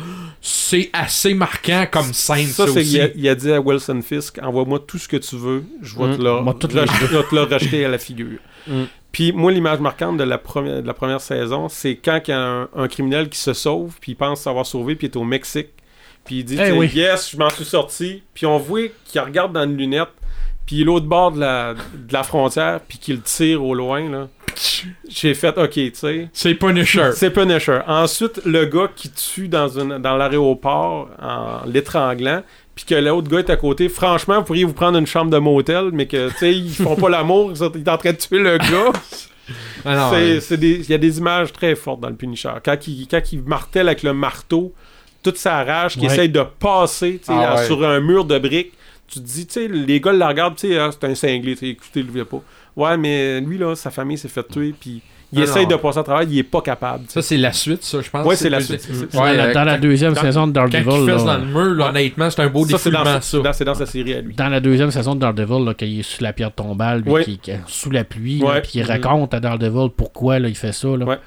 [0.42, 2.94] c'est assez marquant comme scène, ça, Ça, c'est aussi.
[2.96, 5.98] il, a- il a dit à Wilson Fisk envoie-moi tout ce que tu veux, je
[5.98, 6.18] vais Mm.
[6.18, 8.40] te le, rejeter à la figure.
[8.68, 8.84] Mm.
[9.12, 12.34] Puis moi, l'image marquante de la première, de la première saison, c'est quand il y
[12.34, 15.18] a un, un criminel qui se sauve, puis il pense s'avoir sauvé, puis il est
[15.18, 15.70] au Mexique.
[16.26, 16.90] Puis il dit Eh sais, oui.
[16.96, 18.24] Yes, je m'en suis sorti.
[18.34, 20.08] Puis on voit qu'il regarde dans une lunette,
[20.66, 24.10] puis l'autre bord de la, de la frontière, puis qu'il tire au loin.
[24.10, 24.28] là.
[25.10, 26.30] J'ai fait OK, tu sais.
[26.32, 27.12] C'est Punisher.
[27.16, 27.80] C'est Punisher.
[27.88, 32.44] Ensuite, le gars qui tue dans, une, dans l'aéroport en l'étranglant,
[32.76, 33.90] puis que l'autre gars est à côté.
[33.90, 36.96] Franchement, vous pourriez vous prendre une chambre de motel, mais que, tu sais, ils font
[36.96, 38.92] pas l'amour, ils sont en train de tuer le gars.
[39.86, 42.54] Ah Il y a des images très fortes dans le Punisher.
[42.64, 44.74] Quand il, quand il martèle avec le marteau,
[45.22, 46.06] toute sa rage, qui Ouais.
[46.14, 47.66] essaye de passer Ah ouais.
[47.66, 48.74] sur un mur de briques,
[49.14, 51.54] tu te dis, tu sais, les gars le regardent, tu sais, ah, c'est un cinglé,
[51.54, 52.42] tu sais, écoutez, le pas.
[52.76, 55.02] Ouais, mais lui, là, sa famille s'est fait tuer, puis
[55.32, 55.70] il essaye non.
[55.70, 57.06] de passer à travers, il est pas capable.
[57.08, 58.26] Ça, c'est la suite, ça, je pense.
[58.26, 58.88] Ouais, c'est la suite.
[59.14, 61.38] Dans, Ouais, la, dans la quand- deuxième quand- saison de Quand Daredevil, il fesse là,
[61.38, 63.40] dans le mur, là, honnêtement, c'est un beau Ça, c'est dans, sa- ça.
[63.40, 64.34] dans- c'est dans sa série à lui.
[64.36, 67.12] dans la deuxième saison de Daredevil, là, quand il est sous la pierre tombale, lui,
[67.12, 67.24] Ouais.
[67.24, 68.88] qui, sous la pluie, là, puis il Mhm.
[68.90, 70.88] raconte à Daredevil pourquoi là, il fait ça.
[70.90, 71.06] Là.
[71.06, 71.20] Ouais.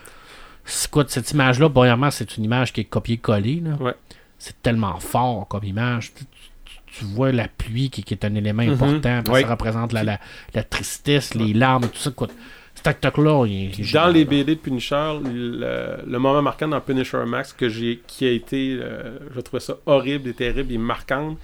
[0.64, 1.68] C'est quoi cette image-là?
[1.68, 3.62] Premièrement, c'est une image qui est copiée-collée.
[3.64, 3.76] là.
[3.84, 3.94] Ouais.
[4.38, 6.12] C'est tellement fort comme image.
[6.98, 8.72] Tu, vois la pluie qui, qui est un élément Mhm.
[8.72, 9.42] important, parce que Ouais.
[9.42, 10.18] ça représente la, la,
[10.54, 12.10] la tristesse, les larmes, tout ça.
[12.10, 12.28] Quoi.
[12.74, 14.24] Cet acteur-là, il, est- il est Dans les.
[14.24, 18.78] BD de Punisher, le, le moment marquant dans Punisher Max que j'ai, qui a été,
[18.80, 21.36] euh, je trouvais ça horrible et terrible et marquant,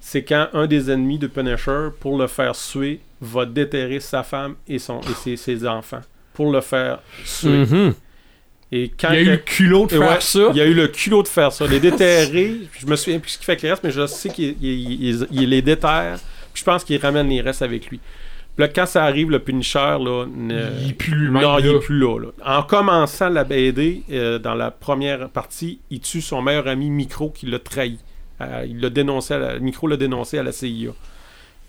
[0.00, 4.54] c'est quand un des ennemis de Punisher, pour le faire suer, va déterrer sa femme
[4.66, 6.00] et, son, et ses, ses enfants
[6.32, 7.64] pour le faire suer.
[7.66, 7.94] Mhm.
[8.72, 10.48] Et quand Il y a eu le culot de faire ouais, ça.
[10.52, 11.66] Il y a eu le culot de faire ça.
[11.66, 14.28] Les déterrer, je me souviens plus ce qu'il fait avec les restes, mais je sais
[14.28, 16.18] qu'il il- il- il les déterre.
[16.52, 17.98] Puis je pense qu'il ramène les restes avec lui.
[18.56, 21.42] Puis là, quand ça arrive, le Punisher, là, ne- Il pue lui-même.
[21.42, 21.72] non, il là.
[21.72, 22.28] est plus là, là.
[22.58, 27.30] En commençant la BD, euh, dans la première partie, il tue son meilleur ami Micro
[27.30, 27.98] qui l'a trahi.
[28.40, 30.90] Euh, il l'a dénoncé, à la- Micro l'a dénoncé à la CIA.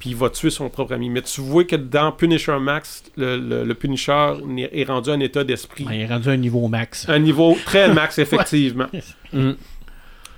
[0.01, 1.11] Puis il va tuer son propre ami.
[1.11, 4.33] Mais tu vois que dans Punisher Max, le, le- le Punisher
[4.73, 5.85] est rendu à un état d'esprit.
[5.85, 7.07] Ouais, il est rendu à un niveau max.
[7.07, 8.87] Un niveau très max, effectivement.
[9.31, 9.55] Mhm.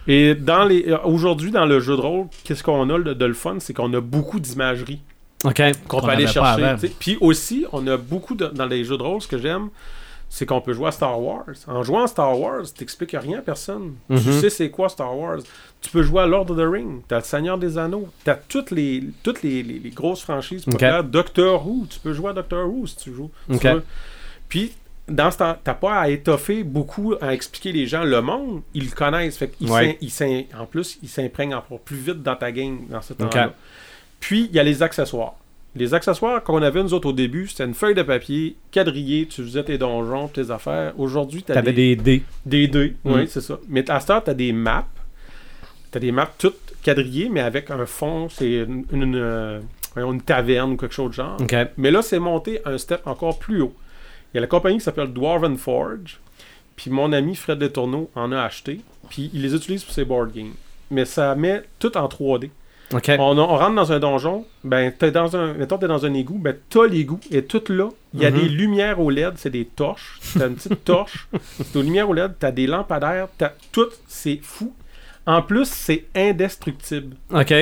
[0.05, 3.34] Et dans les aujourd'hui, dans le jeu de rôle, qu'est-ce qu'on a de, de le
[3.34, 3.55] fun?
[3.59, 4.99] C'est qu'on a beaucoup d'imagerie
[5.88, 6.61] qu'on peut aller chercher.
[6.99, 9.70] Puis aussi, on a beaucoup de- dans les jeux de rôle, ce que j'aime,
[10.36, 11.45] c'est qu'on peut jouer à Star Wars.
[11.67, 13.93] En jouant à Star Wars, t'expliques rien à personne.
[14.09, 14.41] Tu Mhm.
[14.41, 15.38] sais c'est quoi Star Wars.
[15.79, 18.71] Tu peux jouer à Lord of the Ring, t'as le Seigneur des Anneaux, t'as toutes
[18.71, 20.71] les toutes les, les- les grosses franchises Ok.
[20.71, 21.03] populaires.
[21.03, 23.29] Doctor Who, tu peux jouer à Doctor Who si tu joues.
[23.51, 23.67] si tu.
[24.49, 24.71] Puis
[25.07, 28.86] dans ce temps, t'as pas à étoffer beaucoup, à expliquer les gens le monde, ils
[28.86, 29.38] le connaissent.
[29.38, 29.99] Fait Ouais.
[30.01, 33.53] ils en plus, ils s'imprègnent encore plus vite dans ta game dans ce temps-là.
[34.19, 35.36] Puis, il y a les accessoires.
[35.76, 39.41] Les accessoires qu'on avait, nous autres, au début, c'était une feuille de papier, quadrillé, tu
[39.43, 40.93] faisais tes donjons, tes affaires.
[40.99, 42.24] Aujourd'hui, tu as T'avais des, des dés.
[42.45, 42.95] des dés.
[43.03, 43.11] Mm.
[43.13, 43.59] Oui, c'est ça.
[43.67, 44.88] Mais à cette heure, tu as des maps.
[45.91, 49.59] Tu as des maps toutes quadrillées, mais avec un fond, c'est une, une, euh,
[49.95, 51.38] une taverne ou quelque chose de genre.
[51.78, 53.74] Mais là, c'est monté un step encore plus haut.
[54.34, 56.19] Il y a la compagnie qui s'appelle Dwarven Forge.
[56.76, 58.82] Puis mon ami Fred Letourneau en a acheté.
[59.09, 60.53] Puis il les utilise pour ses board games.
[60.91, 62.49] Mais ça met tout en 3D.
[63.19, 66.37] On, on rentre dans un donjon, ben t'es dans un, mettons t'es dans un égout,
[66.37, 68.39] ben t'as l'égout et tout là, il y a Mhm.
[68.41, 71.27] des lumières au LED, c'est des torches, t'as une petite torche,
[71.63, 74.73] c'est aux lumières au LED, t'as des lampadaires, t'as tout, c'est fou.
[75.25, 77.15] En plus, c'est indestructible.
[77.33, 77.53] OK.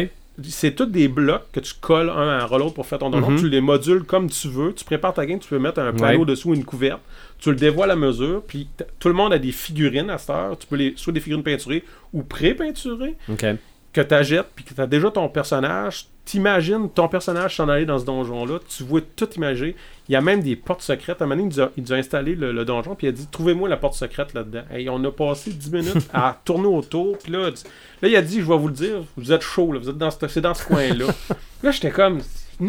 [0.43, 3.31] c'est tous des blocs que tu colles un à l'autre pour faire ton donjon.
[3.31, 3.39] Mhm.
[3.39, 4.73] Tu les modules comme tu veux.
[4.73, 6.25] Tu prépares ta game, tu peux mettre un panneau Ouais.
[6.25, 6.99] dessous ou une couverte.
[7.37, 8.41] Tu le dévoiles à mesure.
[8.47, 8.67] Puis
[8.97, 10.57] tout le monde a des figurines à cette heure.
[10.57, 13.45] Tu peux les soit des figurines peinturées ou pré-peinturées OK.
[13.93, 17.85] Que tu achètes puis que tu as déjà ton personnage, t'imagines ton personnage s'en aller
[17.85, 19.75] dans ce donjon-là, tu vois tout imager.
[20.07, 21.21] Il y a même des portes secrètes.
[21.21, 23.07] À un moment donné, il nous a, il nous a installé le, le donjon, puis
[23.07, 24.63] il a dit Trouvez-moi la porte secrète là-dedans.
[24.73, 27.53] Et on a passé 10 minutes à tourner autour, puis là, il-
[28.01, 29.97] là, il a dit Je vais vous le dire, vous êtes chaud, là, vous êtes
[29.97, 31.05] dans ce, c'est dans ce coin-là.
[31.63, 32.19] là, j'étais comme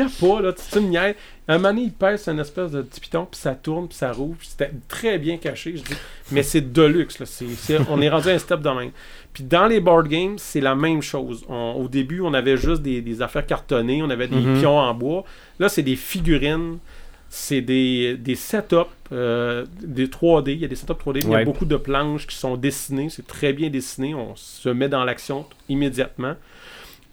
[0.00, 1.14] A pas, là, tu me niaises.
[1.48, 3.96] À un moment donné, il pèse une espèce de petit piton, puis ça tourne, puis
[3.96, 5.76] ça roule, c'était très bien caché.
[5.76, 5.94] Je dis
[6.30, 7.26] Mais c'est de luxe, là.
[7.90, 8.90] on est rendu à un step de même.
[9.32, 11.44] Puis dans les board games, c'est la même chose.
[11.48, 14.58] On- au début, on avait juste des, des affaires cartonnées, on avait des Mhm.
[14.60, 15.24] pions en bois.
[15.58, 16.78] Là, c'est des figurines,
[17.28, 18.76] c'est des, des setups,
[19.10, 20.52] euh, des 3D.
[20.52, 21.40] Il y a des setups 3D, il y Ouais.
[21.40, 23.08] a beaucoup de planches qui sont dessinées.
[23.10, 24.14] C'est très bien dessiné.
[24.14, 26.34] On se met dans l'action immédiatement.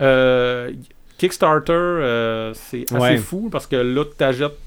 [0.02, 0.72] Euh,
[1.20, 3.18] Kickstarter, euh, c'est assez Ouais.
[3.18, 4.58] fou parce que là, tu achètes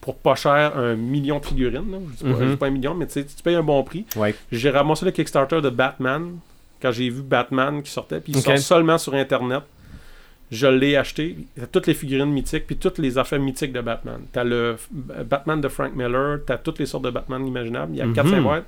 [0.00, 1.90] pour pas cher un million de figurines.
[1.90, 1.98] là.
[2.10, 2.44] Je dis pas, Mhm.
[2.46, 4.04] je dis pas un million, mais tu payes un bon prix.
[4.16, 4.34] Ouais.
[4.50, 6.38] J'ai ramassé le Kickstarter de Batman
[6.80, 9.62] quand j'ai vu Batman qui sortait, puis il sort seulement sur Internet.
[10.50, 11.36] Je l'ai acheté.
[11.70, 14.20] Toutes les figurines mythiques, puis toutes les affaires mythiques de Batman.
[14.32, 17.92] T'as le Batman de Frank Miller, t'as toutes les sortes de Batman imaginables.
[17.94, 18.12] Il y a Mhm.
[18.14, 18.64] 4-5 boîtes,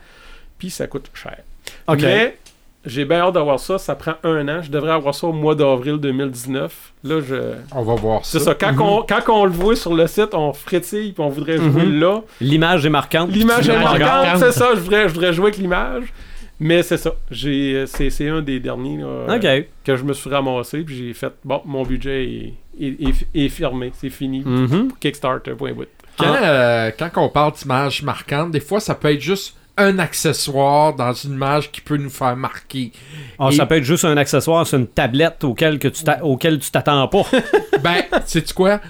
[0.59, 1.43] puis ça coûte cher.
[1.89, 2.01] OK.
[2.01, 2.39] Mais
[2.87, 3.78] j'ai bien hâte d'avoir ça.
[3.78, 4.62] Ça prend un an.
[4.62, 6.93] Je devrais avoir ça au mois d'avril 2019.
[7.05, 7.55] Là, je.
[7.72, 8.39] On va voir ça.
[8.39, 8.55] C'est ça.
[8.55, 8.80] Quand, Mhm.
[8.82, 12.01] on, quand on le voit sur le site, on frétille, puis on voudrait jouer Mhm.
[12.01, 12.20] là.
[12.41, 13.30] L'image est marquante.
[13.30, 14.39] L'image est marquante, marquante.
[14.39, 14.70] c'est ça.
[14.74, 16.12] Je voudrais, je voudrais jouer avec l'image.
[16.61, 17.11] Mais c'est ça.
[17.30, 20.82] J'ai, c'est, un des derniers là, euh, que je me suis ramassé.
[20.82, 23.91] Puis j'ai fait, bon, mon budget est, est, est- est fermé.
[23.95, 24.43] C'est fini.
[24.45, 24.93] Mhm.
[25.01, 25.87] Kickstarter, point bout.
[26.16, 30.95] Quand, euh, quand on parle d'images marquantes, des fois, ça peut être juste un accessoire
[30.95, 32.93] dans une image qui peut nous faire marquer.
[33.39, 36.25] Ah, Et- Ça peut être juste un accessoire sur une tablette auquel, que tu t'a-
[36.25, 37.22] auquel tu t'attends pas.
[37.83, 38.81] Ben, sais-tu quoi?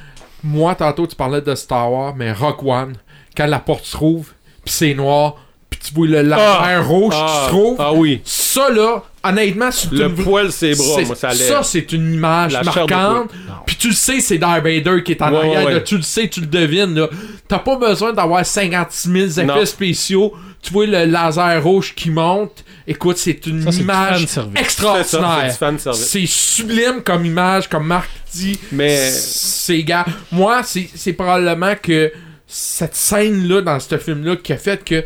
[0.43, 2.95] Moi, tantôt, tu parlais de Star Wars, mais Rock One,
[3.37, 4.33] quand la porte se trouve,
[4.65, 5.37] pis c'est noir,
[5.71, 8.21] pis tu vois le laser rouge qui se trouve, ah oui.
[8.25, 10.15] ça, là, honnêtement, c'est Le une...
[10.15, 10.77] poil, bras, c'est-
[11.07, 13.31] moi, ça ça, c'est une image La marquante.
[13.67, 15.65] Puis tu le sais, c'est Darth Vader qui est en Ouais, arrière.
[15.65, 15.85] ouais, là, ouais.
[15.85, 16.95] tu le sais, tu le devines.
[16.95, 17.09] là.
[17.49, 19.65] T'as pas besoin d'avoir 56 000 effets Non.
[19.65, 20.35] spéciaux.
[20.65, 22.65] Tu vois le laser rouge qui monte?
[22.87, 25.55] Écoute, c'est une Ça, image extraordinaire.
[25.95, 28.59] C'est sublime comme image, comme Marc dit.
[28.73, 30.05] Mais C'est gars.
[30.33, 32.13] Moi, c'est c'est probablement que
[32.47, 35.05] cette scène-là dans ce film-là qui a fait que,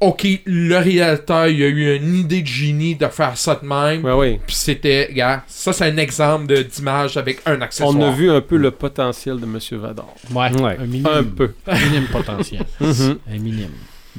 [0.00, 4.02] ok, le réalisateur, il a eu une idée de génie de faire ça de même.
[4.04, 4.40] ouais, ouais.
[4.46, 7.94] Puis c'était, gars, ça c'est un exemple d'image avec un accessoire.
[7.94, 10.14] On a vu un peu le potentiel de Monsieur Vador.
[10.34, 10.76] Ouais, Ouais.
[10.80, 11.06] un minime.
[11.06, 11.52] Un peu.
[11.66, 12.64] Un minime potentiel.
[12.80, 13.18] Mhm.
[13.30, 13.70] Un minime.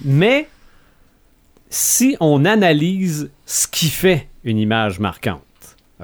[0.05, 0.47] Mais
[1.71, 5.41] si on analyse ce qui fait une image marquante,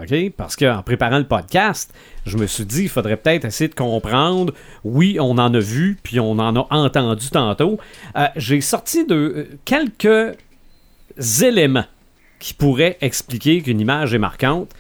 [0.02, 0.32] OK?
[0.38, 1.94] Parce qu'en préparant le podcast,
[2.26, 4.54] je me suis dit, il faudrait peut-être essayer de comprendre.
[4.84, 7.78] Oui, on en a vu, puis on en a entendu tantôt.
[8.16, 10.38] Euh, J'ai sorti de euh, quelques
[11.42, 11.86] éléments
[12.40, 14.72] qui pourraient expliquer qu'une image est marquante.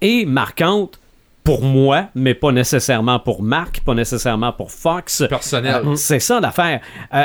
[0.00, 0.98] Et marquante
[1.44, 5.22] pour moi, mais pas nécessairement pour Marc, pas nécessairement pour Fox.
[5.28, 5.82] personnel.
[5.86, 6.80] Euh, c'est ça l'affaire.
[7.12, 7.24] Euh,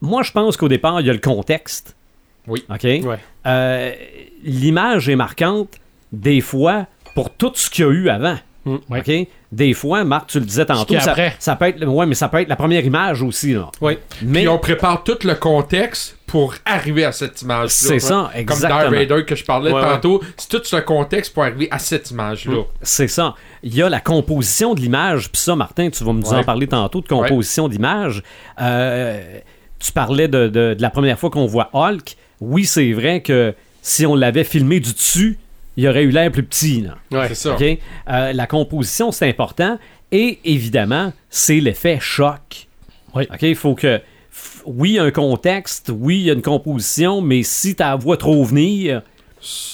[0.00, 1.94] moi, je pense qu'au départ, il y a le contexte.
[2.48, 2.64] Oui.
[2.68, 2.82] OK?
[2.82, 3.18] Ouais.
[3.46, 3.92] Euh,
[4.44, 5.70] L'image est marquante,
[6.12, 8.38] des fois, pour tout ce qu'il y a eu avant.
[8.64, 8.76] Mm.
[8.90, 9.00] Ouais.
[9.00, 9.28] OK?
[9.50, 11.34] Des fois, Marc, tu le disais tantôt, ça, après.
[11.38, 13.54] ça peut être, ouais, mais ça peut être la première image aussi.
[13.54, 13.70] Là.
[13.80, 13.98] Ouais.
[14.22, 17.68] Mais Puis on prépare tout le contexte pour arriver à cette image-là.
[17.70, 18.80] c'est ça, Comme exactement.
[18.80, 22.10] Darth Vader que je parlais Ouais, tantôt, c'est tout ce contexte pour arriver à cette
[22.10, 22.64] image-là.
[22.82, 23.34] C'est ça.
[23.62, 26.66] Il y a la composition de l'image, puis ça, Martin, tu vas nous en parler
[26.66, 28.22] tantôt, de composition d'image.
[28.60, 29.38] Euh,
[29.78, 32.16] tu parlais de, de- de la première fois qu'on voit Hulk.
[32.40, 35.38] Oui, c'est vrai que si on l'avait filmé du dessus,
[35.76, 36.80] il aurait eu l'air plus petit.
[36.82, 36.96] Là.
[37.10, 37.28] Ouais.
[37.28, 37.54] C'est ça.
[37.54, 37.62] OK?
[37.62, 39.78] Euh, la composition, c'est important.
[40.12, 42.66] Et évidemment, c'est l'effet choc.
[43.14, 43.24] Oui.
[43.32, 43.42] OK?
[43.42, 44.00] Il faut que.
[44.66, 47.96] Oui, il y a un contexte, oui, il y a une composition, mais si ta
[47.96, 49.02] voix trop venir,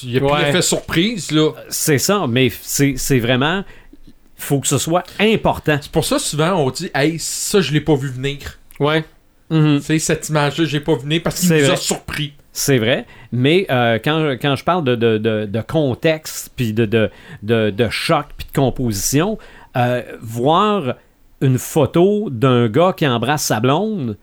[0.03, 0.45] Il y a plus Ouais.
[0.47, 1.51] l'effet surprise, là.
[1.69, 2.27] c'est ça.
[2.29, 3.65] Mais c'est c'est vraiment.
[4.07, 5.79] Il faut que ce soit important.
[5.81, 8.59] C'est pour ça, souvent, on dit, hey, ça, je l'ai pas vu venir.
[8.81, 9.05] Ouais.
[9.51, 9.79] Mhm.
[9.81, 11.73] Tu sais, cette image-là, j'ai pas vu venir parce qu'il C'est nous vrai.
[11.75, 12.33] a surpris.
[12.57, 16.87] C'est vrai, mais euh, quand, quand je parle de, de, de- de contexte, puis de,
[16.87, 17.11] de,
[17.43, 19.39] de, de choc, puis de composition,
[19.77, 20.95] euh, voir
[21.41, 24.17] une photo d'un gars qui embrasse sa blonde,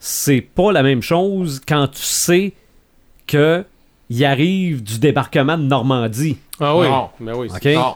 [0.00, 2.54] c'est pas la même chose quand tu sais
[3.26, 3.64] que
[4.08, 6.38] il arrive du débarquement de Normandie.
[6.58, 6.88] Ah oui.
[6.88, 7.10] Non.
[7.20, 7.48] Mais oui.
[7.54, 7.64] OK?
[7.66, 7.94] Non.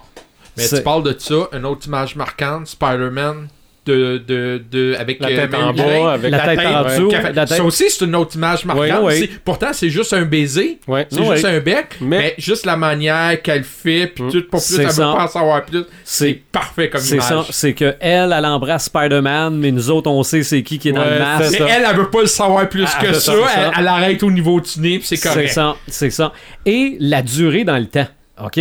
[0.58, 3.48] Mais tu parles de ça, une autre image marquante, Spider-Man,
[3.84, 7.32] de, de, de avec La euh, tête en bas, avec La tête en dessous, la
[7.46, 9.10] tête- Ça aussi, c'est une autre image marquante.
[9.12, 10.78] C'est- Pourtant, c'est juste un baiser.
[10.86, 11.06] Ouais.
[11.10, 12.18] C'est juste un bec, mais...
[12.18, 14.30] Mais- juste la manière qu'elle fait, puis Mm.
[14.30, 15.84] tout, pour plus, C'est elle veut pas en savoir plus.
[16.04, 17.28] C'est C'est parfait comme c'est image.
[17.28, 20.90] ça, c'est que elle, elle embrasse Spider-Man, mais nous autres, on sait c'est qui qui
[20.90, 21.44] est dans Ouais, le masque.
[21.50, 23.32] c'est Mais elle, elle veut pas le savoir plus Ah, que c'est ça.
[23.32, 23.38] ça,
[23.74, 25.48] c'est Elle, arrête au niveau du nez, puis c'est C'est correct.
[25.52, 26.32] ça, c'est ça.
[26.66, 28.06] Et la durée dans le temps,
[28.44, 28.60] OK?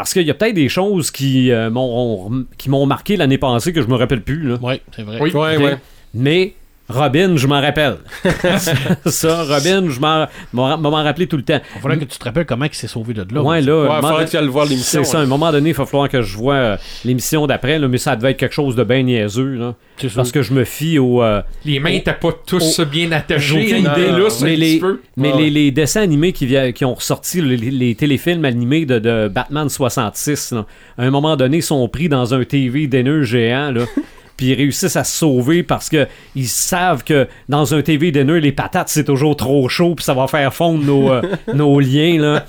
[0.00, 3.72] Parce qu'il y a peut-être des choses qui euh, m'ont qui m'ont marqué l'année passée
[3.72, 4.48] que je me rappelle plus.
[4.48, 4.58] Là.
[4.62, 5.18] Oui, c'est vrai.
[5.20, 5.32] Oui.
[5.32, 5.62] Ouais, OK?
[5.62, 5.78] ouais.
[6.14, 6.54] Mais
[6.88, 7.96] Robin, je m'en rappelle.
[9.06, 11.60] ça, Robin, je m'en m'en m'en rappeler tout le temps.
[11.76, 13.42] Il faudrait que tu te rappelles comment il s'est sauvé de là.
[13.42, 15.04] Ouais, là, Ouais, moment faudrait que tu ailles voir l'émission.
[15.04, 17.78] C'est ça, à un moment donné, il va falloir que je vois euh, l'émission d'après,
[17.78, 19.54] mais ça devait être quelque chose de bien niaiseux.
[19.56, 19.74] Là,
[20.14, 21.22] parce que je me fie au.
[21.22, 22.84] euh, Les mains étaient pas tous Oh.
[22.86, 23.52] bien J'ai attachées.
[23.64, 25.00] aucune idée, idée, là, là, c'est un mais petit les, peu.
[25.16, 29.28] mais Ouais, les, dessins animés qui, qui ont ressorti, les, les téléfilms animés de, de
[29.28, 30.66] Batman 66, là,
[30.96, 33.72] à un moment donné, sont pris dans un TV dinner géant.
[33.72, 33.82] Là,
[34.38, 38.40] puis ils réussissent à se sauver parce que ils savent que dans un TV dinner,
[38.40, 41.20] les patates, c'est toujours trop chaud, puis ça va faire fondre nos, euh,
[41.54, 42.18] nos liens.
[42.18, 42.46] Là.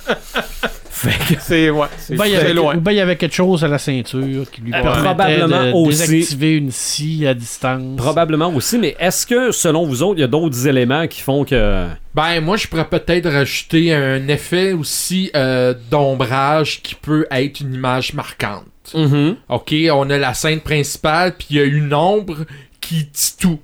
[0.92, 2.76] Fait que- C'est ouais, c'est Ou bien il y avait- loin.
[2.76, 5.72] ou bien il y avait quelque chose à la ceinture qui lui permettait Probablement de
[5.72, 6.00] aussi.
[6.08, 7.96] désactiver une scie à distance.
[7.96, 11.46] Probablement aussi, mais est-ce que, selon vous autres, il y a d'autres éléments qui font
[11.46, 11.86] que.
[12.16, 17.74] Ben, moi, je pourrais peut-être rajouter un effet aussi euh, d'ombrage qui peut être une
[17.76, 18.66] image marquante.
[18.94, 19.36] Mhm.
[19.50, 22.46] OK, on a la scène principale, puis il y a une ombre
[22.82, 23.60] qui dit tout.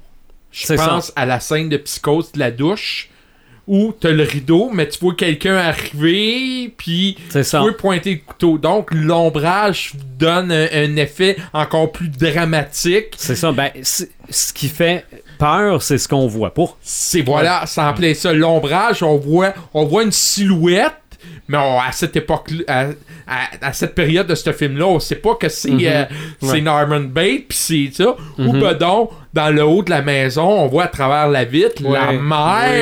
[0.52, 3.10] Je pense à la scène de psychose de la douche,
[3.68, 7.62] où t'as le rideau, mais tu vois quelqu'un arriver, puis tu ça.
[7.64, 8.58] peux pointer le couteau.
[8.58, 13.16] Donc, l'ombrage donne un, un effet encore plus dramatique.
[13.18, 13.52] C'est ça.
[13.52, 15.06] Ben, ce qui fait
[15.40, 16.78] peur, c'est ce qu'on voit pas.
[16.82, 18.32] C'est voilà, ça en plaît ça.
[18.34, 20.94] L'ombrage, on voit, on voit une silhouette,
[21.48, 22.88] mais on- à cette époque, à,
[23.28, 25.80] à- à cette période de ce film-là, on sait pas que c'est Mhm.
[25.86, 26.06] euh,
[26.42, 26.62] Ouais.
[26.62, 28.16] Norman Bates, puis c'est ça.
[28.38, 28.60] Ou Mhm.
[28.60, 32.14] ben donc, dans le haut de la maison, on voit à travers la vitre la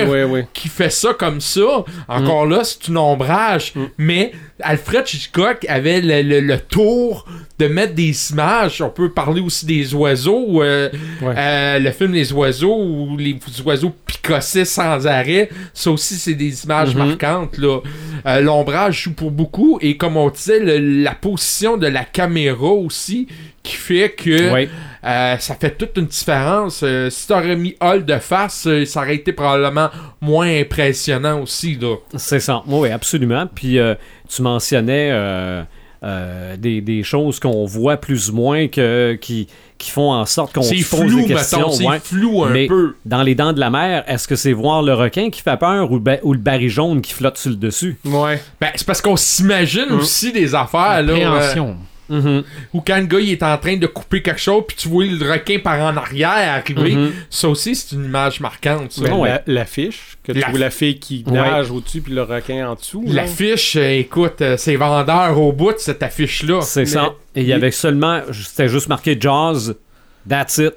[0.07, 0.23] Ouais.
[0.25, 0.41] oui.
[0.53, 1.83] qui fait ça comme ça.
[2.07, 3.73] Encore là, c'est une ombrage.
[3.75, 3.83] Mm.
[3.97, 4.31] Mais
[4.61, 7.25] Alfred Hitchcock avait le, le- le tour
[7.59, 8.81] de mettre des images.
[8.81, 10.61] On peut parler aussi des oiseaux.
[10.61, 10.89] euh,
[11.23, 15.49] euh, le film Les oiseaux où les oiseaux picossaient sans arrêt.
[15.73, 17.07] Ça aussi, c'est des images Mhm.
[17.07, 17.57] marquantes.
[17.57, 17.79] là.
[18.27, 19.79] Euh, L'ombrage joue pour beaucoup.
[19.81, 23.27] Et comme on disait, le- la position de la caméra aussi
[23.63, 24.69] qui fait que Oui.
[25.05, 26.81] euh, ça fait toute une différence.
[26.83, 29.89] Euh, si t'aurais mis Hall de face, euh, ça aurait été probablement
[30.21, 31.79] moins impressionnant aussi.
[32.17, 32.61] C'est ça.
[32.67, 33.47] Oui, absolument.
[33.53, 33.95] Puis euh,
[34.29, 35.63] tu mentionnais euh,
[36.03, 40.53] euh, des, des choses qu'on voit plus ou moins que, qui, qui font en sorte
[40.53, 41.71] qu'on se pose flou, des questions.
[41.71, 41.99] C'est ouais.
[42.03, 42.95] flou un Mais peu.
[43.05, 45.89] dans les dents de la mer, est-ce que c'est voir le requin qui fait peur
[45.89, 47.97] ou, le ba- ou le baril jaune qui flotte sur le dessus?
[48.03, 48.41] Ouais.
[48.59, 49.99] Ben, c'est parce qu'on s'imagine Mm.
[49.99, 51.01] aussi des affaires.
[51.01, 51.13] Là,
[52.09, 52.43] Mhm.
[52.73, 55.05] Ou quand le gars il est en train de couper quelque chose, puis tu vois
[55.05, 56.95] le requin par en arrière arriver.
[56.95, 57.11] Mhm.
[57.29, 58.91] Ça aussi, c'est une image marquante.
[58.91, 59.03] ça.
[59.03, 59.29] Ben, ouais.
[59.29, 61.33] la- L'affiche, que tu La- vois la fille qui Ouais.
[61.33, 63.03] nage au-dessus puis le requin en dessous.
[63.07, 66.61] L'affiche, euh, écoute, euh, c'est vendeur au bout de cette affiche-là.
[66.61, 67.13] C'est ça.
[67.35, 69.73] Et il y avait seulement, c'était juste marqué Jaws,
[70.27, 70.73] that's it.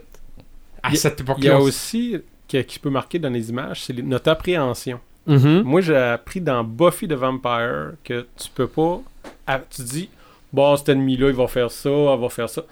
[0.83, 1.61] À Il y a- cette Il y a époque-là.
[1.61, 2.17] aussi,
[2.47, 5.01] qui, qui peut marquer dans les images, c'est notre appréhension.
[5.27, 5.63] Mhm.
[5.65, 9.01] Moi, j'ai appris dans Buffy the Vampire que tu peux pas.
[9.49, 10.09] ah, tu dis,
[10.57, 12.63] bon, cet ennemi-là, il va faire ça, il va faire ça.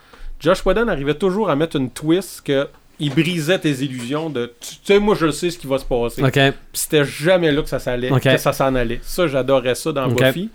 [0.40, 2.66] Josh Whedon arrivait toujours à mettre une twist que.
[3.00, 4.52] Il brisait tes illusions de.
[4.60, 6.22] Tu sais, moi, je sais ce qui va se passer.
[6.22, 6.32] OK.
[6.32, 8.22] Puis c'était jamais là que ça s'allait, Ok.
[8.22, 9.00] que ça s'en allait.
[9.02, 10.18] Ça, j'adorais ça dans Ok.
[10.22, 10.48] Buffy.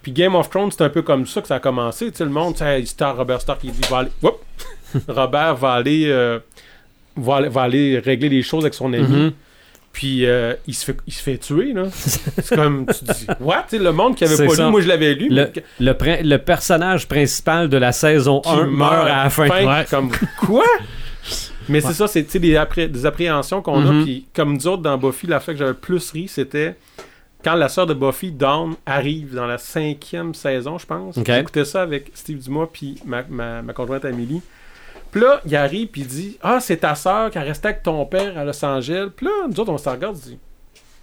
[0.00, 2.10] Puis Game of Thrones, c'est un peu comme ça que ça a commencé.
[2.12, 4.10] Tu sais, le monde, tu sais, Star, Robert Stark, il dit, va aller...
[5.08, 6.38] Robert va aller, euh,
[7.16, 9.02] va, aller- va aller régler les choses avec son ami.
[9.06, 9.32] Mhm.
[9.92, 11.84] Puis euh, il, se fait, il se fait tuer, là.
[11.92, 13.64] c'est comme, tu dis, what?
[13.68, 14.64] Tu sais, le monde qui avait pas ça.
[14.64, 15.28] lu, moi je l'avais lu.
[15.28, 19.48] Le, mais que- le, personnage principal de la saison qui 1 meurt à la fin.
[19.48, 19.84] Ouais.
[19.90, 20.10] Comme,
[20.40, 20.64] quoi?
[21.68, 24.02] Mais c'est ça, c'est des, appré- des appréhensions qu'on a.
[24.02, 26.74] Puis comme nous autres dans Buffy, la fois que j'avais le plus ri, c'était
[27.44, 31.18] quand la sœur de Buffy, Dawn, arrive dans la cinquième saison, je pense.
[31.18, 31.26] Ok.
[31.26, 34.40] J'écoutais ça avec Steve Dumas puis ma, ma, ma conjointe Amélie.
[35.12, 37.82] Puis là, il arrive puis il dit Ah, c'est ta sœur qui a resté avec
[37.84, 39.08] ton père à Los Angeles.
[39.14, 40.38] Puis là, nous autres, on se regarde, on dit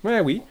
[0.03, 0.41] Ouais, oui.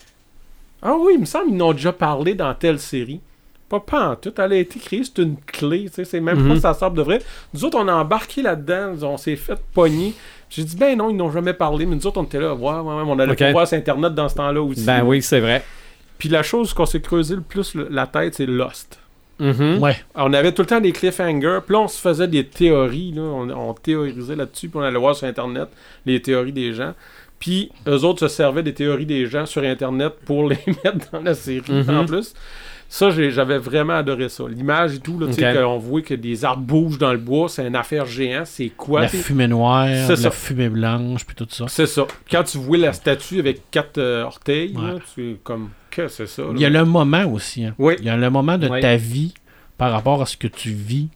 [0.81, 3.21] Ah oui, il me semble qu'ils en ont déjà parlé dans telle série.
[3.69, 4.33] Pas, pas en tout.
[4.39, 5.91] Elle a été créée, c'est une clé.
[5.93, 6.55] C'est même Mhm.
[6.55, 7.19] pas sa sœur de vrai.
[7.53, 8.95] Nous autres, on a embarqué là-dedans.
[9.03, 10.15] On s'est fait pogner.
[10.49, 11.85] J'ai dit, ben non, ils n'ont jamais parlé.
[11.85, 12.55] Mais nous autres, on était là.
[12.55, 13.39] Ouais, ouais, ouais, on allait Ok.
[13.39, 14.85] pas voir sur Internet dans ce temps-là aussi.
[14.85, 15.63] Ben oui, c'est vrai.
[16.17, 18.99] Puis la chose qu'on s'est creusé le plus la tête, c'est Lost.
[19.39, 19.79] Mhm.
[19.81, 19.97] Ouais.
[20.15, 21.61] On avait tout le temps des cliffhangers.
[21.65, 23.13] Puis là, on se faisait des théories.
[23.13, 23.23] Là.
[23.23, 24.69] On, on théorisait là-dessus.
[24.69, 25.69] Puis on allait voir sur Internet
[26.07, 26.95] les théories des gens.
[27.39, 31.21] Puis eux autres se servaient des théories des gens sur Internet pour les mettre dans
[31.21, 31.97] la série Mhm.
[31.99, 32.35] en plus.
[32.91, 34.45] Ça, j'ai- j'avais vraiment adoré ça.
[34.49, 35.63] L'image et tout, là, tu sais, Ok.
[35.63, 38.47] qu'on voit que des arbres bougent dans le bois, c'est une affaire géante.
[38.47, 39.03] C'est quoi?
[39.03, 40.31] la fumée noire, C'est la ça.
[40.31, 41.67] fumée blanche, puis tout ça.
[41.69, 42.07] C'est ça.
[42.31, 44.93] Quand tu vois la statue avec quatre euh, orteils, Ouais.
[44.95, 45.69] là, tu es comme,
[46.07, 46.43] que c'est ça?
[46.43, 46.49] là?
[46.55, 47.65] Il y a le moment aussi.
[47.65, 47.75] hein.
[47.79, 47.95] Oui.
[47.99, 48.81] Il y a le moment de Oui.
[48.81, 49.35] ta vie
[49.77, 51.09] par rapport à ce que tu vis,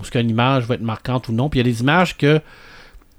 [0.00, 1.48] ou ce qu'une image va être marquante ou non.
[1.48, 2.40] Puis il y a des images que,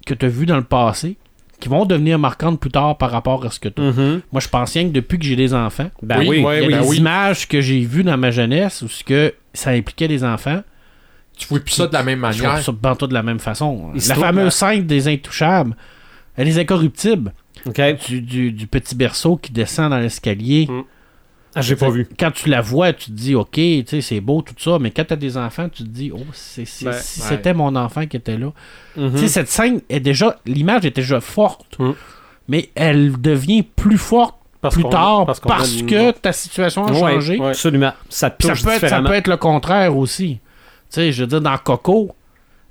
[0.05, 1.17] que tu as vues dans le passé
[1.59, 3.85] qui vont devenir marquantes plus tard par rapport à ce que tu as.
[3.91, 4.21] Mhm.
[4.31, 6.81] Moi, je pense rien que depuis que j'ai des enfants, Ben Oui, il y a
[6.81, 10.61] des images que j'ai vues dans ma jeunesse où ce que ça impliquait des enfants.
[11.37, 12.63] Tu vois plus ça de la même Je vois manière.
[12.63, 12.71] ça
[13.07, 13.91] de la même façon.
[13.95, 15.75] Histoire- la fameuse scène des intouchables,
[16.37, 17.33] elle est incorruptible.
[18.09, 20.67] Du- du petit berceau qui descend dans l'escalier.
[20.69, 20.83] Mm.
[21.57, 22.05] Ah, j'ai pas vu.
[22.19, 23.59] Quand tu la vois, tu te dis, OK,
[24.01, 24.77] c'est beau, tout ça.
[24.79, 26.93] Mais quand tu as des enfants, tu te dis, oh, Ben, si ouais.
[27.01, 28.51] c'était mon enfant qui était là.
[28.97, 29.15] Mhm.
[29.17, 30.37] Sais, cette scène est déjà.
[30.45, 31.79] L'image est déjà forte.
[31.79, 31.91] Mm.
[32.49, 36.99] Mais elle devient plus forte Parce plus tard parce une- que ta situation a Ouais,
[36.99, 37.39] changé.
[37.39, 37.47] ouais.
[37.49, 37.93] Absolument.
[38.09, 40.39] Ça peut être, ça peut être le contraire aussi.
[40.91, 42.11] Tu sais, je veux dire, dans Coco,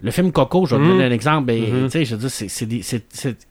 [0.03, 0.93] le film Coco, je vais te Mhm.
[0.93, 1.47] donner un exemple.
[1.47, 1.91] ben, Mhm.
[1.91, 3.47] Je veux dire, c'est-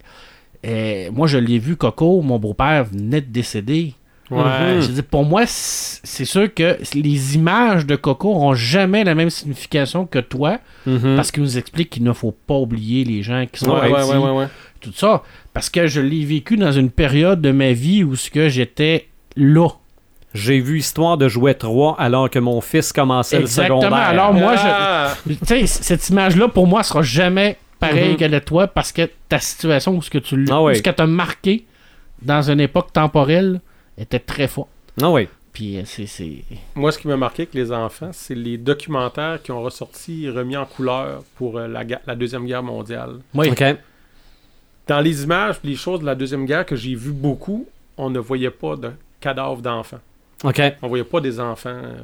[0.65, 3.95] euh, moi, je l'ai vu, Coco, mon beau-père venait de décéder.
[4.32, 4.76] Ouais.
[4.76, 4.82] Mhm.
[4.82, 9.30] Je dire, pour moi, c'est sûr que les images de Coco n'auront jamais la même
[9.30, 11.16] signification que toi, Mhm.
[11.16, 13.91] parce qu'il nous explique qu'il ne faut pas oublier les gens qui sont Ouais, ouais,
[13.91, 14.48] partis, ouais, ouais, ouais.
[14.82, 15.24] tout ça.
[15.54, 19.08] Parce que je l'ai vécu dans une période de ma vie où ce que j'étais
[19.36, 19.68] là.
[20.34, 23.82] J'ai vu Histoire de jouet 3 alors que mon fils commençait Exactement.
[23.82, 24.08] le secondaire.
[24.08, 25.14] Alors, moi, je, Ah!
[25.28, 28.18] Tu sais, c- cette image-là, pour moi, sera jamais pareille Mhm.
[28.18, 31.66] qu'elle est toi parce que ta situation ou ce que tu Ah ce t'a marqué
[32.24, 33.62] dans une époque temporelle
[33.98, 34.68] était très fort.
[35.02, 35.28] Ah oui.
[35.53, 36.07] Puis euh, c'est.
[36.07, 36.44] c'est-
[36.76, 40.30] Moi, ce qui m'a marqué avec les enfants, c'est les documentaires qui ont ressorti et
[40.30, 43.20] remis en couleur pour euh, la, Deuxième Guerre mondiale.
[43.36, 43.49] Oui.
[43.52, 43.64] OK.
[44.88, 47.68] Dans les images, les choses de la Deuxième Guerre que j'ai vues beaucoup,
[47.98, 48.91] on ne voyait pas de
[49.22, 49.99] cadavres d'enfants.
[50.44, 50.61] OK.
[50.82, 51.98] On voyait pas des enfants euh,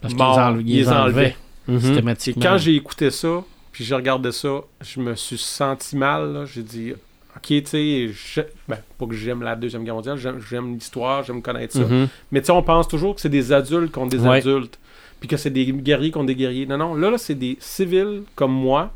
[0.00, 0.52] Parce morts.
[0.52, 1.36] les ils enlevaient.
[1.66, 1.76] Mhm.
[1.76, 2.42] Et systématiquement.
[2.42, 3.42] quand j'ai écouté ça,
[3.72, 6.32] puis j'ai regardé ça, je me suis senti mal.
[6.32, 6.44] là.
[6.44, 6.92] J'ai dit,
[7.42, 10.18] ok, tu sais, ben, pas que j'aime la Deuxième Guerre mondiale,
[10.48, 11.80] j'aime, l'histoire, j'aime connaître ça.
[11.84, 12.08] Mhm.
[12.32, 14.38] Mais tu sais, on pense toujours que c'est des adultes contre des Ouais.
[14.38, 14.78] adultes,
[15.18, 16.66] puis que c'est des guerriers contre des guerriers.
[16.66, 18.92] Non, non, là, là c'est des civils comme moi,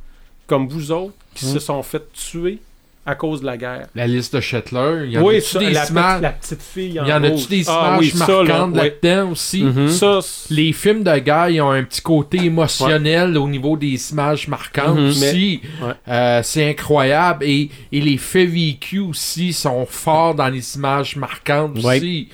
[0.47, 1.53] comme vous autres, qui Mhm.
[1.53, 2.59] se sont fait tuer
[3.07, 3.87] à cause de la guerre.
[3.95, 6.11] La liste de Shetler, il y en oui, a-tu ça, des la, images?
[6.13, 9.31] petite, la petite fille en Il y en a-tu des Ah images oui, marquantes là-dedans
[9.33, 9.63] aussi?
[9.63, 9.89] Mhm.
[9.89, 10.19] Ça,
[10.51, 14.97] Les films de guerre, ils ont un petit côté émotionnel au niveau des images marquantes
[14.99, 15.09] Mhm.
[15.09, 15.61] aussi.
[15.81, 15.93] Mais- ouais.
[16.09, 17.45] Euh, c'est incroyable.
[17.45, 21.97] Et, et les faits vécus aussi sont forts dans les images marquantes Ouais.
[21.99, 22.29] aussi.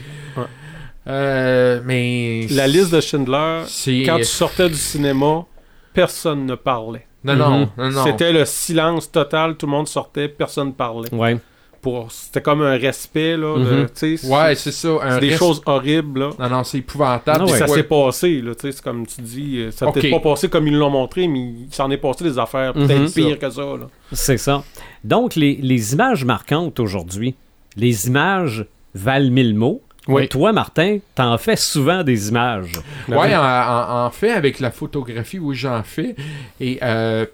[1.06, 2.46] Euh, mais.
[2.50, 3.62] la liste de Schindler,
[4.06, 5.44] quand tu sortais du cinéma,
[5.92, 7.06] personne ne parlait.
[7.24, 7.68] Non, non, Mhm.
[7.76, 8.04] non, non.
[8.04, 11.12] C'était le silence total, tout le monde sortait, personne ne parlait.
[11.14, 11.36] Ouais.
[11.82, 12.12] Pour...
[12.12, 13.56] C'était comme un respect, là.
[13.94, 14.88] c'est- Ouais, c'est ça.
[15.12, 16.30] c'est des choses horribles, là.
[16.38, 17.44] Non, non, c'est épouvantable.
[17.48, 17.58] Ah ouais.
[17.58, 17.74] ça Ouais.
[17.76, 19.94] s'est passé, là, tu sais, c'est comme tu dis, euh, ça n'a Ok.
[20.00, 23.00] peut-être pas passé comme ils l'ont montré, mais il s'en est passé des affaires peut-être
[23.00, 23.10] Mhm.
[23.12, 23.86] pires que ça, là.
[24.12, 24.62] C'est ça.
[25.04, 27.34] Donc, les, les images marquantes aujourd'hui,
[27.76, 29.80] les images valent mille mots.
[30.12, 30.28] Oui.
[30.28, 32.72] Toi, Martin, t'en fais souvent des images.
[33.08, 36.14] Ouais, en, fait, avec la photographie, oui, j'en fais.
[36.60, 37.26] Et euh,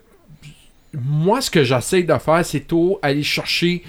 [0.94, 3.82] moi, ce que j'essaie de faire, c'est tout aller chercher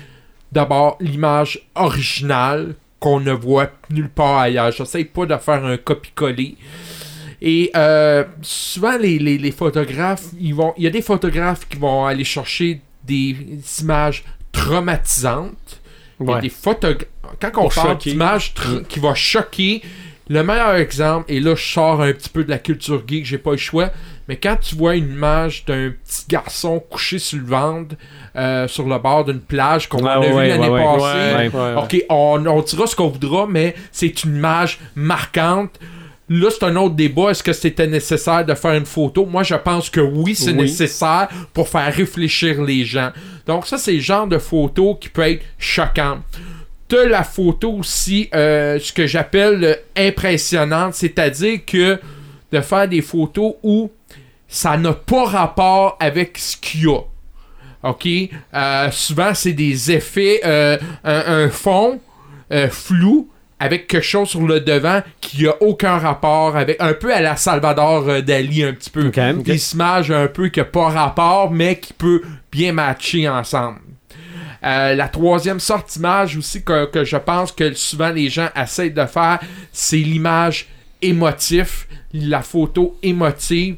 [0.51, 4.71] d'abord l'image originale qu'on ne voit nulle part ailleurs.
[4.71, 6.55] J'essaie pas de faire un copie-coller.
[7.41, 11.77] Et euh, souvent, les, les- les photographes, ils vont, il y a des photographes qui
[11.77, 13.37] vont aller chercher des
[13.81, 15.81] images traumatisantes.
[16.19, 16.41] Il y a Ouais.
[16.41, 16.49] des
[17.39, 18.11] Quand on Pour parle choquer.
[18.11, 19.81] d'images tr- qui va choquer,
[20.29, 23.37] le meilleur exemple, et là je sors un petit peu de la culture geek, j'ai
[23.37, 23.91] pas le choix,
[24.27, 27.95] mais quand tu vois une image d'un petit garçon couché sur le ventre,
[28.35, 31.77] euh, sur le bord d'une plage qu'on a ouais, vu ouais, l'année ouais, passée.
[31.77, 35.79] Ok, on, on dira ce qu'on voudra, mais c'est une image marquante.
[36.29, 37.31] Là, c'est un autre débat.
[37.31, 39.25] Est-ce que c'était nécessaire de faire une photo?
[39.25, 40.57] Moi, je pense que oui, c'est Oui.
[40.63, 43.11] nécessaire pour faire réfléchir les gens.
[43.45, 46.19] Donc, ça, c'est le genre de photo qui peut être choquant.
[46.89, 51.99] T'as la photo aussi, euh, ce que j'appelle euh, impressionnante, c'est-à-dire que
[52.51, 53.89] de faire des photos où
[54.49, 56.99] ça n'a pas rapport avec ce qu'il y a.
[57.83, 58.07] OK?
[58.53, 61.99] Euh, souvent, c'est des effets, euh, un, un fond
[62.71, 63.29] flou
[63.59, 67.35] avec quelque chose sur le devant qui a aucun rapport avec, un peu à la
[67.35, 69.09] Salvador euh, Dali, un petit peu.
[69.43, 72.21] Des images un peu qui n'a pas rapport, mais qui peut
[72.51, 73.79] bien matcher ensemble.
[74.63, 78.91] Euh, la troisième sorte d'image aussi que, que je pense que souvent les gens essayent
[78.91, 79.39] de faire,
[79.71, 80.67] c'est l'image
[81.01, 83.77] émotive, la photo émotive.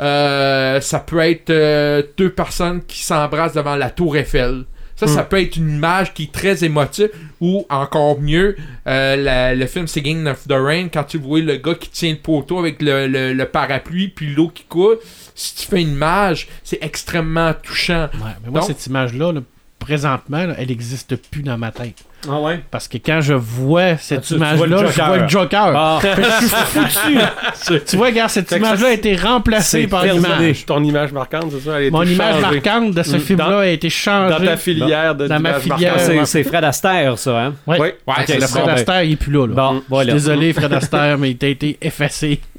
[0.00, 4.64] Euh, ça peut être euh, deux personnes qui s'embrassent devant la tour Eiffel.
[4.96, 7.10] Ça, ça peut être une image qui est très émotive.
[7.40, 8.56] Ou encore mieux,
[8.86, 12.10] euh, la- le film Singing of the Rain, quand tu vois le gars qui tient
[12.12, 14.96] le poteau avec le, le- le parapluie puis l'eau qui coule,
[15.34, 18.04] si tu fais une image, c'est extrêmement touchant.
[18.14, 19.40] Ouais, mais moi, Donc- cette image-là, là,
[19.78, 22.02] présentement, là, elle n'existe plus dans ma tête.
[22.28, 22.60] Ah ouais?
[22.70, 25.06] Parce que quand je vois cette le image-là, je Joker.
[25.06, 25.72] vois le Joker.
[25.76, 27.80] Ah, Je suis foutu.
[27.86, 30.66] tu vois, regarde, cette image-là a été remplacée par l'image.
[30.66, 31.80] Ton image marquante, c'est ça?
[31.80, 32.60] Elle a Mon été image changée.
[32.62, 33.20] marquante de ce Mm.
[33.20, 34.38] film-là a été changée.
[34.38, 35.94] Dans ta filière de Dans ma filière.
[36.26, 37.54] c'est, Fred Astaire, ça, hein?
[37.66, 38.46] Ouais, Le ça.
[38.48, 39.46] Fred Astaire, il est plus là.
[39.46, 39.54] là.
[39.54, 40.12] Bon, Je suis voilà.
[40.12, 42.40] désolé, Fred Astaire, mais il a été effacé.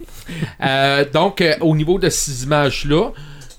[0.62, 3.12] Euh, donc, euh, au niveau de ces images-là,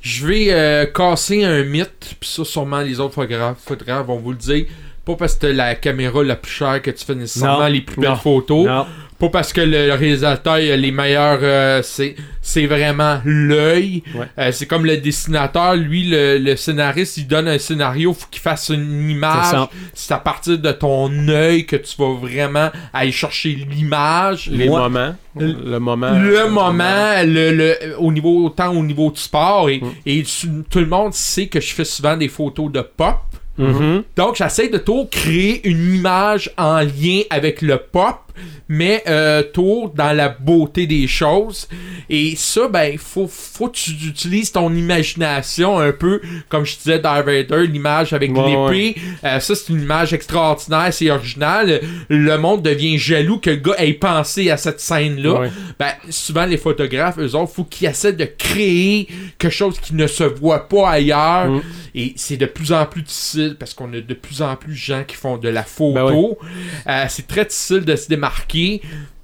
[0.02, 4.32] je vais euh, casser un mythe, puis ça, sûrement les autres photographes, photographes vont vous
[4.32, 4.66] le dire.
[5.08, 7.66] Pas parce que la caméra la plus chère que tu fais nécessairement Non.
[7.66, 8.16] les plus belles Non.
[8.16, 8.66] photos.
[8.66, 8.86] Non.
[9.18, 11.40] Pas parce que le réalisateur a les meilleurs.
[11.42, 14.04] euh, c'est, c'est vraiment l'œil.
[14.14, 14.26] Ouais.
[14.38, 18.40] Euh, c'est comme le dessinateur, lui, le, le scénariste, il donne un scénario, faut qu'il
[18.42, 19.56] fasse une image.
[19.92, 24.48] C'est à partir de ton œil que tu vas vraiment aller chercher l'image.
[24.52, 25.14] Les moments.
[25.34, 26.10] Le moment.
[26.12, 29.90] Le moment, le, le, au niveau, autant au niveau du sport, et, Mm.
[30.06, 30.24] et
[30.70, 33.16] tout le monde sait que je fais souvent des photos de pop.
[33.58, 34.04] Mhm.
[34.16, 38.16] Donc, j'essaie de tout créer une image en lien avec le pop,
[38.68, 41.68] mais euh, tout dans la beauté des choses.
[42.10, 46.76] Et ça, ben, il faut, faut que tu utilises ton imagination un peu, comme je
[46.76, 49.00] disais, Darth Vader, l'image avec Ouais, l'épée.
[49.24, 51.80] Euh, ça, c'est une image extraordinaire, c'est original.
[52.08, 55.40] Le monde devient jaloux que le gars ait pensé à cette scène-là.
[55.40, 55.50] Ouais.
[55.78, 59.08] Ben, souvent, les photographes, eux autres, faut qu'ils essaient de créer
[59.38, 61.48] quelque chose qui ne se voit pas ailleurs.
[61.48, 61.62] Mm.
[61.94, 64.78] Et c'est de plus en plus difficile parce qu'on a de plus en plus de
[64.78, 65.94] gens qui font de la photo.
[65.94, 66.48] Ben oui.
[66.86, 68.27] Euh, c'est très difficile de se démarquer.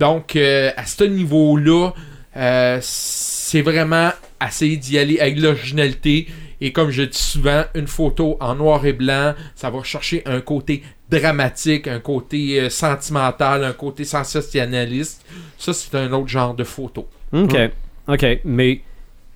[0.00, 1.90] Donc, euh, à ce niveau-là,
[2.36, 4.10] euh, c'est vraiment
[4.46, 6.26] essayer d'y aller avec l'originalité.
[6.60, 10.40] Et comme je dis souvent, une photo en noir et blanc, ça va chercher un
[10.40, 15.24] côté dramatique, un côté euh, sentimental, un côté sensationnaliste.
[15.58, 17.06] Ça, c'est un autre genre de photo.
[17.32, 17.56] OK.
[18.08, 18.26] OK.
[18.44, 18.80] Mais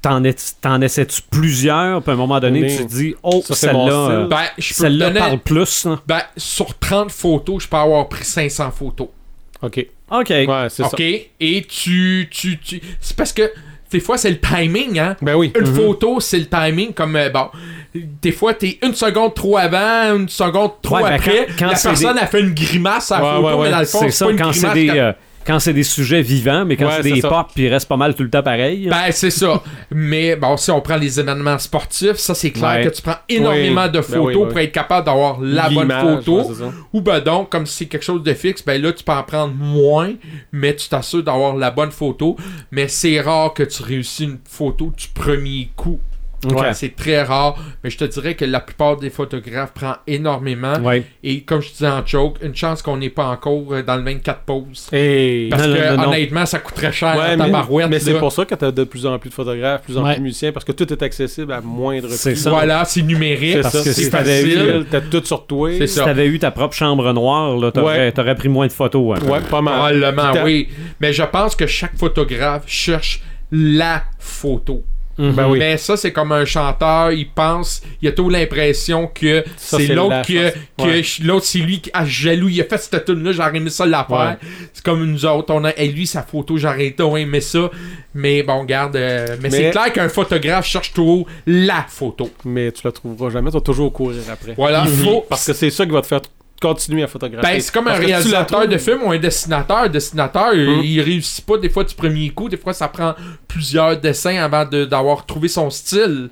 [0.00, 3.42] t'en, es- t'en essaies-tu plusieurs, puis à un moment donné, Mais tu te dis, oh,
[3.44, 5.86] ça, c'est mon celle-là, Ben, je peux te celle-là donner- parle plus.
[5.86, 6.00] hein.
[6.06, 9.08] ben, sur 30 photos, je peux avoir pris 500 photos.
[9.62, 9.86] OK.
[10.10, 10.28] OK.
[10.30, 10.90] Ouais, c'est OK?
[10.90, 11.04] ça.
[11.40, 12.80] Et tu, tu, tu...
[13.00, 13.50] C'est parce que
[13.90, 15.16] des fois, c'est le timing, hein?
[15.22, 15.52] Ben oui.
[15.58, 15.74] Une Mhm.
[15.74, 16.92] photo, c'est le timing.
[16.92, 17.48] Comme, euh, bon,
[17.94, 21.46] des fois, t'es une seconde trop avant, une seconde trop Ouais, ben, après.
[21.48, 23.64] quand- quand la personne des- a fait une grimace à la Ouais, photo, ouais, ouais.
[23.64, 24.74] mais dans le fond, c'est c'est ça, pas une quand c'est grimace.
[24.94, 25.00] des...
[25.00, 25.12] euh,
[25.48, 27.28] quand c'est des sujets vivants, mais quand Ouais, c'est des ça.
[27.30, 28.86] pop, puis ils restent pas mal tout le temps pareil.
[28.88, 29.62] Ben, c'est ça.
[29.90, 32.84] Mais bon, si on prend les événements sportifs, ça, c'est clair Ouais.
[32.84, 33.88] que tu prends énormément Oui.
[33.88, 34.48] de Ben photos oui.
[34.48, 36.42] pour être capable d'avoir la bonne photo.
[36.50, 36.66] ouais.
[36.92, 39.22] Ou ben donc, comme si c'est quelque chose de fixe, ben là, tu peux en
[39.22, 40.12] prendre moins,
[40.52, 42.36] mais tu t'assures d'avoir la bonne photo.
[42.70, 45.98] Mais c'est rare que tu réussis une photo du premier coup.
[46.44, 50.74] Ouais, c'est très rare, mais je te dirais que la plupart des photographes prend énormément.
[50.80, 51.02] Ouais.
[51.24, 54.02] Et comme je disais en joke, une chance qu'on n'est pas encore euh, dans le
[54.04, 54.88] 24 poses.
[54.92, 55.48] Hey.
[55.48, 56.08] Parce Non, que non, non, non.
[56.10, 57.88] honnêtement, ça coûterait cher Ouais, à mais, tabarouette.
[57.90, 60.12] mais c'est pour ça que t'as de plus en plus de photographes, plus en Ouais.
[60.12, 62.16] plus de musiciens, parce que tout est accessible à moindre prix.
[62.16, 62.50] C'est ça.
[62.50, 63.82] Voilà, c'est numérique, C'est Parce ça.
[63.84, 64.86] que c'est si t'avais eu, facile.
[64.90, 65.70] T'as tout sur toi.
[65.76, 66.04] Si ça.
[66.04, 68.12] t'avais eu ta propre chambre noire, Ouais.
[68.12, 69.18] t'aurais pris moins de photos.
[69.18, 69.26] hein.
[69.28, 69.98] Ouais, pas mal.
[70.00, 70.68] Probablement, oui.
[71.00, 74.84] Mais je pense que chaque photographe cherche la photo.
[75.18, 75.32] Mhm.
[75.32, 75.58] Ben oui.
[75.58, 80.10] Mais ça, c'est comme un chanteur, il pense, il a toujours l'impression que c'est l'autre
[80.10, 81.02] la que, Ouais.
[81.22, 83.84] l'autre c'est lui qui a jaloux, il a fait cette tune là, j'aurais aimé ça
[83.84, 84.36] la faire.
[84.72, 87.70] C'est comme nous autres, on a et lui sa photo, j'aurais été on aimé ça.
[88.14, 92.30] Mais bon, regarde, euh, mais, c'est clair qu'un photographe cherche toujours la photo.
[92.44, 94.54] Mais tu la trouveras jamais, tu vas toujours courir après.
[94.56, 96.20] Voilà, Il faut, parce que c'est ça qui va te faire
[96.60, 97.54] continuer à photographier.
[97.54, 99.76] Ben, c'est comme un Parce réalisateur de film ou un dessinateur.
[99.78, 100.82] Un dessinateur, il- Mm.
[100.84, 102.48] il réussit pas des fois du premier coup.
[102.48, 103.14] Des fois, ça prend
[103.46, 106.30] plusieurs dessins avant de- d'avoir trouvé son style.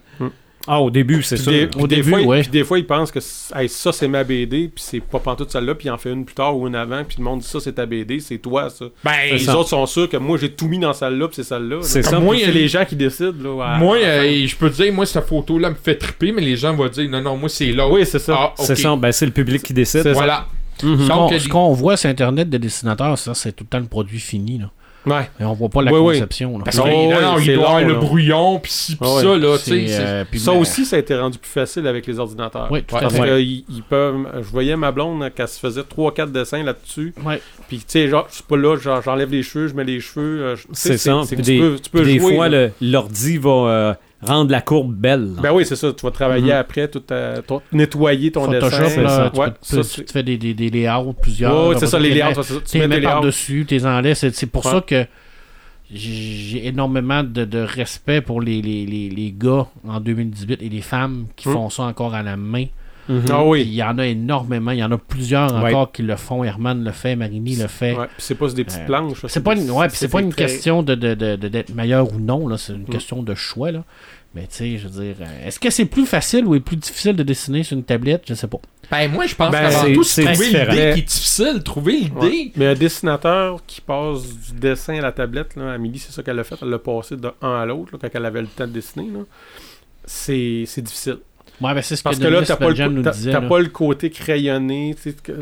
[0.68, 1.50] Ah, au début, c'est ça.
[1.50, 2.40] des, Au des début, fois, ouais.
[2.42, 3.20] puis des fois, il pense que
[3.54, 6.24] hey, ça, c'est ma BD, puis c'est pas pantoute celle-là, puis il en fait une
[6.24, 8.68] plus tard ou une avant, puis le monde dit ça, c'est ta BD, c'est toi,
[8.70, 8.86] ça.
[9.04, 9.56] Ben, les ça.
[9.58, 11.76] autres sont sûrs que moi, j'ai tout mis dans celle-là, puis c'est celle-là.
[11.76, 11.82] là.
[11.82, 12.18] C'est ça.
[12.18, 13.32] Moi, Puis c'est les gens qui décident.
[13.42, 16.32] Là, à- moi, à euh, je peux te dire, moi, cette photo-là me fait triper,
[16.32, 17.92] mais les gens vont dire, non, non, moi, c'est l'autre.
[17.94, 18.34] Oui, c'est ça.
[18.36, 18.54] Ah.
[18.58, 20.02] C'est ça, ben, c'est le public qui décide.
[20.02, 20.12] C'est ça.
[20.14, 20.46] Voilà.
[20.80, 23.68] Ce Donc, qu'on- euh, ce qu'on voit sur Internet des dessinateurs, ça, c'est tout le
[23.68, 24.58] temps le produit fini.
[24.58, 24.70] Là.
[25.06, 25.30] Ouais.
[25.40, 26.14] Et on voit pas la Oui, oui.
[26.14, 26.58] conception.
[26.58, 26.64] là.
[26.64, 29.46] Parce Oh, non, non, c'est il doit avoir le brouillon, puis ci, puis ça, là,
[29.46, 32.68] euh, Ça mais- aussi, ça a été rendu plus facile avec les ordinateurs.
[32.70, 34.26] Oui, tout à Parce qu'ils ils peuvent.
[34.36, 37.14] Je voyais ma blonde qu'elle se faisait 3-4 dessins là-dessus.
[37.24, 37.40] Ouais.
[37.68, 40.00] Puis, tu sais, genre, je suis pas là, genre, j'enlève les cheveux, je mets les
[40.00, 40.42] cheveux.
[40.42, 41.22] euh, C'est ça.
[41.28, 42.34] tu peux, tu peux des jouer.
[42.34, 42.48] fois,
[42.80, 43.94] l'ordi va euh,
[44.26, 45.34] rendre la courbe belle.
[45.36, 45.42] là.
[45.42, 45.92] Ben oui, c'est ça.
[45.92, 46.58] Tu vas travailler Mhm.
[46.58, 49.02] après, tout, euh, ton- nettoyer ton Photoshop, dessin.
[49.02, 51.72] là, tu, Ouais, peux- ça, tu, c'est- te fais des, des, des layouts, plusieurs.
[51.72, 52.26] Là, c'est ça, les layouts.
[52.28, 54.14] mettre- ça, Tu mets mets des par-dessus, tu les enlèves.
[54.16, 54.72] C'est c'est pour Ouais.
[54.72, 55.06] ça que
[55.92, 60.80] j'ai énormément de, de respect pour les, les, les, les gars en 2018 et les
[60.80, 61.52] femmes qui Hmm.
[61.52, 62.64] font ça encore à la main.
[63.08, 63.22] Mhm.
[63.30, 63.62] Ah Puis oui.
[63.62, 64.72] Il y en a énormément.
[64.72, 65.68] Il y en a plusieurs Ouais.
[65.72, 66.42] encore qui le font.
[66.42, 67.92] Herman le fait, Marini le fait.
[67.96, 69.24] Ouais, puis c'est pas des petites Euh, planches.
[69.28, 72.12] C'est pas une, ouais, c'est pas une très- question de, de- de- de- d'être meilleur
[72.12, 72.56] ou non, là.
[72.58, 72.86] C'est une Mm.
[72.86, 73.84] question de choix, là.
[74.36, 76.76] Mais tu sais, je veux dire, euh, est-ce que c'est plus facile ou est plus
[76.76, 78.22] difficile de dessiner sur une tablette?
[78.28, 78.58] Je sais pas.
[78.90, 80.72] Ben, moi, je pense Ben, qu'avant c'est- tout, c'est c'est trouver différent.
[80.72, 81.62] l'idée qui est difficile.
[81.64, 82.14] Trouver l'idée.
[82.20, 82.52] Ouais.
[82.54, 86.38] Mais un dessinateur qui passe du dessin à la tablette, là, Amélie, c'est ça qu'elle
[86.38, 86.54] a fait.
[86.62, 89.08] Elle l'a passé de un à l'autre là, quand elle avait le temps de dessiner.
[89.12, 89.20] là.
[90.04, 91.18] C'est c'est difficile.
[91.60, 93.32] Ouais, ben c'est ce Parce que, que là, t'as pas, le, nous t'as- disait.
[93.32, 93.48] t'as là.
[93.48, 94.94] pas le côté crayonné.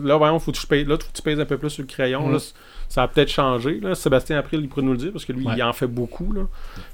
[0.04, 1.82] Là, voyons, faut que tu pèses, là, faut que tu pèses un peu plus sur
[1.82, 2.28] le crayon.
[2.28, 2.32] Mm.
[2.34, 2.38] là,
[2.88, 3.80] ça a peut-être changé.
[3.80, 3.94] Là.
[3.94, 5.54] Sébastien April, il pourrait nous le dire parce que lui, Ouais.
[5.56, 6.32] il en fait beaucoup.
[6.32, 6.42] Là.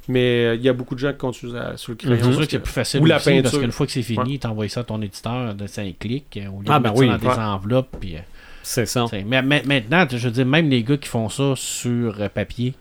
[0.09, 2.17] Mais euh, il y a beaucoup de gens qui continuent à- sur le crayon.
[2.23, 4.33] C'est sûr que c'est plus facile ou la aussi, parce qu'une fois que c'est fini,
[4.33, 4.39] Ouais.
[4.39, 7.09] t'envoies ça à ton éditeur de 5 clics, au lieu Ah, de ben oui.
[7.09, 7.97] ça dans des enveloppes.
[8.01, 8.21] Puis, euh,
[8.63, 9.07] C'est ça.
[9.27, 12.75] mais, mais maintenant, je veux dire, même les gars qui font ça sur euh, papier,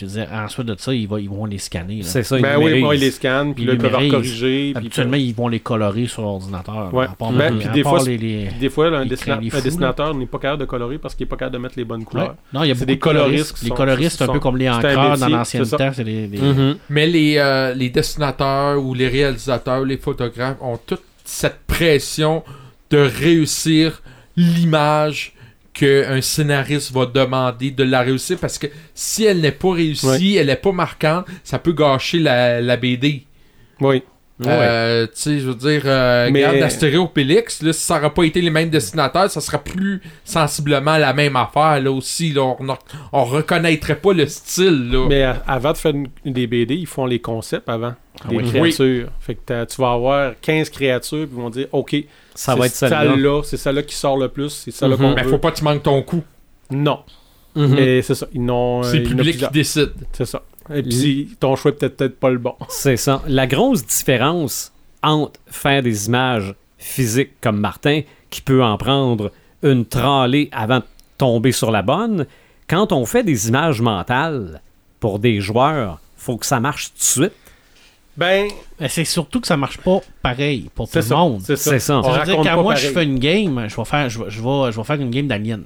[0.00, 2.02] je veux dire, ensuite de ça, ils, vont- ils vont les scanner.
[2.02, 2.38] C'est ça.
[2.38, 2.82] Ben ils oui, numérisent.
[2.84, 4.72] moi, ils les scannent, puis Ils là, ils peuvent corriger.
[4.74, 6.92] Habituellement, ils vont les colorer sur l'ordinateur.
[6.94, 7.06] Ouais.
[7.32, 10.38] Ben, à puis des fois, les, les- des fois, là, un, les dessinateur n'est pas
[10.38, 12.04] capable de colorer parce qu'il n'est pas capable de mettre les bonnes Ouais.
[12.06, 12.34] couleurs.
[12.52, 13.62] Non, il y a beaucoup des de coloristes.
[13.62, 15.90] Les coloristes, c'est un peu comme les encreurs dans l'ancienne temps.
[15.96, 16.76] Des- Mhm.
[16.88, 22.42] Mais les, euh, les dessinateurs ou les réalisateurs, les photographes ont toute cette pression
[22.90, 24.02] de réussir
[24.36, 25.34] l'image
[25.80, 30.48] qu'un scénariste va demander de la réussir parce que si elle n'est pas réussie, elle
[30.48, 33.24] n'est pas marquante, ça peut gâcher la, la BD.
[33.80, 34.02] Oui.
[34.46, 36.60] Euh, tu sais, je veux dire, euh, Mais- regarde
[37.62, 41.36] là, si ça n'aurait pas été les mêmes dessinateurs, ça sera plus sensiblement la même
[41.36, 42.32] affaire, là aussi.
[42.32, 42.42] là.
[42.58, 42.66] on,
[43.12, 45.06] on reconnaîtrait pas le style, là.
[45.08, 45.92] Mais avant de faire
[46.24, 47.94] des BD, ils font les concepts avant.
[48.30, 48.48] des oui.
[48.48, 49.08] créatures.
[49.20, 51.94] Fait que tu vas avoir 15 créatures, puis ils vont dire OK,
[52.40, 53.42] Ça c'est va être celle-là.
[53.44, 55.02] c'est celle-là qui sort le plus, c'est celle-là Mhm.
[55.02, 55.30] qu'on Mais veut.
[55.30, 56.22] faut pas que tu manques ton coup.
[56.70, 57.00] Non.
[57.54, 57.68] Mhm.
[57.74, 58.26] Mais c'est ça.
[58.32, 58.82] Ils n'ont.
[58.82, 59.92] C'est euh, le public qui décide.
[60.12, 60.42] C'est ça.
[60.74, 62.54] Et puis ton choix est peut-être peut-être pas le bon.
[62.68, 63.22] C'est ça.
[63.26, 64.72] La grosse différence
[65.02, 70.84] entre faire des images physiques comme Martin, qui peut en prendre une tralée avant de
[71.18, 72.24] tomber sur la bonne,
[72.68, 74.62] quand on fait des images mentales
[75.00, 77.32] pour des joueurs, faut que ça marche tout de suite.
[78.16, 81.16] Ben, Mais c'est surtout que ça marche pas pareil pour tout c'est le ça.
[81.16, 81.40] monde.
[81.42, 81.70] C'est ça.
[81.70, 81.98] C'est ça.
[82.00, 82.76] On dire, moi pareil.
[82.86, 85.10] je fais une game, je vais faire, je vais, je vais, je vais faire une
[85.10, 85.62] game d'Alien.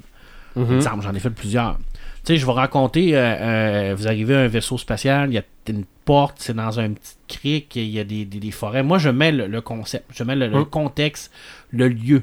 [0.56, 0.80] Mhm.
[1.00, 1.78] J'en ai fait plusieurs.
[2.24, 5.38] Tu sais, je vais raconter, euh, euh, vous arrivez à un vaisseau spatial, il y
[5.38, 8.82] a une porte, c'est dans un petit crique, il y a des, des- des forêts.
[8.82, 10.64] Moi, je mets le, le concept, je mets le, le Hum.
[10.66, 11.30] contexte,
[11.70, 12.22] le lieu.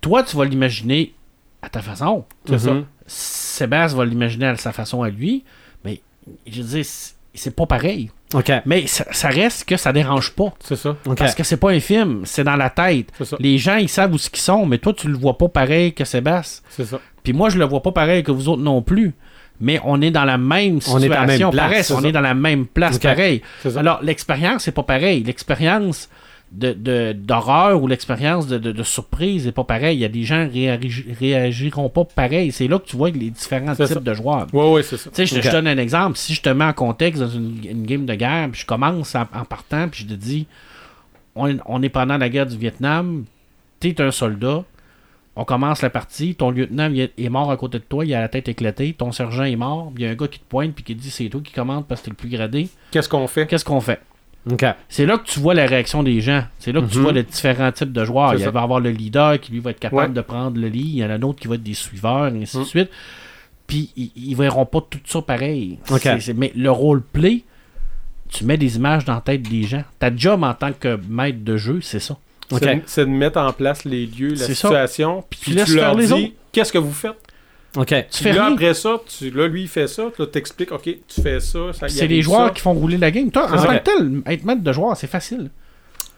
[0.00, 1.14] Toi, tu vas l'imaginer
[1.62, 2.24] à ta façon.
[2.46, 2.72] C'est ça.
[2.74, 2.84] Mhm.
[3.06, 5.44] Sébastien va l'imaginer à sa façon à lui,
[5.84, 6.00] mais
[6.46, 6.84] je veux dire,
[7.34, 8.10] c'est- pas pareil.
[8.34, 8.50] OK.
[8.66, 10.52] Mais ça, ça reste que ça dérange pas.
[10.60, 10.96] C'est ça.
[11.06, 11.16] OK.
[11.18, 13.08] Parce que c'est pas un film, c'est dans la tête.
[13.18, 13.36] C'est ça.
[13.38, 15.92] Les gens, ils savent où ce qu'ils sont, mais toi, tu le vois pas pareil
[15.92, 16.62] que Sébastien.
[16.70, 16.98] C'est ça.
[17.22, 19.14] Puis moi, je le vois pas pareil que vous autres non plus.
[19.60, 21.12] Mais on est dans la même On est situation.
[21.12, 23.40] à la même place, pareil, on est dans la même place pareil.
[23.76, 25.22] Alors, l'expérience, c'est pas pareil.
[25.22, 26.08] L'expérience
[26.56, 29.96] de, de- d'horreur ou l'expérience de, de- de surprise n'est pas pareil.
[29.96, 32.52] Il y a des gens qui réagi- réagiront pas pareil.
[32.52, 34.00] C'est là que tu vois les différents types ça.
[34.00, 34.46] de joueurs.
[34.52, 35.10] Ouais, ouais, c'est ça.
[35.10, 36.16] Tu sais, je, je donne un exemple.
[36.16, 39.14] Si je te mets en contexte dans une, une game de guerre, puis je commence
[39.14, 40.46] en, en partant, puis je te dis,
[41.34, 43.24] on, on est pendant la guerre du Vietnam,
[43.80, 44.62] t'es un soldat,
[45.36, 48.14] on commence la partie, ton lieutenant il est, est mort à côté de toi, il
[48.14, 50.44] a la tête éclatée, ton sergent est mort, il y a un gars qui te
[50.48, 52.68] pointe, puis qui te dit, c'est toi qui commande parce que t'es le plus gradé.
[52.92, 53.46] Qu'est-ce qu'on fait?
[53.48, 54.00] Qu'est-ce qu'on fait?
[54.50, 54.64] OK.
[54.88, 56.44] C'est là que tu vois la réaction des gens.
[56.58, 57.02] C'est là que tu Mhm.
[57.02, 58.34] vois les différents types de joueurs.
[58.34, 58.50] Il ça.
[58.50, 60.14] va y avoir le leader qui lui va être capable Ouais.
[60.16, 60.80] de prendre le lit.
[60.84, 62.66] Il y en a un autre qui va être des suiveurs, et ainsi de Mhm.
[62.68, 62.90] suite.
[63.66, 65.78] Puis ils, ils verront pas tout ça pareil.
[66.36, 67.42] Mais le roleplay,
[68.28, 69.84] tu mets des images dans la tête des gens.
[69.98, 72.16] Ta job en tant que maître de jeu, c'est ça.
[72.50, 72.60] OK.
[72.84, 76.12] C'est de- mettre en place les lieux, la situation, puis Tu leur faire les dis
[76.12, 76.32] autres.
[76.52, 77.16] qu'est-ce que vous faites?
[77.76, 77.94] OK.
[78.10, 78.54] Tu fais là, rien.
[78.54, 81.88] après ça, tu, là, lui, il fait ça, tu t'expliques, OK, tu fais ça, ça
[81.88, 82.50] C'est les joueurs ça.
[82.50, 83.30] qui font rouler la game.
[83.30, 85.50] Toi, en tant que tel, être maître de joueur, c'est facile.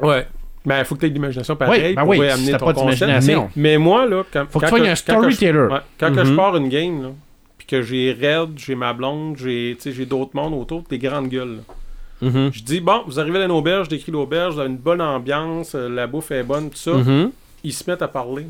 [0.01, 0.27] Ouais.
[0.65, 2.53] Ben, il faut que tu aies de l'imagination pareil Oui, ben pour oui, si amener
[2.59, 3.27] ton pas concept.
[3.27, 5.69] Mais, mais moi, là, quand, Faut que quand tu sois un quand que je- storyteller.
[5.99, 6.37] quand que je Mhm.
[6.37, 7.09] pars une game, là,
[7.57, 10.99] puis que j'ai Red, j'ai ma blonde, j'ai tu sais, j'ai d'autres mondes autour, des
[10.99, 11.59] grandes gueules.
[11.59, 12.29] là.
[12.29, 12.51] Mhm.
[12.53, 15.75] Je dis, bon, vous arrivez à l'auberge, je décris l'auberge, vous avez une bonne ambiance,
[15.75, 16.93] euh, la bouffe est bonne, tout ça.
[16.95, 17.31] Mhm.
[17.63, 18.47] Ils se mettent à parler.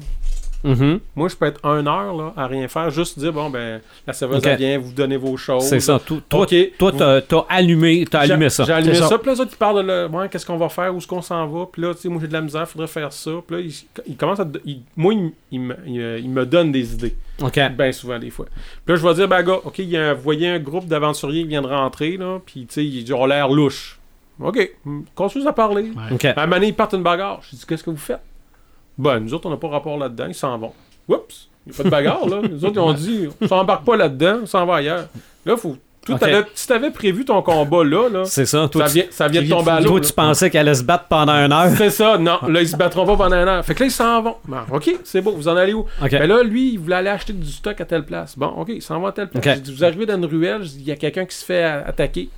[0.64, 1.00] Mhm.
[1.14, 4.12] Moi, je peux être un heure là, à rien faire, juste dire, bon, ben, la
[4.12, 5.64] serveuse, elle vient, vous donnez vos choses.
[5.64, 6.00] C'est ça.
[6.04, 6.46] Toi, toi,
[6.78, 8.64] toi, t'as, allumé, t'as J'ai- allumé ça.
[8.64, 9.06] J'ai allumé ça.
[9.08, 9.18] ça.
[9.18, 11.22] Puis là, les autres, ils parlent de ouais, qu'est-ce qu'on va faire, où est-ce qu'on
[11.22, 11.66] s'en va.
[11.70, 13.30] Puis là, tu sais, moi, j'ai de la misère, faudrait faire ça.
[13.46, 13.74] Puis là, ils,
[14.08, 14.46] ils commencent à.
[14.64, 17.14] ils- moi, ils, ils me- ils, euh, ils me donnent des idées.
[17.42, 17.60] OK.
[17.76, 18.46] Bien souvent, des fois.
[18.84, 20.58] Puis là, je vais dire, ben, gars, OK, il y a, un- vous voyez un
[20.58, 22.38] groupe d'aventuriers qui vient de rentrer, là.
[22.44, 23.98] Puis, tu sais, ils ont l'air louche.
[24.40, 25.84] OK, hmm, continue à parler.
[25.96, 26.12] Ouais.
[26.14, 26.24] OK.
[26.24, 27.40] À un moment donné, ils partent une bagarre.
[27.50, 28.20] Je dis, qu'est-ce que vous faites?
[28.98, 30.26] Ben, nous autres, on n'a pas rapport là-dedans.
[30.28, 30.72] Ils s'en vont.
[31.08, 31.48] Oups!
[31.66, 32.40] Il n'y a pas de bagarre, là.
[32.48, 35.06] Nous autres, ils ont dit, on s'embarque pas là-dedans, on s'en va ailleurs.
[35.44, 36.20] Là, faut, Toi, Ok.
[36.20, 38.68] t'avais- si t'avais prévu ton combat là, là C'est ça.
[38.70, 39.98] Toi, ça, tu, vient, ça vient de tomber à toi, l'eau.
[39.98, 40.12] tu là.
[40.14, 41.68] pensais qu'elle allait se battre pendant une heure.
[41.76, 43.62] C'est ça, non, là, ils se battront pas pendant un an.
[43.64, 44.36] Fait que là, ils s'en vont.
[44.44, 45.80] Bon, ok, c'est beau, vous en allez où?
[46.00, 46.10] Ok.
[46.12, 48.38] Ben là, lui, il voulait aller acheter du stock à telle place.
[48.38, 49.44] Bon, ok, il s'en va à telle place.
[49.44, 49.52] Ok.
[49.52, 52.28] J'ai dit, vous arrivez dans une ruelle, il y a quelqu'un qui se fait attaquer.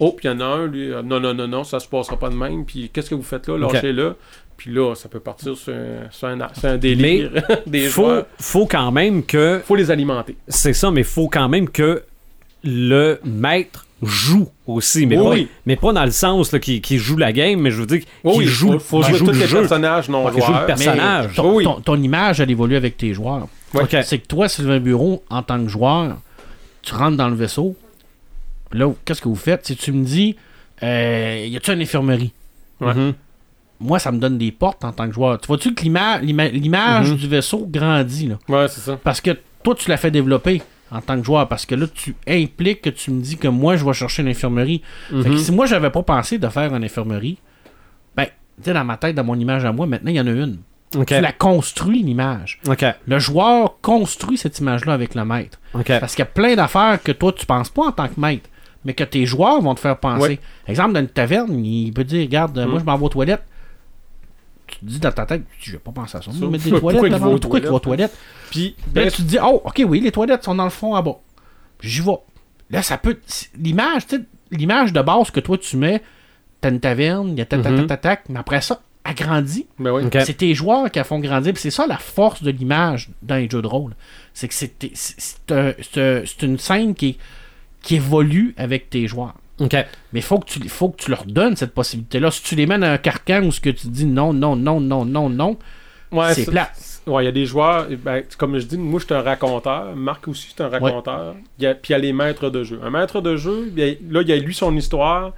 [0.00, 1.86] Oh, puis il y en a un, lui, euh, non, non, non, non, ça se
[1.86, 2.64] passera pas de même.
[2.64, 3.56] Puis qu'est-ce que vous faites là?
[3.56, 4.16] Lâchez-le.
[4.62, 7.30] Puis là, ça peut partir sur un, sur un, sur un délire
[7.66, 8.26] des faut, joueurs.
[8.38, 9.60] faut quand même que.
[9.66, 10.36] Faut les alimenter.
[10.46, 12.04] C'est ça, mais faut quand même que
[12.62, 15.04] le maître joue aussi.
[15.06, 15.48] Mais, Oui, pas, oui.
[15.66, 18.00] mais pas dans le sens là, qu'il qu'il joue la game, mais je veux dire
[18.00, 19.58] qu'il oui, joue, faut, faut jouer joue tous le les jeu.
[19.60, 20.66] personnages non qu'il joue le joueurs.
[20.66, 21.34] perso- personnage.
[21.34, 21.64] ton, Oui.
[21.64, 23.48] ton- ton image, elle évolue avec tes joueurs.
[24.04, 26.18] C'est que toi, Sylvain Bureau, en tant que joueur,
[26.82, 27.74] tu rentres dans le vaisseau.
[28.72, 29.66] Là, qu'est-ce que vous faites?
[29.66, 30.36] Si tu me dis,
[30.84, 32.32] euh, y a-tu une infirmerie?
[32.80, 32.94] Ouais.
[32.94, 33.14] Mhm.
[33.82, 35.38] Moi, ça me donne des portes en tant que joueur.
[35.40, 37.16] Tu vois-tu que l'ima- l'ima- l'image Mhm.
[37.16, 38.38] du vaisseau grandit, là?
[38.48, 38.98] Ouais, c'est ça.
[39.02, 41.48] Parce que toi, tu l'as fait développer en tant que joueur.
[41.48, 44.28] Parce que là, tu impliques que tu me dis que moi, je vais chercher une
[44.28, 44.82] infirmerie.
[45.08, 45.38] Fait que Mhm.
[45.38, 47.38] si moi, j'avais pas pensé de faire une infirmerie,
[48.16, 48.30] ben, tu
[48.64, 50.58] sais, dans ma tête, dans mon image à moi, maintenant, il y en a une.
[51.06, 52.60] Tu la construis, l'image.
[53.06, 55.58] Le joueur construit cette image-là avec le maître.
[56.00, 58.50] Parce qu'il y a plein d'affaires que toi, tu penses pas en tant que maître,
[58.84, 60.22] mais que tes joueurs vont te faire penser.
[60.28, 60.38] Ouais.
[60.68, 62.70] Exemple, dans une taverne, il peut dire Regarde, Mm.
[62.70, 63.42] moi, je m'en vais aux toilettes.
[64.82, 66.30] Tu te dis dans ta tête Je vais pas penser à ça.
[66.32, 67.26] Mettre des pourquoi toilettes il là-bas.
[67.26, 68.16] va aux Pourquoi tu aux toilettes?
[68.50, 70.94] Puis, ben, là, tu te dis Oh, ok, oui, les toilettes sont dans le fond
[70.94, 71.16] à bas.
[71.80, 72.18] J'y vais.
[72.70, 73.18] Là, ça peut.
[73.56, 76.02] L'image, tu sais, l'image de base que toi, tu mets,
[76.60, 77.86] t'as une taverne, il y a ta ta ta Mhm.
[77.86, 79.66] ta tac, mais après ça, agrandit.
[79.78, 80.04] ben oui.
[80.04, 80.18] Ok.
[80.24, 81.52] C'est tes joueurs qui la font grandir.
[81.52, 83.94] puis C'est ça la force de l'image dans les jeux de rôle.
[84.34, 87.18] C'est que c'est tes- c'est- c'est un- une scène qui,
[87.82, 89.34] qui évolue avec tes joueurs.
[89.62, 89.72] Ok.
[89.72, 89.86] Mais
[90.20, 92.30] il faut, que tu- faut que tu leur donnes cette possibilité-là.
[92.30, 94.80] Si tu les mènes à un carcan où ce que tu dis non, non, non,
[94.80, 95.56] non, non, non,
[96.10, 96.70] Ouais, c'est plat.
[97.06, 99.22] Ouais, il y a des joueurs, eh ben, comme je dis, moi je suis un
[99.22, 102.78] raconteur, Marc aussi c'est un raconteur, y puis il y a les maîtres de jeu.
[102.84, 105.32] Un maître de jeu, là il a lu son histoire,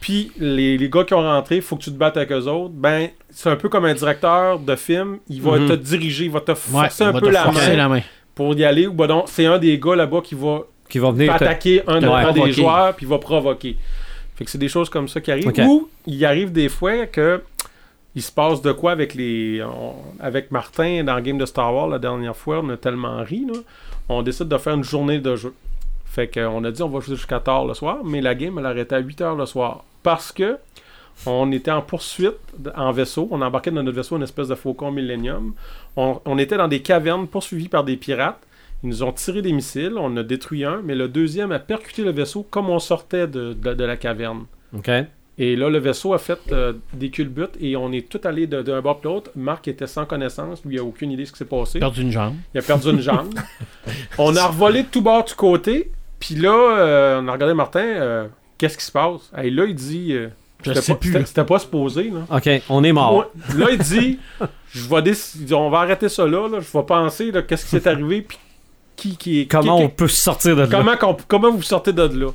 [0.00, 2.74] puis les, les gars qui ont rentré, faut que tu te battes avec eux autres,
[2.74, 5.68] ben c'est un peu comme un directeur de film, il va Mhm.
[5.68, 8.00] te diriger, il va te forcer un va peu te la forcer main la main.
[8.34, 11.10] pour y aller, ou ben non, c'est un des gars là-bas qui va Qui va
[11.10, 11.32] venir.
[11.44, 13.76] attaquer un, un des joueurs, puis il va provoquer.
[14.36, 15.48] Fait que c'est des choses comme ça qui arrivent.
[15.48, 15.60] Ok.
[15.66, 17.42] Ou il arrive des fois que
[18.14, 21.74] il se passe de quoi avec les on- avec Martin dans le game de Star
[21.74, 23.58] Wars la dernière fois, on a tellement ri là,
[24.08, 25.52] on décide de faire une journée de jeu.
[26.06, 28.66] Fait qu'on a dit on va jouer jusqu'à tard le soir, mais la game elle
[28.66, 30.56] arrêtait à 8 heures le soir parce que
[31.26, 32.34] on était en poursuite
[32.76, 35.54] en vaisseau, on embarquait dans notre vaisseau une espèce de faucon Millennium.
[35.96, 38.38] On, on était dans des cavernes poursuivis par des pirates.
[38.86, 42.04] Ils nous ont tiré des missiles, on a détruit un, mais le deuxième a percuté
[42.04, 44.44] le vaisseau comme on sortait de, de- de la caverne.
[44.76, 44.88] Ok.
[45.38, 48.62] Et là, le vaisseau a fait euh, des culbutes et on est tout allé de-
[48.62, 49.32] d'un bord à l'autre.
[49.34, 51.80] Marc était sans connaissance, lui, il a aucune idée de ce qui s'est passé.
[51.80, 52.36] Perdu une jambe.
[52.54, 53.34] Il a perdu une jambe.
[54.18, 55.90] on a revolé de tout bord du côté,
[56.20, 58.26] puis là, euh, on a regardé Martin, euh,
[58.56, 59.32] qu'est-ce qui se passe?
[59.42, 60.28] Et là, il dit, euh,
[60.64, 61.26] Je sais pas, plus.
[61.26, 62.20] c'était- pas supposé, là.
[62.36, 62.48] Ok.
[62.70, 63.30] On est mort.
[63.56, 64.18] Là, il dit,
[64.72, 66.60] je vais on va arrêter ça là, là.
[66.60, 68.38] je vais penser, qu'est-ce qui s'est arrivé, puis
[68.96, 69.46] qui, qui est...
[69.46, 70.96] Comment qui- on peut sortir de là?
[71.28, 72.28] comment, vous sortez de là?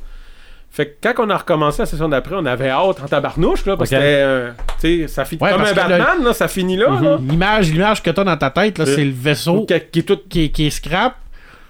[0.74, 3.76] Fait que quand on a recommencé la session d'après, on avait hâte en tabarnouche, là,
[3.76, 6.98] parce que euh, sais, ça finit Ouais, comme un le- Batman, là, ça finit là,
[7.02, 7.18] là.
[7.22, 10.04] L'image, l'image que tu as dans ta tête, là, Euh, c'est le vaisseau Qui, est
[10.08, 10.20] tout...
[10.30, 11.16] qui, qui est scrap.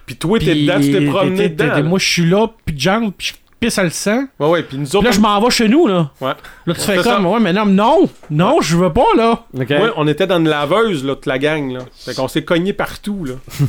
[0.05, 1.83] Puis toi, t'es dedans, tu t'es promené dedans.
[1.83, 4.25] Moi, je suis là, puis jambe, puis je pisse à le sang.
[4.39, 6.11] Ouais, ouais, puis nous autres, là, je m'en vais chez nous, là.
[6.21, 6.33] Ouais.
[6.67, 7.21] Là, tu fais comme, ça.
[7.21, 9.45] ouais, mais non, non, non, je veux pas, là.
[9.55, 9.67] Ok.
[9.69, 11.79] ouais, on était dans une laveuse, là, toute la gang, là.
[12.05, 13.33] Fait qu'on s'est cogné partout, là.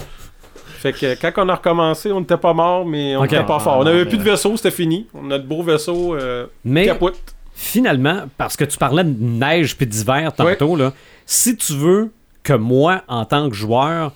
[0.82, 3.78] fait que quand on a recommencé, on n'était pas mort, mais on n'était pas fort.
[3.78, 5.06] On Ah, avait mais- plus de vaisseau, c'était fini.
[5.14, 7.18] Notre beau vaisseau euh, Mais capote.
[7.54, 10.92] finalement, parce que tu parlais de neige puis d'hiver tantôt, là,
[11.26, 14.12] si tu veux que moi, en tant que joueur,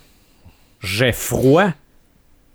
[0.81, 1.69] j'ai froid,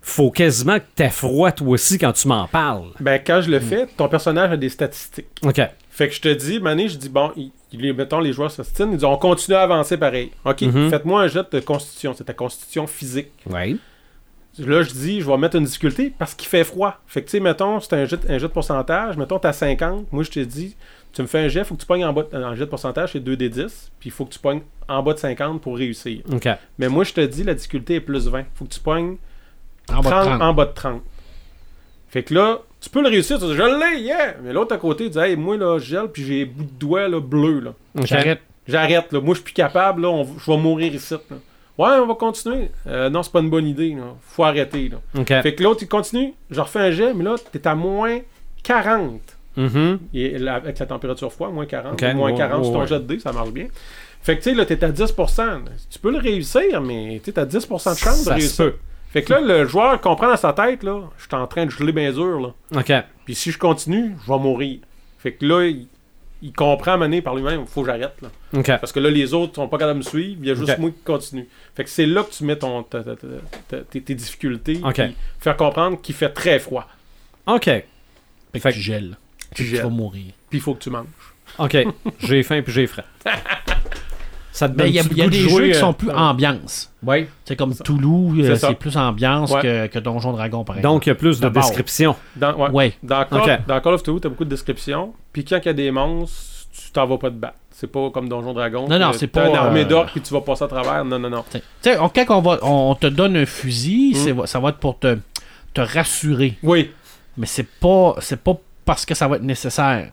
[0.00, 2.88] faut quasiment que t'aies froid toi aussi quand tu m'en parles.
[3.00, 5.28] Ben, quand je le fais, ton personnage a des statistiques.
[5.42, 5.60] Ok.
[5.90, 8.96] Fait que je te dis, Mané, je dis, bon, il, mettons, les joueurs s'ostinent, ils
[8.96, 10.30] disent, on continue à avancer pareil.
[10.44, 10.90] OK, Mhm.
[10.90, 12.14] faites-moi un jet de constitution.
[12.16, 13.28] C'est ta constitution physique.
[13.48, 13.76] Ouais.
[14.58, 16.98] Là, je dis, je vais mettre une difficulté parce qu'il fait froid.
[17.06, 19.16] Fait que, tu sais, mettons, c'est un jet, un jet de pourcentage.
[19.16, 20.12] Mettons, t'as 50.
[20.12, 20.76] Moi, je te dis,
[21.14, 22.70] tu me fais un jet, faut que tu pognes en bas, de- en jet de
[22.70, 23.90] pourcentage, c'est 2d10.
[23.98, 26.20] Puis il faut que tu pognes en bas de 50 pour réussir.
[26.30, 26.48] Ok.
[26.78, 28.44] Mais moi, je te dis, la difficulté est plus 20.
[28.54, 29.16] Faut que tu pognes
[29.90, 30.42] En bas de 30 30.
[30.42, 31.02] en bas de 30.
[32.08, 34.34] Fait que là, tu peux le réussir, tu dis, je l'ai, yeah!
[34.42, 36.64] Mais l'autre à côté, il dit, hey, moi, là, je gèle, puis j'ai les bouts
[36.64, 37.72] de doigts, là, bleus, là.
[38.04, 38.40] J'arrête.
[38.68, 39.20] J'arrête, là.
[39.20, 40.08] Moi, je suis plus capable, là.
[40.10, 41.36] on- je vais mourir ici, là.
[41.78, 42.70] Ouais, on va continuer.
[42.86, 44.14] Euh, non, c'est pas une bonne idée, là.
[44.22, 45.24] Faut arrêter, là.
[45.42, 46.34] Fait que l'autre, il continue.
[46.50, 48.18] Je refais un jet, mais là, t'es à moins
[48.62, 49.20] 40.
[49.56, 49.98] Mhm.
[50.14, 51.94] Et là, avec la température froide, moins 40.
[51.94, 52.14] Ok.
[52.14, 52.86] Moins Ouais, 40 sur ton ouais.
[52.86, 53.66] jet de dés, ça marche bien.
[54.22, 55.64] Fait que, tu sais, là, t'es à 10%.
[55.90, 58.64] Tu peux le réussir, mais tu t'as 10% de chance de Ça réussir.
[58.66, 58.74] peut.
[59.10, 61.70] Fait que là, le joueur comprend dans sa tête, là, je suis en train de
[61.70, 62.54] geler bien dur, là.
[62.78, 62.92] OK.
[63.26, 64.78] Puis si je continue, je vais mourir.
[65.18, 65.86] Fait que là, il,
[66.42, 68.28] il comprend à mener par lui-même, il faut que j'arrête, là.
[68.78, 70.76] Parce que là, les autres sont pas capables de me suivre, il y a juste
[70.78, 71.48] moi qui continue.
[71.74, 73.26] Fait que c'est là que tu mets ton, ta- ta- ta-
[73.68, 74.80] ta- tes, difficultés.
[75.40, 76.86] Faire comprendre qu'il fait très froid.
[77.46, 77.64] OK.
[77.64, 77.86] Fait
[78.54, 79.16] que Fait tu gèles.
[79.54, 80.32] Tu vas mourir.
[80.50, 81.06] Puis il faut que tu manges.
[81.58, 81.76] OK.
[82.20, 83.04] j'ai faim puis j'ai frais.
[84.54, 85.70] Ça te Mais donne il y a, le il y a de des jeux qui
[85.76, 86.14] euh, sont plus ouais.
[86.14, 86.92] ambiance.
[87.02, 87.26] Oui.
[87.46, 89.62] C'est comme Toulouse, euh, C'est plus ambiance Ouais.
[89.62, 90.92] que, que Donjon Dragon, par exemple.
[90.94, 91.62] Donc, il y a plus de D'abord.
[91.62, 92.14] descriptions.
[92.36, 92.70] Dans, ouais.
[92.70, 92.92] ouais.
[93.02, 93.66] Dans, Call, Ok.
[93.66, 95.14] dans Call of Duty, t'as beaucoup de descriptions.
[95.32, 97.54] Puis quand il y a des monstres, tu t'en vas pas te battre.
[97.70, 98.86] C'est pas comme Donjon Dragon.
[98.86, 101.02] Non, non, que c'est pas, une armée euh, d'orques puis tu vas passer à travers.
[101.04, 101.44] Non, non, non.
[101.50, 101.96] Tu sais,
[102.26, 104.14] quand on, va, on te donne un fusil, Mm.
[104.16, 105.18] c'est- ça va être pour te,
[105.72, 106.58] te rassurer.
[106.62, 106.90] Oui.
[107.38, 108.54] Mais c'est pas, c'est pas
[108.84, 110.10] parce que ça va être nécessaire.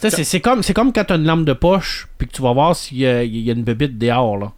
[0.00, 2.42] C'est c'est comme, c'est comme quand tu as une lampe de poche, puis que tu
[2.42, 4.52] vas voir s'il y a, il y a une bébite dehors, là.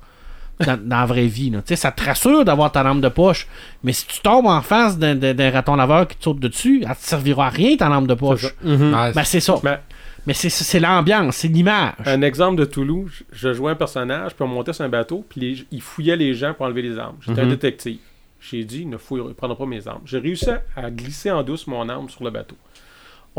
[0.66, 1.51] Dans, dans la vraie vie.
[1.51, 1.60] là.
[1.76, 3.47] Ça te rassure d'avoir ta lampe de poche.
[3.85, 6.82] Mais si tu tombes en face d'un d'un- d'un raton laveur qui te saute dessus,
[6.85, 8.43] elle te servira à rien ta lampe de poche.
[8.43, 8.51] ça.
[8.64, 9.12] Mhm.
[9.14, 9.55] Ben, c'est ça.
[9.62, 9.78] Mais
[10.26, 11.94] Mais c'est- c'est l'ambiance, c'est l'image.
[12.05, 15.40] un exemple de Toulouse, je jouais un personnage, puis on montait sur un bateau, puis
[15.40, 17.16] les- il fouillait les gens pour enlever les armes.
[17.20, 17.51] J'étais un Mhm.
[17.51, 17.98] détective.
[18.40, 20.02] J'ai dit, ne fouille, il prendra pas mes armes.
[20.05, 22.56] J'ai réussi à glisser en douce mon arme sur le bateau.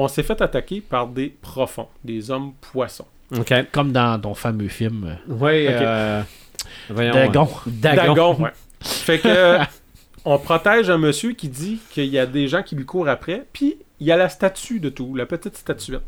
[0.01, 3.05] On s'est fait attaquer par des profonds, des hommes poissons.
[3.37, 3.53] OK.
[3.73, 5.67] Comme dans ton fameux film euh, Oui.
[5.69, 6.21] Euh,
[6.89, 7.11] voyons.
[7.11, 7.49] Dagon.
[7.67, 8.01] Dagon.
[8.13, 8.51] Dagon, ouais.
[8.79, 9.57] Fait que
[10.23, 13.45] on protège un monsieur qui dit qu'il y a des gens qui lui courent après,
[13.51, 16.01] puis il y a la statue de tout, la petite statuette.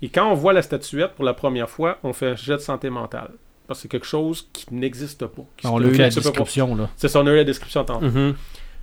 [0.00, 2.58] Et quand on voit la statuette pour la première fois, on fait un jet de
[2.58, 3.32] santé mentale.
[3.66, 5.42] Parce que c'est quelque chose qui n'existe pas.
[5.58, 6.88] qui On se- a eu la description, là.
[6.96, 8.06] C'est ça, on a eu la description tantôt.
[8.06, 8.34] Mhm.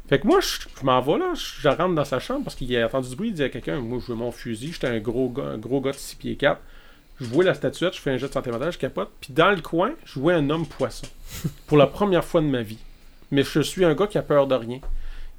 [0.10, 0.48] Fait que moi, je,
[0.80, 3.16] je m'en vais là, je, je rentre dans sa chambre parce qu'il a entendu du
[3.16, 5.58] bruit, il dit à quelqu'un, moi je veux mon fusil, j'étais un gros gars, un
[5.58, 6.60] gros gars de 6 pieds 4.
[7.22, 9.10] Je vois la statuette, je fais un jet de santé mentale, je capote.
[9.22, 11.06] Puis dans le coin, je vois un homme poisson.
[11.68, 12.80] pour la première fois de ma vie.
[13.32, 14.80] Mais je suis un gars qui a peur de rien.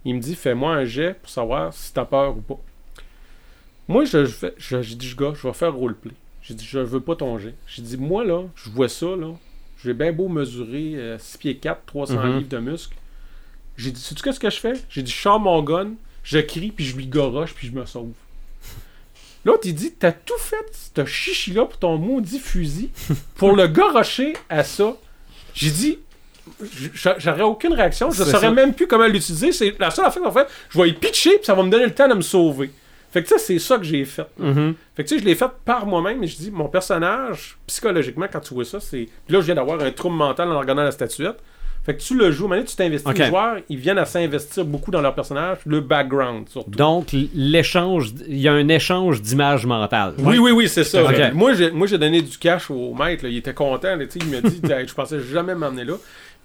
[0.05, 2.59] Il me dit, fais-moi un jet pour savoir si t'as peur ou pas.
[3.89, 6.13] Moi, je, je fais- je- je gars, je vais faire roleplay.
[6.43, 7.55] J'ai dit, je veux pas ton jet.
[7.67, 9.33] J'ai dit, moi là, je vois ça là.
[9.83, 12.37] J'ai bien beau mesurer euh, 6 pieds 4, 300 Mhm.
[12.39, 12.97] livres de muscles.
[13.81, 14.75] J'ai dit, sais-tu qu'est-ce que je fais?
[14.89, 15.93] J'ai dit, je sors mon gun,
[16.23, 18.13] je crie, puis je lui goroche, puis je me sauve.
[19.45, 22.91] L'autre, il dit, t'as tout fait, ce chichi-là, pour ton maudit fusil,
[23.37, 24.97] pour le gorocher à ça.
[25.55, 25.99] J'ai dit,
[27.19, 28.51] j'aurais aucune réaction, je C'est saurais ça.
[28.53, 29.53] même plus comment l'utiliser.
[29.53, 31.87] C'est la seule affaire qu'on fait, je vais y pitcher, puis ça va me donner
[31.87, 32.71] le temps de me sauver.
[33.13, 34.27] Fait que ça, c'est ça que j'ai fait.
[34.39, 34.75] Mhm.
[34.95, 38.27] Fait que tu sais, je l'ai fait par moi-même, mais je dis, mon personnage, psychologiquement,
[38.33, 39.09] quand tu vois ça, c'est.
[39.27, 41.37] Puis là, je viens d'avoir un trouble mental en regardant la statuette.
[41.85, 43.11] Fait que tu le joues, maintenant tu t'investis.
[43.11, 43.19] Ok.
[43.19, 46.71] Les joueurs, ils viennent à s'investir beaucoup dans leur personnage, le background surtout.
[46.71, 50.15] Donc, l'échange, il y a un échange d'images mentales.
[50.19, 51.03] Oui, oui, oui, c'est ça.
[51.33, 53.25] Moi, j'ai, moi, j'ai donné du cash au maître.
[53.25, 53.31] là.
[53.31, 53.97] Il était content.
[53.97, 55.95] là, il m'a dit Je pensais jamais m'emmener là.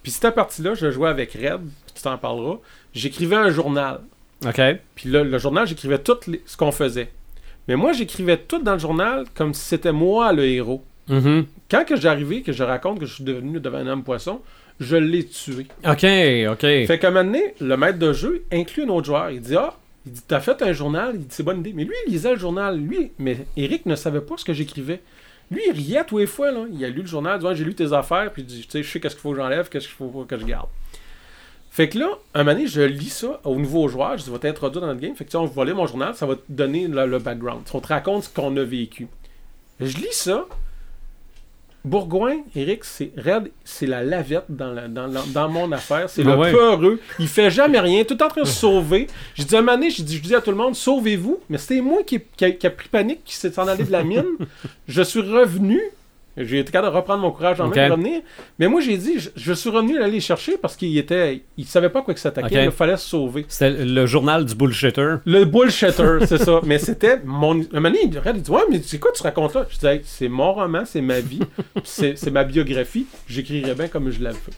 [0.01, 1.61] Puis cette partie-là, je jouais avec Red.
[1.93, 2.57] Tu t'en parleras.
[2.93, 3.99] J'écrivais un journal.
[4.45, 4.61] OK.
[4.95, 7.09] Puis là, le journal, j'écrivais tout les- ce qu'on faisait.
[7.67, 10.83] Mais moi, j'écrivais tout dans le journal comme si c'était moi le héros.
[11.09, 11.45] Mhm.
[11.69, 14.41] Quand que j'arrivais, que je raconte que je suis devenu devant un homme poisson,
[14.79, 15.67] je l'ai tué.
[15.85, 16.05] OK,
[16.51, 16.61] OK.
[16.61, 19.31] Fait qu'à un moment donné, le maître de jeu inclut un autre joueur.
[19.31, 19.75] Il dit Ah,
[20.05, 21.73] il dit T'as fait un journal, il dit C'est bonne idée.
[21.73, 22.77] Mais lui, il lisait le journal.
[22.77, 25.01] Lui, mais Eric ne savait pas ce que j'écrivais.
[25.51, 26.51] Lui, il riait tous les fois.
[26.51, 26.65] Là.
[26.71, 28.61] Il a lu le journal, il dit Ouais, J'ai lu tes affaires, puis il dit
[28.61, 30.67] Tu sais, je sais qu'est-ce qu'il faut que j'enlève, qu'est-ce qu'il faut que je garde.
[31.71, 34.39] Fait que là, un moment donné, je lis ça au nouveau joueur, je dis, va
[34.39, 35.13] t'introduire dans notre game.
[35.13, 37.63] Fait que tu on va mon journal, ça va te donner le, le background.
[37.73, 39.09] On te raconte ce qu'on a vécu.
[39.81, 40.45] Je lis ça.
[41.85, 46.09] Bourgoin, Eric, c'est raide, c'est la lavette dans, la- dans, la- dans mon affaire.
[46.09, 46.51] C'est Ah le ouais.
[46.51, 46.99] peureux.
[47.19, 49.07] Il fait jamais rien, tout en train de se sauver.
[49.35, 51.39] J'ai dit à un moment donné, j'ai dit, je dis à tout le monde, sauvez-vous.
[51.49, 53.91] Mais c'était moi qui, qui a, qui a pris panique, qui s'est en allé de
[53.91, 54.25] la mine.
[54.87, 55.79] je suis revenu.
[56.37, 57.75] J'ai été capable de reprendre mon courage en Ok.
[57.77, 58.21] main revenir.
[58.59, 61.43] Mais moi, j'ai dit, je, je suis revenu aller les chercher parce qu'il était.
[61.57, 62.57] Il savait pas quoi que s'attaquer.
[62.59, 62.63] Ok.
[62.65, 63.45] Il fallait se sauver.
[63.47, 65.15] C'était le journal du bullshitter.
[65.25, 66.59] Le bullshitter, c'est ça.
[66.63, 67.53] Mais c'était mon.
[67.53, 69.65] Un moment donné, il regarde, il dit Ouais, mais c'est quoi tu racontes là?
[69.69, 71.39] Je dis Hey, C'est mon roman, c'est ma vie,
[71.83, 73.05] c'est ma biographie.
[73.27, 74.51] J'écrirais bien comme je l'avais fait.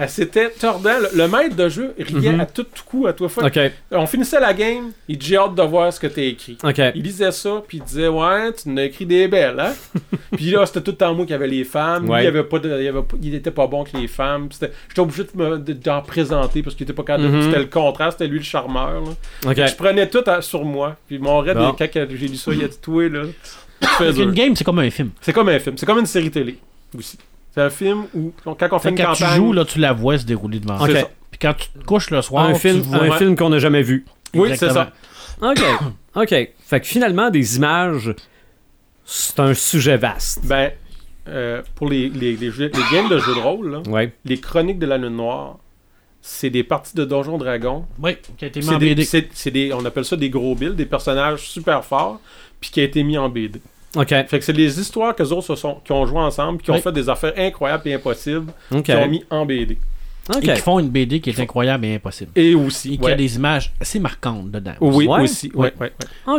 [0.00, 0.92] Ah, C'était tordant.
[1.12, 2.40] Le, le maître de jeu riait Mhm.
[2.40, 3.42] à tout coup à toi fois.
[3.90, 6.56] On finissait la game, il dit J'ai hâte de voir ce que t'as écrit.
[6.94, 9.72] Il lisait ça, puis il disait Ouais, tu en as écrit des belles, hein?
[10.36, 12.04] Puis là, c'était tout le temps moi qui avait les femmes.
[12.04, 14.48] Lui, il, avait pas de- il, avait pas- il était pas bon que les femmes.
[14.52, 17.24] J'étais obligé de me- de- d'en présenter parce qu'il était pas capable.
[17.30, 17.42] de- Mhm.
[17.44, 19.02] C'était le contraire, c'était lui le charmeur.
[19.42, 20.96] Je prenais tout à- sur moi.
[21.08, 21.74] Puis mon raid, Bon.
[21.76, 23.22] quand j'ai lu ça, il a dit Toi, là.
[24.12, 25.10] qu'une game, c'est comme un film.
[25.20, 26.58] C'est comme un film, c'est comme une série télé
[26.96, 27.18] aussi.
[27.58, 29.28] C'est un film où, quand on fait Fait une quand campagne.
[29.30, 30.86] tu joues, là, tu la vois se dérouler devant Ok.
[30.86, 30.94] toi.
[30.94, 31.10] c'est ça.
[31.32, 32.98] Puis quand tu te couches le soir, un tu film, vois.
[33.02, 33.18] un ouais.
[33.18, 34.06] film qu'on n'a jamais vu.
[34.34, 34.92] Oui, c'est ça.
[35.42, 35.58] OK.
[36.14, 36.28] OK.
[36.28, 38.14] Fait que finalement, des images,
[39.04, 40.44] c'est un sujet vaste.
[40.46, 40.70] Ben,
[41.28, 44.12] euh, pour les, les, les, jeux- les games de jeux de rôle, là, Ouais.
[44.24, 45.58] les chroniques de la Lune Noire,
[46.22, 47.84] c'est des parties de Donjon Dragon.
[48.00, 49.50] Oui, qui a été mis C'est en des, BD.
[49.50, 52.20] des- on appelle ça des gros bills, des personnages super forts,
[52.60, 53.60] puis qui a été mis en BD.
[53.96, 54.08] OK.
[54.08, 56.70] Fait que c'est des histoires que autres se sont, qui ont joué ensemble, puis qui
[56.70, 56.80] ont Oui.
[56.82, 58.52] fait des affaires incroyables et impossibles,
[58.84, 59.78] qui ont mis en BD.
[60.28, 60.44] OK.
[60.44, 62.30] Et qui font une BD qui est incroyable et impossible.
[62.36, 63.12] Et Et aussi, qui ouais.
[63.12, 64.74] a des images assez marquantes dedans.
[64.82, 65.22] oui, Ouais.
[65.22, 65.92] aussi, ouais, ouais.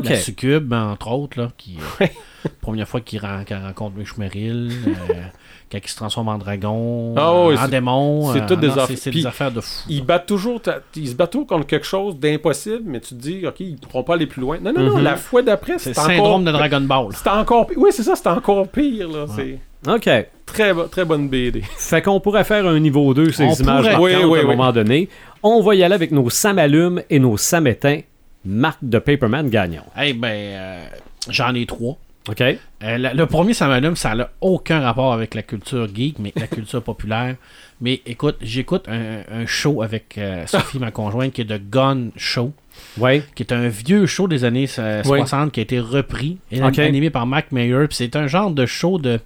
[0.03, 2.11] La succube, entre autres, là, qui euh, Ouais.
[2.61, 5.13] première fois qu'il ren- qu'il rencontre Mick Merrill, euh,
[5.71, 8.33] quand il se transforme en dragon, Ah euh, oui, en c'est- démon.
[8.33, 9.83] c'est euh, toutes des non, c'est- C'est puis des affaires de fou.
[9.89, 13.15] Ils battent toujours, ta- ils se battent toujours contre quelque chose d'impossible, mais tu te
[13.15, 14.57] dis, ok, ils pourront pas aller plus loin.
[14.61, 15.03] Non, non, non, Mhm.
[15.03, 16.15] la fois d'après, C'est c'est le encore.
[16.15, 17.07] syndrome de Dragon Ball.
[17.15, 17.77] C'était encore pire.
[17.79, 19.25] Oui, c'est ça, c'était encore pire, là.
[19.35, 20.09] C'est OK.
[20.45, 21.61] très, bo- très bonne BD.
[21.77, 24.43] Fait qu'on pourrait faire un niveau 2 ces On images Oui, oui, à un oui.
[24.45, 25.07] moment donné.
[25.43, 28.01] On va y aller avec nos Samalumes et nos Samétins,
[28.43, 29.83] marque de Paperman Gagnon.
[30.01, 30.85] Eh ben, euh,
[31.29, 31.97] j'en ai trois.
[32.29, 32.41] OK?
[32.41, 32.57] Euh,
[32.97, 36.47] la- le premier, ça m'allume, ça n'a aucun rapport avec la culture geek, mais la
[36.47, 37.35] culture populaire.
[37.81, 42.09] Mais écoute, j'écoute un, un show avec euh, Sophie, ma conjointe, qui est de Gun
[42.17, 42.51] Show,
[42.97, 43.23] Ouais.
[43.35, 45.19] qui est un vieux show des années euh, Oui.
[45.19, 47.87] 60 qui a été repris et animé par Mac Mayer.
[47.87, 49.19] Puis c'est un genre de show de,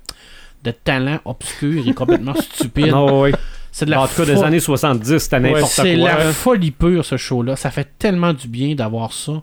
[0.64, 2.88] de talent obscur et complètement stupide.
[2.88, 3.32] Non, ouais.
[3.72, 6.08] C'est de la En tout cas, des années 70, c'était n'importe C'est quoi.
[6.10, 7.56] la folie pure, ce show-là.
[7.56, 9.42] Ça fait tellement du bien d'avoir ça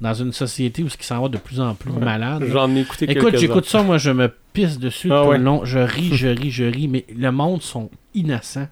[0.00, 2.44] dans une société où ce qui s'en va de plus en plus malade.
[2.52, 5.38] J'en ai écouté Écoute, j'écoute ça, moi, je me pisse dessus Ah tout ouais.
[5.38, 5.64] le long.
[5.64, 8.68] Je ris, je ris, je ris, mais le monde sont innocents.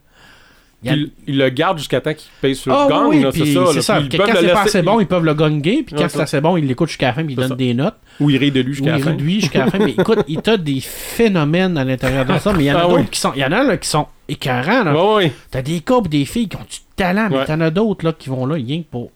[0.83, 0.97] Il a-
[1.33, 3.67] le gardent jusqu'à temps qu'ils payent sur Ah le gang, oui, c'est ça.
[3.71, 3.83] c'est là.
[3.83, 4.01] ça.
[4.01, 6.41] Puis Quand c'est pas assez bon, ils peuvent le gonguer, puis quand Ouais, c'est assez
[6.41, 7.55] bon, ils l'écoutent jusqu'à la fin, puis ils donnent ça.
[7.57, 7.97] des notes.
[8.21, 9.11] Ou ils rient de lui jusqu'à la ils fin.
[9.11, 9.79] réduisent jusqu'à la fin.
[9.79, 12.77] Mais écoute, il y a des phénomènes à l'intérieur de ça, mais il y en
[12.77, 13.07] a Ah d'autres oui.
[13.11, 13.33] qui sont.
[13.35, 14.85] Il y en a là, qui sont écœurants.
[14.85, 15.29] là.
[15.51, 18.29] T'as des couples, des filles qui ont du talent, mais t'en as d'autres là, qui
[18.29, 19.11] vont là, rien que pour.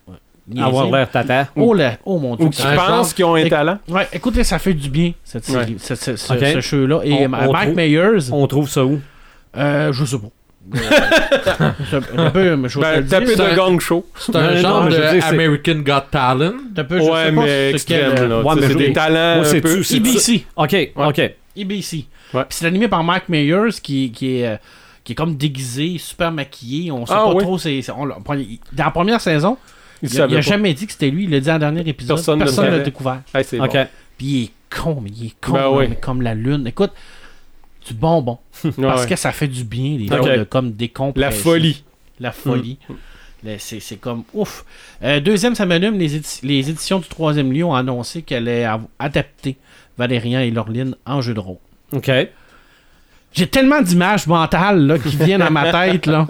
[0.51, 0.67] Euh, niaiser.
[0.67, 1.49] Avoir l'air tata.
[1.57, 2.47] Oh, là, oh mon dieu.
[2.47, 3.79] Ou qui pensent qu'ils ont un talent.
[3.89, 5.79] Ouais, écoutez, ça fait du bien, cette série, Ouais.
[5.79, 6.41] ce, ce- ce- Ok.
[6.55, 7.01] ce show-là.
[7.05, 9.01] Et On- euh, on Mike trouve- Myers, On trouve ça où?
[9.57, 10.29] euh, je sais pas.
[11.91, 13.21] C'est un peu, mais je Ben, dire.
[13.21, 14.07] de gang show.
[14.19, 16.53] C'est un genre de American Got Talent.
[16.77, 18.41] Un peu, je sais Ouais, pas mais c'est extrême, là.
[18.43, 19.83] Ouais, C'est des talents moi, un c'est peu...
[19.83, 20.45] c'est- EBC.
[20.57, 21.21] OK, OK.
[21.57, 22.05] EBC.
[22.35, 22.45] Ouais.
[22.49, 24.47] Puis c'est animé par Mike Myers qui, qui est.
[24.47, 24.57] euh,
[25.03, 26.93] qui est comme déguisé, super maquillé.
[26.93, 27.43] On sait Ah pas oui.
[27.43, 27.59] trop.
[27.59, 29.57] c'est dans la première saison,
[30.03, 30.41] il, a- il savaient a pas.
[30.43, 31.25] jamais dit que c'était lui.
[31.25, 32.17] Il l'a dit le dernier épisode.
[32.17, 33.23] Personne Personne ne ne l'a découvert.
[33.35, 33.73] Hey, c'est OK.
[33.73, 33.87] bon.
[34.19, 35.87] Puis il est con, mais il est con, Ben oui.
[35.89, 36.67] mais comme la lune.
[36.67, 36.93] Écoute,
[37.87, 38.39] du bonbon.
[38.81, 40.27] Parce que ça fait du bien, les Ok.
[40.27, 41.25] gens de comme décompresser.
[41.25, 41.85] La folie.
[42.21, 42.79] La folie.
[43.43, 44.65] Le- C'est c'est comme ouf.
[45.03, 45.97] Euh, deuxième, ça m'allume.
[45.99, 48.69] Les, édi- les éditions du troisième lieu ont annoncé qu'elle allait
[48.99, 49.57] adapter
[49.97, 51.57] Valérian et Laureline en jeu de rôle.
[51.93, 52.11] OK.
[53.33, 56.05] J'ai tellement d'images mentales là, qui viennent à ma tête.
[56.07, 56.27] Là,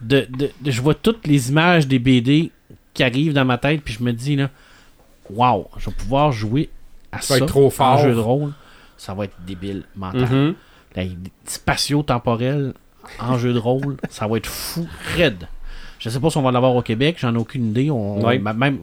[0.00, 2.50] de, de- de- je vois toutes les images des BD
[2.94, 4.48] qui arrivent dans ma tête, puis je me dis, là,
[5.30, 6.70] waouh, je vais pouvoir jouer
[7.12, 7.34] à Ça
[7.94, 8.52] en jeu de rôle.
[8.96, 10.22] Ça va être débile mental.
[10.30, 10.54] Mhm.
[10.96, 11.02] La-
[11.46, 12.72] spatio-temporel
[13.18, 15.48] en jeu de rôle, ça va être fou, raide.
[15.98, 17.90] Je sais pas si on va l'avoir au Québec, j'en ai aucune idée.
[17.90, 18.38] On, Ouais.
[18.38, 18.80] Même,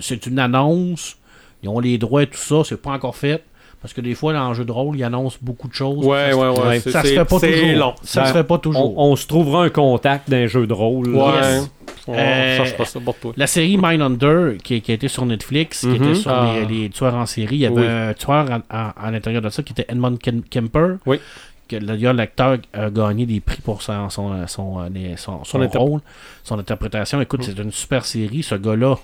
[0.00, 1.16] c'est une annonce,
[1.62, 3.44] ils ont les droits et tout ça, c'est pas encore fait.
[3.84, 6.02] Parce que des fois, dans le jeu de rôle, ils annoncent beaucoup de choses.
[6.06, 6.80] Ouais, ça, ouais, Ouais.
[6.80, 7.76] ça se fait pas C'est toujours.
[7.76, 7.94] long.
[8.02, 8.98] Ça se fait pas toujours.
[8.98, 11.14] On, on se trouvera un contact d'un jeu de rôle.
[11.14, 11.22] Ouais.
[11.34, 11.70] Yes.
[12.06, 13.34] On Euh, cherche pas ça pour toi.
[13.36, 15.94] La série Mindhunter, qui, qui a été sur Netflix, qui Mhm.
[15.96, 16.54] était sur Ah.
[16.66, 17.86] les, les tueurs en série, il y avait Oui.
[17.86, 20.96] un tueur en- en- à l'intérieur de ça qui était Edmund Kem- Kemper.
[21.04, 21.20] Oui.
[21.68, 25.60] Que, D'ailleurs, l'acteur a gagné des prix pour son, son, son, euh, les- son- son
[25.70, 26.00] Son rôle,
[26.42, 27.20] son interprétation.
[27.20, 28.42] Écoute, c'est une super série.
[28.42, 28.96] Ce gars-là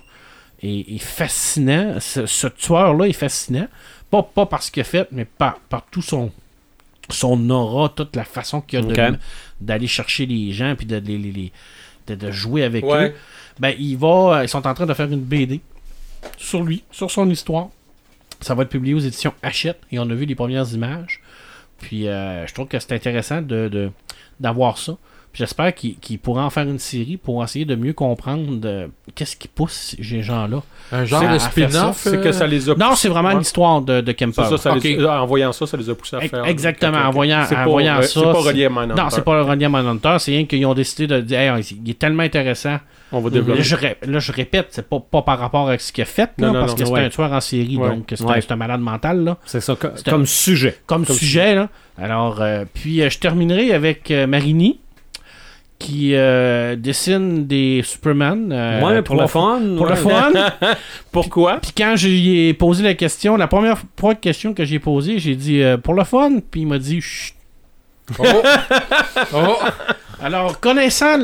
[0.61, 1.95] est, est fascinant.
[1.99, 3.67] Ce, ce tueur-là est fascinant.
[4.11, 6.31] Pas, pas par ce qu'il a fait, mais par, par tout son,
[7.09, 9.19] son aura, toute la façon qu'il a de- Ok.
[9.61, 11.51] d'aller chercher les gens puis de, les- les- les-
[12.07, 12.87] de, de jouer avec eux
[13.59, 15.61] ben il va ils sont en train de faire une BD
[16.37, 17.67] sur lui, sur son histoire.
[18.41, 21.21] Ça va être publié aux éditions Hachette et on a vu les premières images.
[21.79, 23.91] Puis euh, je trouve que c'est intéressant de, de-
[24.39, 24.97] d'avoir ça.
[25.33, 29.47] J'espère qu'il, pourra en faire une série pour essayer de mieux comprendre de- qu'est-ce qui
[29.47, 30.61] pousse ces gens-là.
[30.91, 31.97] Un genre de à faire spin-off.
[32.01, 33.37] C'est que euh, ça les a Non, c'est vraiment Ouais.
[33.39, 34.43] l'histoire de, de Kemper.
[34.43, 35.09] C'est ça, ça les- Ok.
[35.09, 36.45] en voyant ça, ça les a poussés à faire.
[36.45, 39.01] exactement, en voyant- C'est en pas- voyant ça, C'est pas relié à Mindhunter.
[39.01, 41.89] Non, c'est pas relié à Manhunter, c'est rien qu'ils ont décidé de dire Hey, il
[41.89, 42.79] est tellement intéressant.
[43.13, 43.61] On va Là développer.
[43.63, 46.29] je, ré- là, je répète, c'est pas, pas par rapport à ce qu'il a fait,
[46.37, 47.05] là, Non, non, parce non, que c'est ouais.
[47.05, 47.89] un tueur en série, Ouais.
[47.89, 48.39] donc c'est, Ouais.
[48.49, 49.23] un, malade mental.
[49.23, 49.37] Là.
[49.45, 50.77] C'est ça, un- comme sujet.
[50.85, 51.55] comme, Comme sujet.
[51.55, 51.69] Là.
[51.97, 54.79] Alors, euh, puis euh, je terminerai avec euh, Marini
[55.81, 58.51] qui euh, dessine des Superman.
[58.53, 59.59] euh, ouais, pour le fun.
[59.77, 59.91] Pour ouais.
[59.91, 60.31] le fun.
[61.11, 61.57] Pourquoi?
[61.61, 65.19] Puis quand je lui ai posé la question, la première fois question que j'ai posée,
[65.19, 66.39] j'ai dit euh, pour le fun.
[66.51, 67.33] Puis il m'a dit Chut.
[68.19, 68.23] Oh!
[69.33, 69.55] oh!
[70.21, 71.17] Alors, connaissant,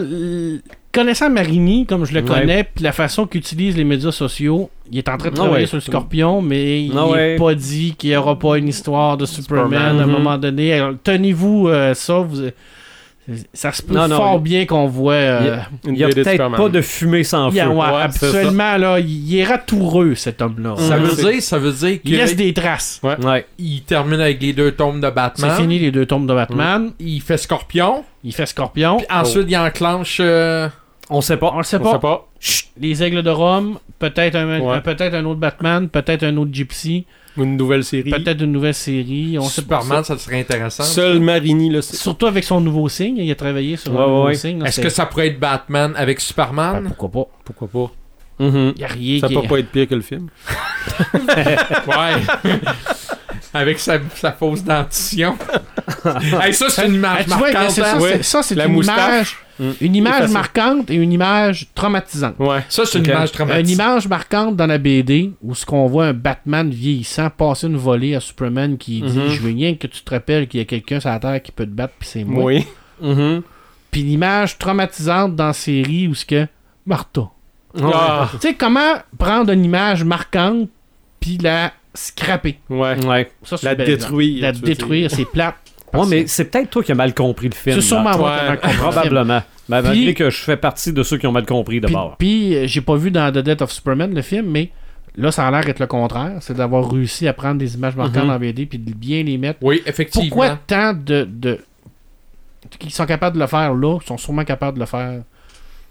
[0.91, 4.97] connaissant Marini, comme je le connais, puis la façon qu'il utilise les médias sociaux, il
[4.97, 7.35] est en train de Ah travailler sur le Scorpion, mais il Ah n'est ouais.
[7.35, 9.99] pas dit qu'il n'y aura pas une histoire de Superman, Superman.
[9.99, 10.11] à un Mhm.
[10.13, 10.73] moment donné.
[10.73, 12.19] Alors, tenez-vous euh, ça.
[12.19, 12.41] Vous...
[13.53, 15.13] Ça se peut Non, non, fort il- bien qu'on voit.
[15.13, 17.57] euh, Il y a peut-être pas de fumée sans a- feu.
[17.67, 20.75] ouais, Ouais, c'est habituellement, là, il est ratoureux, cet homme-là.
[20.77, 23.01] Ça veut dire, ça veut dire Il laisse qu'il des traces.
[23.03, 23.45] Ouais.
[23.59, 25.51] il termine avec les deux tomes de Batman.
[25.55, 26.91] C'est fini les deux tombes de Batman.
[26.99, 28.03] Il fait Scorpion.
[28.23, 28.97] Il fait Scorpion.
[28.97, 30.17] Puis ensuite, il enclenche.
[30.21, 30.69] euh,
[31.09, 31.51] On sait pas.
[31.53, 31.91] On le sait On pas.
[31.93, 32.27] sait pas.
[32.39, 34.75] Chut, les Aigles de Rome, peut-être un, Ouais.
[34.75, 37.05] un- peut-être un autre Batman, peut-être un autre Gypsy,
[37.37, 38.09] Une nouvelle série.
[38.09, 39.37] peut-être une nouvelle série.
[39.39, 39.81] On sait pas.
[39.81, 40.83] Superman, ça serait intéressant.
[40.83, 41.95] Seul Marini le sait.
[41.97, 44.35] Surtout avec son nouveau signe, il a travaillé sur Ouais, un ouais, nouveau ouais.
[44.35, 44.63] signe.
[44.65, 46.83] Est-ce que ça pourrait être Batman avec Ben, Superman?
[46.97, 47.29] pourquoi pas?
[47.45, 47.91] Pourquoi pas?
[48.39, 50.27] Il n'y a rien Ça qui peut pas être pire que le film.
[51.87, 52.51] Ouais.
[53.53, 55.35] avec sa, sa fausse dentition.
[56.41, 57.69] hey, ça, c'est une image marquante.
[57.71, 57.99] ça, hein?
[58.01, 58.97] c'est- ça, c'est La une moustache.
[58.97, 59.71] image, Mm.
[59.81, 62.35] une image marquante et une image traumatisante.
[62.37, 62.63] Ouais.
[62.69, 63.65] Ça, c'est une image traumatisante.
[63.67, 67.75] Une image marquante dans la BD où ce qu'on voit un Batman vieillissant passer une
[67.77, 69.29] volée à Superman qui dit Mhm.
[69.29, 71.51] Je veux rien que tu te rappelles qu'il y a quelqu'un sur la terre qui
[71.51, 72.43] peut te battre, puis c'est moi.
[72.43, 72.67] Oui.
[73.01, 73.41] Mhm.
[73.89, 76.45] Puis l'image traumatisante dans la série où ce que
[76.85, 77.23] Martha.
[77.81, 80.69] Ah, Tu sais, comment prendre une image marquante
[81.19, 82.59] puis la scraper?
[82.69, 83.03] Ouais.
[83.05, 83.31] Ouais.
[83.43, 85.55] Ça, c'est La détruire, La détruire, c'est plate.
[85.93, 87.75] Ouais, mais c'est peut-être toi qui as mal compris le film.
[87.75, 88.57] C'est sûrement moi Ouais.
[88.57, 88.75] qui.
[88.77, 89.41] Probablement.
[89.69, 92.15] Ben, Puis- malgré que je fais partie de ceux qui ont mal compris Puis, d'abord.
[92.17, 94.71] puis, euh, j'ai pas vu dans The Death of Superman le film, mais
[95.17, 96.37] là, ça a l'air d'être le contraire.
[96.41, 98.29] C'est d'avoir réussi à prendre des images marquantes Mhm.
[98.29, 99.59] en BD puis de bien les mettre.
[99.61, 100.27] Oui, effectivement.
[100.29, 101.27] Pourquoi tant de.
[101.29, 101.59] de...
[102.79, 105.21] qui sont capables de le faire là, sont sûrement capables de le faire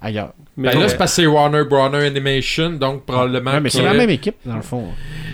[0.00, 0.32] ailleurs.
[0.56, 3.52] Mais Ben là, c'est parce que c'est Warner Brother Animation, donc probablement.
[3.52, 4.86] Ouais, mais c'est la même équipe, dans le fond.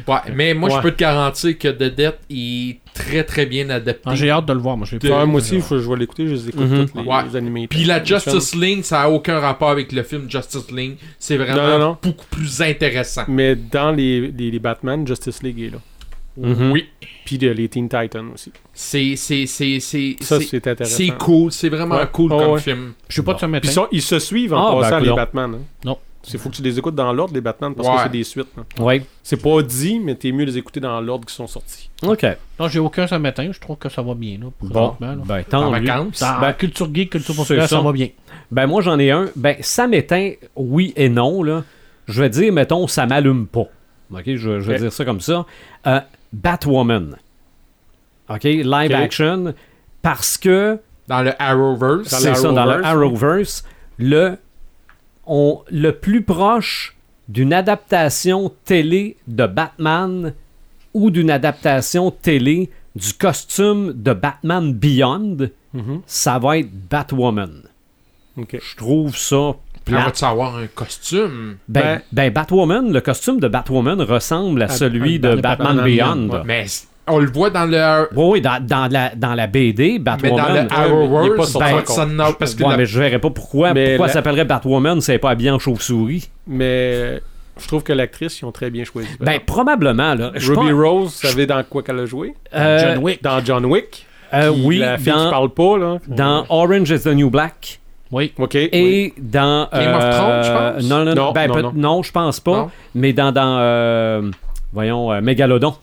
[0.09, 0.76] Ouais, mais moi, Ouais.
[0.76, 4.02] je peux te garantir que The Death est très très bien adapté.
[4.05, 4.76] Ah, j'ai hâte de le voir.
[4.76, 6.26] Moi, je l'ai Ouais, moi aussi, faut que je vais l'écouter.
[6.26, 6.86] Je les écoute Mhm.
[6.86, 7.22] toutes les, Ouais.
[7.30, 7.68] les animés.
[7.68, 10.97] Puis la Justice League, ça a aucun rapport avec le film Justice League.
[11.20, 11.97] C'est vraiment Non, non, non.
[12.02, 13.22] beaucoup plus intéressant.
[13.28, 15.78] Mais dans les, les, les Batman, Justice League est là.
[16.37, 16.73] Mhm.
[16.73, 16.89] Oui.
[17.25, 18.53] Puis de- les Teen Titans aussi.
[18.73, 20.97] C'est c'est c'est c'est Ça, c'est- c'est intéressant.
[20.97, 22.09] c'est cool, c'est vraiment Ouais.
[22.11, 22.61] cool Oh, comme ouais.
[22.61, 22.93] film.
[23.09, 23.67] Je sais pas de ce matin.
[23.67, 25.15] Puis ça, ils se suivent en Ah, passant ben, les.
[25.15, 25.55] Batman.
[25.57, 25.65] hein.
[25.85, 25.99] Non.
[26.33, 27.97] Il faut que tu les écoutes dans l'ordre, les Batman, parce Ouais.
[27.97, 28.47] que c'est des suites.
[28.57, 28.63] hein.
[28.81, 29.05] Ouais.
[29.25, 31.91] C'est pas dit, mais t'es mieux de les écouter dans l'ordre qui sont sortis.
[32.05, 32.25] OK.
[32.61, 33.51] Non, j'ai aucun ce matin.
[33.51, 34.39] Je trouve que ça va bien.
[34.41, 34.97] Là, Bon.
[35.01, 35.17] là.
[35.27, 35.81] Ben, En tant mieux.
[35.81, 36.21] vacances.
[36.21, 37.77] Dans Ben, culture geek, culture c'est populaire, ça.
[37.77, 37.83] ça.
[37.83, 38.09] va bien.
[38.53, 39.31] Ben, moi, j'en ai un.
[39.35, 41.65] Ben, ça m'éteint, oui et non, là.
[42.07, 43.67] Je vais dire, mettons, ça m'allume pas.
[44.13, 44.23] OK?
[44.25, 45.45] Je, je vais dire ça comme ça.
[45.89, 46.01] Euh,
[46.33, 47.17] Batwoman.
[48.29, 48.45] OK?
[48.45, 49.55] Live action.
[50.01, 50.79] Parce que
[51.09, 52.09] Dans le Arrowverse.
[52.09, 53.65] C'est ça, dans le Arrowverse,
[53.99, 54.37] le,
[55.27, 56.97] on, le plus proche
[57.29, 60.35] d'une adaptation télé de Batman
[60.95, 65.49] ou d'une adaptation télé du costume de Batman Beyond,
[66.07, 67.63] ça va être Batwoman.
[68.37, 68.59] Ok.
[68.61, 69.55] Je trouve ça
[69.85, 70.07] Puis on plate.
[70.07, 71.57] va-tu avoir un costume?
[71.69, 75.85] Ben, ben, Batwoman, le costume de Batwoman ressemble à, À- celui à- de Batman, Batman
[75.85, 76.15] Beyond.
[76.17, 76.43] Beyond, ouais.
[76.45, 76.65] Mais
[77.09, 78.09] on le voit dans le.
[78.15, 80.47] Oui, oui, dans, dans la, dans la BD, Mais dans Batwoman.
[80.55, 83.19] le il est pas Arrowverse, ben, ça n'a- parce que Ouais, la- mais je verrais
[83.19, 86.31] pas pourquoi, Mais pourquoi la- ça s'appellerait Batwoman si elle n'est pas habillée en chauve-souris?
[86.47, 87.21] Mais
[87.61, 89.09] je trouve que l'actrice, ils ont très bien choisi.
[89.21, 90.31] Ben, probablement, là.
[90.37, 92.35] Je Ruby pense- Rose, vous savez dans quoi qu'elle a joué?
[92.55, 93.23] Euh, John Wick.
[93.23, 94.07] Dans John Wick.
[94.33, 95.99] euh, oui, La fille qui parle pas, là.
[96.07, 97.81] dans Orange is the New Black.
[98.12, 98.32] Oui.
[98.39, 98.51] Ok.
[98.55, 98.68] oui.
[98.72, 99.68] Et dans.
[99.72, 100.89] Game of euh, Thrones, je pense?
[100.90, 101.14] Non, non, non.
[101.14, 101.72] Non, ben, non, non.
[101.74, 102.52] non, je pense pas.
[102.52, 102.70] Non?
[102.94, 103.32] Mais dans.
[103.32, 104.30] dans euh,
[104.72, 105.74] voyons, euh, Mégalodon.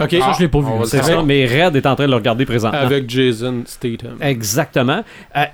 [0.00, 0.16] Ok.
[0.20, 0.64] Ça, je l'ai pas vu.
[0.66, 2.78] va le C'est ça, mais Red est en train de le regarder présentement.
[2.78, 4.16] Avec Jason Statham.
[4.20, 5.02] Exactement.
[5.36, 5.44] Euh,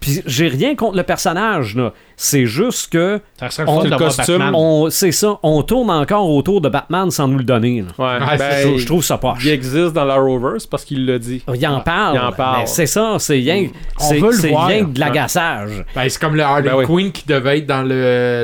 [0.00, 1.92] Puis j'ai rien contre le personnage, là.
[2.16, 3.20] C'est juste que.
[3.40, 4.50] Ça serait On- le fun le de voir costume.
[4.54, 7.82] On, c'est ça, on tourne encore autour de Batman sans nous le donner.
[7.82, 7.88] là.
[7.98, 8.18] Ouais.
[8.26, 9.44] Ah, ben, Je, je trouve ça poche.
[9.44, 11.42] Il existe dans l'Arrowverse parce qu'il l'a dit.
[11.52, 12.14] Il en parle.
[12.16, 12.60] il en parle.
[12.60, 13.66] mais C'est ça, c'est rien,
[13.98, 14.66] On c'est, veut le c'est voir.
[14.68, 15.84] rien que de l'agaçage.
[15.94, 16.84] Ben, c'est comme le Harley Ben oui.
[16.86, 17.88] Quinn qui devait être dans le,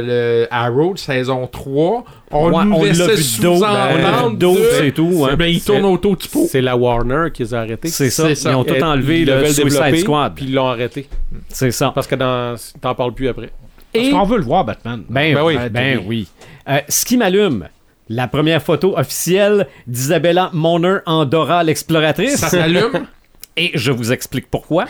[0.05, 2.05] le Arrow de saison 3.
[2.33, 4.39] On Ouais, nous on l'a laissait vu de dos, sous-entendre ben, on l'a vu de
[4.39, 5.27] dos, de- c'est tout.
[5.29, 5.37] hein.
[5.37, 6.47] Ben, il tourne autour du pot.
[6.49, 7.89] C'est la Warner qui les a arrêtés.
[7.89, 8.31] C'est ça.
[8.31, 10.35] Ils ont tout enlevé ils le Suicide Squad.
[10.35, 11.09] Puis ils l'ont arrêté.
[11.49, 11.91] C'est ça.
[11.95, 12.55] Parce que dans...
[12.81, 13.51] t'en parles plus après.
[13.93, 15.03] Parce Et, qu'on veut le voir, Batman.
[15.09, 15.57] ben, Ben oui.
[15.61, 16.29] oui, ben oui.
[16.69, 17.67] Euh, ce qui m'allume,
[18.09, 22.37] la première photo officielle d'Isabella Moner en Dora l'exploratrice.
[22.37, 23.07] Ça s'allume?
[23.57, 24.85] Et je vous explique pourquoi.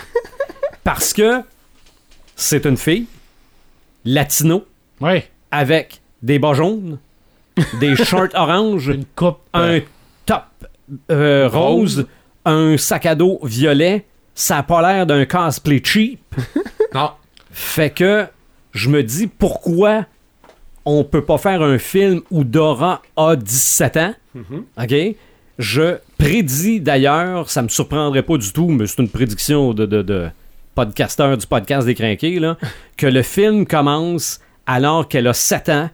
[0.85, 1.41] Parce que
[2.37, 3.07] c'est une fille
[4.05, 4.65] latino
[5.01, 5.23] Oui.
[5.51, 6.99] avec des bas jaunes,
[7.81, 9.39] des shorts orange, Une coupe.
[9.55, 9.81] un
[10.27, 10.43] top
[11.11, 12.07] euh, rose,
[12.45, 14.05] un sac à dos violet.
[14.35, 16.21] Ça a pas l'air d'un cosplay cheap.
[16.95, 17.11] Non.
[17.53, 18.27] Fait que
[18.73, 20.07] je me dis pourquoi
[20.85, 24.15] on peut pas faire un film où Dora a 17 ans?
[24.77, 24.95] OK?
[25.59, 30.03] Je prédis d'ailleurs, ça me surprendrait pas du tout, mais c'est une prédiction de, de,
[30.03, 30.31] de
[30.75, 32.57] podcasteur du podcast des Crinqués, là,
[32.97, 35.91] que le film commence alors qu'elle a 7 ans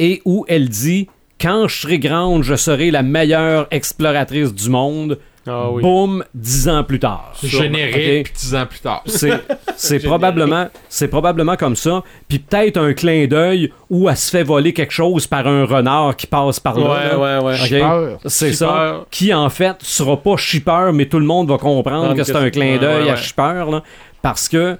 [0.00, 1.06] et où elle dit
[1.40, 5.18] Quand je serai grande, je serai la meilleure exploratrice du monde.
[5.46, 5.82] Ah oui.
[5.82, 7.32] boum, dix ans plus tard.
[7.42, 8.24] Générique, Ok?
[8.24, 9.02] puis 10 ans plus tard.
[9.06, 9.40] C'est,
[9.76, 12.04] c'est probablement, c'est probablement comme ça.
[12.28, 16.14] Puis peut-être un clin d'œil où elle se fait voler quelque chose par un renard
[16.14, 16.90] qui passe par là.
[16.90, 17.40] Ouais, là.
[17.42, 18.16] ouais, ouais.
[18.26, 19.06] C'est ça.
[19.10, 22.50] Qui en fait sera pas shipper, mais tout le monde va comprendre que c'est un
[22.50, 23.82] clin d'œil ouais, à shipper là,
[24.20, 24.76] parce que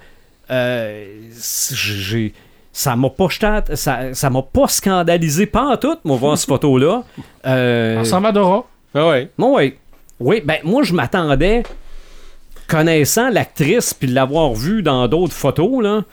[0.51, 1.05] euh,
[1.73, 2.33] j'ai
[2.73, 6.49] ça m'a pas jeté ça, ça m'a pas scandalisé pas en tout moi voir cette
[6.49, 7.03] photo là
[7.45, 8.65] euh, On s'en va Dora.
[8.93, 9.29] Ah ouais.
[9.37, 9.75] non, oui.
[10.19, 11.63] Oui, ben moi je m'attendais,
[12.67, 16.03] connaissant l'actrice puis l'avoir vue dans d'autres photos, là,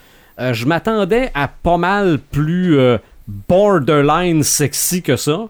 [0.40, 5.48] euh, je m'attendais à pas mal plus euh, borderline sexy que ça.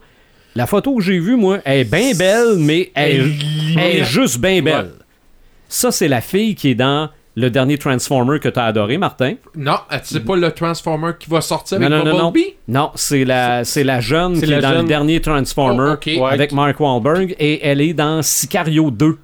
[0.55, 3.33] La photo que j'ai vue, moi, elle est bien belle, mais elle,
[3.79, 4.87] est juste bien belle.
[4.87, 5.05] Ouais.
[5.69, 9.35] Ça, c'est la fille qui est dans le dernier Transformer que tu as adoré, Martin?
[9.55, 12.33] Non, c'est pas le Transformer qui va sortir avec non, non, non, non.
[12.67, 16.53] Non, c'est la, c'est la jeune c'est qui est dans le dernier Transformer Oh, avec
[16.53, 19.19] Mark Wahlberg et elle est dans Sicario 2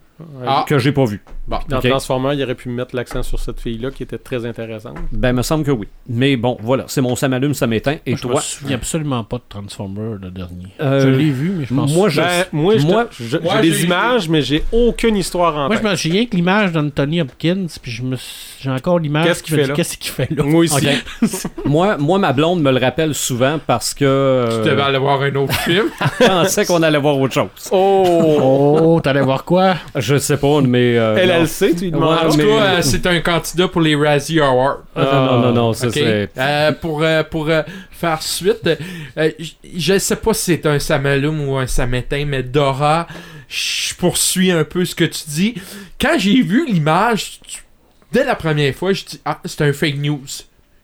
[0.46, 0.64] Ah.
[0.68, 1.24] que j'ai pas vu.
[1.46, 1.58] Bon.
[1.68, 1.80] Dans.
[1.80, 4.96] Transformers, il aurait pu mettre l'accent sur cette fille-là qui était très intéressante.
[5.12, 5.86] Ben, me semble que oui.
[6.08, 7.96] Mais bon, voilà, c'est mon ça m'allume, ça m'éteint.
[8.06, 8.40] Et Moi, je me toi?
[8.40, 10.68] souviens absolument pas de Transformer, le dernier.
[10.80, 13.54] Euh, je l'ai vu, mais je pense moi, je- Ben, moi, je- moi- je- moi,
[13.62, 15.90] j'ai des images, mais j'ai aucune histoire en Moi, je tête.
[15.90, 18.16] me souviens que l'image d'Anthony Hopkins, puis je me
[18.60, 19.26] j'ai encore l'image.
[19.26, 19.74] Qu'est-ce qu'il fait là?
[19.74, 20.42] Qu'est-ce qu'il fait là?
[20.44, 20.86] Moi aussi.
[21.66, 25.20] moi, moi, ma blonde me le rappelle souvent parce que Tu euh, devais aller voir
[25.20, 25.86] un autre film.
[26.20, 27.48] je pensais qu'on allait voir autre chose.
[27.70, 28.38] Oh!
[28.42, 29.74] Oh, t'allais voir quoi?
[29.96, 30.96] Je sais pas, mais.
[30.96, 31.33] euh.
[31.40, 32.18] LLC, tu lui demandes.
[32.18, 34.78] Ouais, En tout cas, euh, c'est un candidat pour les Razzie Awards.
[34.96, 36.30] Ah, non, non, non, ça c'est.
[36.36, 38.68] Euh, pour euh, pour euh, faire suite,
[39.16, 39.30] euh,
[39.76, 43.06] je sais pas si c'est un Samalum ou un Samétain, mais Dora,
[43.48, 45.54] je poursuis un peu ce que tu dis.
[46.00, 47.40] Quand j'ai vu l'image,
[48.12, 50.26] dès la première fois, je dis ah c'est un fake news.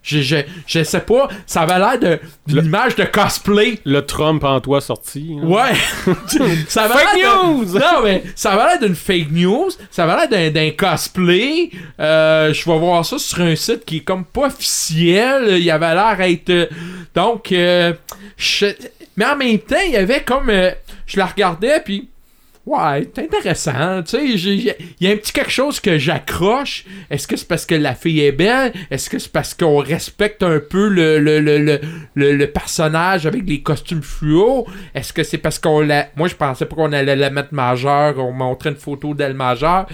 [0.03, 0.37] Je, je,
[0.67, 3.79] je sais pas, ça avait l'air de- d'une image de cosplay.
[3.85, 5.37] Le Trump en toi sorti.
[5.39, 5.47] hein.
[5.47, 5.73] Ouais!
[6.69, 7.65] ça avait Fake news!
[7.79, 11.71] Non, mais ça avait l'air d'une fake news, ça avait l'air d'un, cosplay.
[12.01, 15.59] Euh, je vais voir ça sur un site qui est comme pas officiel.
[15.59, 16.51] Il avait l'air d'être.
[16.51, 16.67] euh,
[17.15, 17.93] donc, euh,
[18.37, 18.67] je-
[19.17, 20.49] mais en même temps, il y avait comme.
[20.51, 20.71] euh,
[21.07, 22.09] je la regardais, puis.
[22.67, 24.03] Ouais, c'est intéressant.
[24.03, 24.25] Tu sais,
[24.61, 26.85] il y a un petit quelque chose que j'accroche.
[27.11, 28.73] Est-ce que c'est parce que la fille est belle?
[28.91, 33.49] Est-ce que c'est parce qu'on respecte un peu le, le, le, le, le- personnage avec
[33.49, 34.67] les costumes fluo?
[34.95, 36.11] Est-ce que c'est parce qu'on l'a.
[36.17, 38.19] Moi, je pensais pas qu'on allait la mettre majeure.
[38.19, 39.87] On montrait une photo d'elle majeure.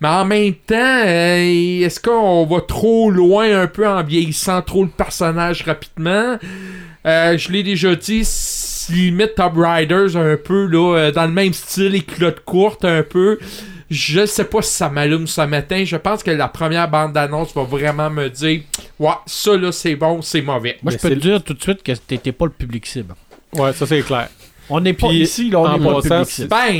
[0.00, 4.82] Mais en même temps, euh, est-ce qu'on va trop loin un peu en vieillissant trop
[4.82, 6.36] le personnage rapidement?
[7.06, 8.22] Euh, je l'ai déjà dit,
[8.90, 13.02] limite Top Riders un peu, là, euh, dans le même style, les culottes courtes un
[13.02, 13.38] peu.
[13.90, 15.82] Je sais pas si ça m'allume ce matin.
[15.86, 18.60] Je pense que la première bande d'annonce va vraiment me dire
[18.98, 20.76] Ouais, ça là c'est bon, c'est mauvais.
[20.82, 23.14] Moi, Mais je peux te dire tout de suite que t'étais pas le public cible.
[23.54, 24.28] Ouais, ça c'est clair.
[24.68, 26.48] On n'est pas ici, là, on n'est pas le public cible.
[26.48, 26.74] Ben,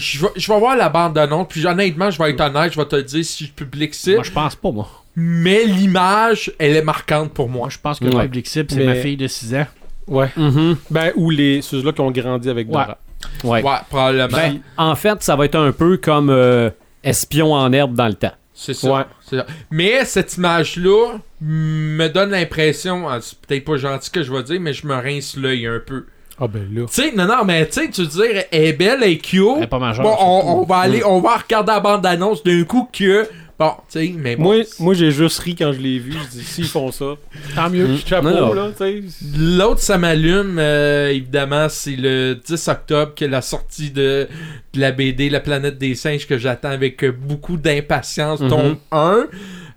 [0.00, 2.80] je vais, je vais voir la bande d'annonce, puis honnêtement, je vais être honnête, je
[2.80, 4.16] vais te le dire si je public cible.
[4.16, 4.88] Moi, je pense pas, moi.
[5.14, 7.60] Mais l'image, elle est marquante pour moi.
[7.62, 8.10] Moi, je pense que Ouais.
[8.14, 9.66] le public cible, c'est Mais- ma fille de 6 ans.
[10.08, 10.30] Ouais.
[10.36, 10.76] Mhm.
[10.90, 12.68] Ben, ou les ceux-là qui ont grandi avec.
[12.68, 12.98] Dora.
[13.44, 13.62] Ouais.
[13.62, 14.28] Ouais, probablement.
[14.28, 16.70] Ben, en fait, ça va être un peu comme euh,
[17.04, 18.32] espion en herbe dans le temps.
[18.54, 18.92] C'est ça.
[18.92, 19.02] Ouais.
[19.20, 19.46] c'est ça.
[19.70, 24.60] Mais cette image-là me donne l'impression, ah, c'est peut-être pas gentil que je vais dire,
[24.60, 26.06] mais je me rince l'œil un peu.
[26.40, 26.86] Ah ben là.
[26.86, 29.18] Tu sais, non, non, mais tu sais, tu veux dire, elle est belle, elle est
[29.18, 29.42] cute.
[29.56, 30.04] Elle est pas majeure.
[30.04, 33.28] Bon, on, on va aller, on va regarder la bande d'annonce d'un coup que.
[33.58, 34.44] Bon, tu sais, mais bon.
[34.44, 36.12] Moi, moi j'ai juste ri quand je l'ai vu.
[36.12, 37.14] Je dis, s'ils font ça,
[37.56, 37.96] Tant mieux.
[38.06, 38.52] chapeau, Non, non.
[38.54, 39.02] là, tu sais.
[39.36, 44.28] L'autre, ça m'allume, euh, évidemment, c'est le 10 octobre, que la sortie de,
[44.74, 48.48] de la BD La planète des singes, que j'attends avec euh, beaucoup d'impatience, Mhm.
[48.48, 49.26] tome 1.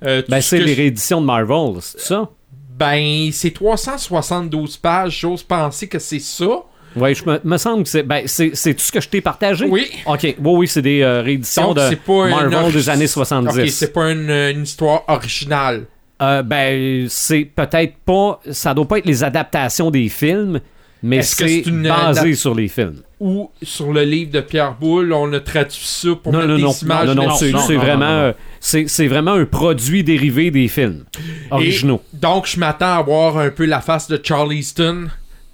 [0.03, 2.30] Euh, tout Ben, ce c'est les rééditions de Marvel, c'est ça?
[2.78, 6.64] Ben, c'est 372 pages, j'ose penser que c'est ça.
[6.95, 8.03] Oui, je me, me semble que c'est.
[8.03, 9.65] Ben, c'est c'est tout ce que je t'ai partagé?
[9.69, 9.88] Oui.
[10.05, 12.89] Ok, oui, oui, c'est des euh, rééditions Donc, de c'est pas une Marvel ori- des
[12.89, 13.59] années 70.
[13.59, 15.85] Ok, c'est pas une, une histoire originale.
[16.22, 18.39] Euh, ben, c'est peut-être pas.
[18.51, 20.59] Ça doit pas être les adaptations des films,
[21.01, 22.97] mais Est-ce que c'est c'est une basé adap- sur les films.
[23.19, 26.55] Ou sur le livre de Pierre Boulle, on a traduit ça pour Non, mettre non,
[26.57, 27.07] des non, images.
[27.07, 30.68] non, non, non, c'est non, c'est vraiment, euh, c'est c'est vraiment un produit dérivé des
[30.68, 31.05] films
[31.51, 32.01] originaux.
[32.13, 35.07] Donc, je m'attends à voir un peu la face de Charleston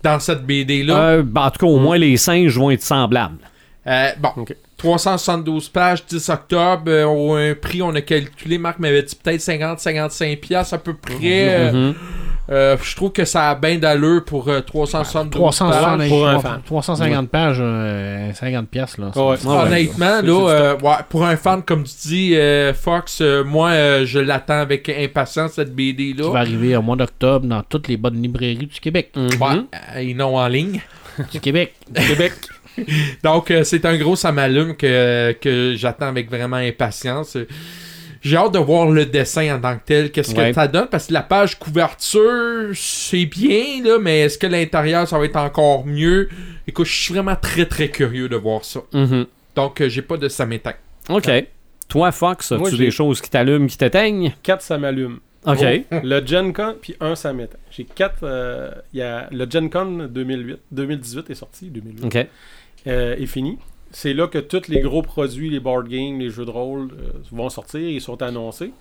[0.04, 0.98] dans cette BD-là.
[0.98, 3.38] Euh, ben, en tout cas, au moins les singes vont être semblables.
[3.88, 4.56] Euh, bon, Ok.
[4.78, 9.42] 372 pages, 10 octobre, euh, au un prix, on a calculé, Marc m'avait dit peut-être
[9.42, 11.16] 50-55$ piastres à peu près.
[11.50, 11.96] euh, Mhm.
[12.50, 16.10] Euh, je trouve que ça a bien d'allure pour euh, 372 360 pages.
[16.10, 16.62] pour un 300 fan.
[16.66, 19.08] 350 pages, euh, 50 piastres, là.
[19.16, 19.36] Ouais.
[19.38, 19.68] C'est- Ah ouais.
[19.68, 20.76] Honnêtement, là, euh,
[21.10, 25.54] pour un fan, comme tu dis, euh, Fox, euh, moi, euh, je l'attends avec impatience,
[25.54, 29.12] cette Qui va arriver au mois d'octobre dans toutes les bonnes librairies du Québec.
[29.16, 29.26] Ouais,
[29.96, 30.82] euh, et non en ligne.
[31.32, 31.74] Du Québec.
[31.96, 32.34] Québec.
[33.24, 37.36] Donc, euh, c'est un gros ça m'allume que, que j'attends avec vraiment impatience.
[38.22, 40.12] J'ai hâte de voir le dessin en tant que tel.
[40.12, 40.50] Qu'est-ce Ouais.
[40.50, 40.88] que ça donne?
[40.88, 45.36] Parce que la page couverture, c'est bien, là, mais est-ce que l'intérieur, ça va être
[45.38, 46.30] encore mieux?
[46.68, 48.82] Écoute, je suis vraiment très, très curieux de voir ça.
[48.94, 49.26] Mhm.
[49.56, 50.74] Donc, euh, j'ai pas de ça m'éteint.
[51.10, 51.30] OK.
[51.90, 54.34] Toi, Fox, as-tu des choses qui t'allument, qui t'éteignent?
[54.44, 55.20] 4, ça m'allume.
[55.46, 55.62] OK.
[56.04, 57.58] Le Gen Con, puis un, ça m'éteint.
[57.72, 58.16] J'ai 4.
[58.94, 62.06] Il y a, le Gen Con 2008, 2018 est sorti, 2008.
[62.06, 62.28] OK.
[62.88, 63.58] euh, est fini.
[63.92, 67.12] C'est là que tous les gros produits, les board games, les jeux de rôle euh,
[67.32, 68.72] vont sortir, ils sont annoncés.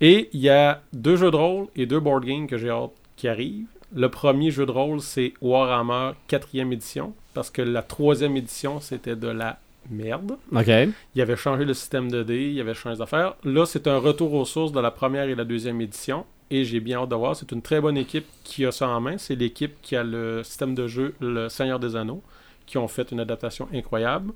[0.00, 2.92] Et il y a deux jeux de rôle et deux board games que j'ai hâte
[3.16, 3.66] qui arrivent.
[3.94, 9.16] Le premier jeu de rôle, c'est Warhammer 4e édition, parce que la troisième édition, c'était
[9.16, 9.58] de la
[9.90, 10.36] merde.
[10.52, 10.70] OK.
[11.14, 13.34] Il avait changé le système de dés, il avait changé d'affaires.
[13.44, 16.24] Là, c'est un retour aux sources de la première et la deuxième édition.
[16.50, 17.36] Et j'ai bien hâte de voir.
[17.36, 19.18] C'est une très bonne équipe qui a ça en main.
[19.18, 22.22] C'est l'équipe qui a le système de jeu Le Seigneur des Anneaux,
[22.70, 24.32] qui ont fait une adaptation incroyable.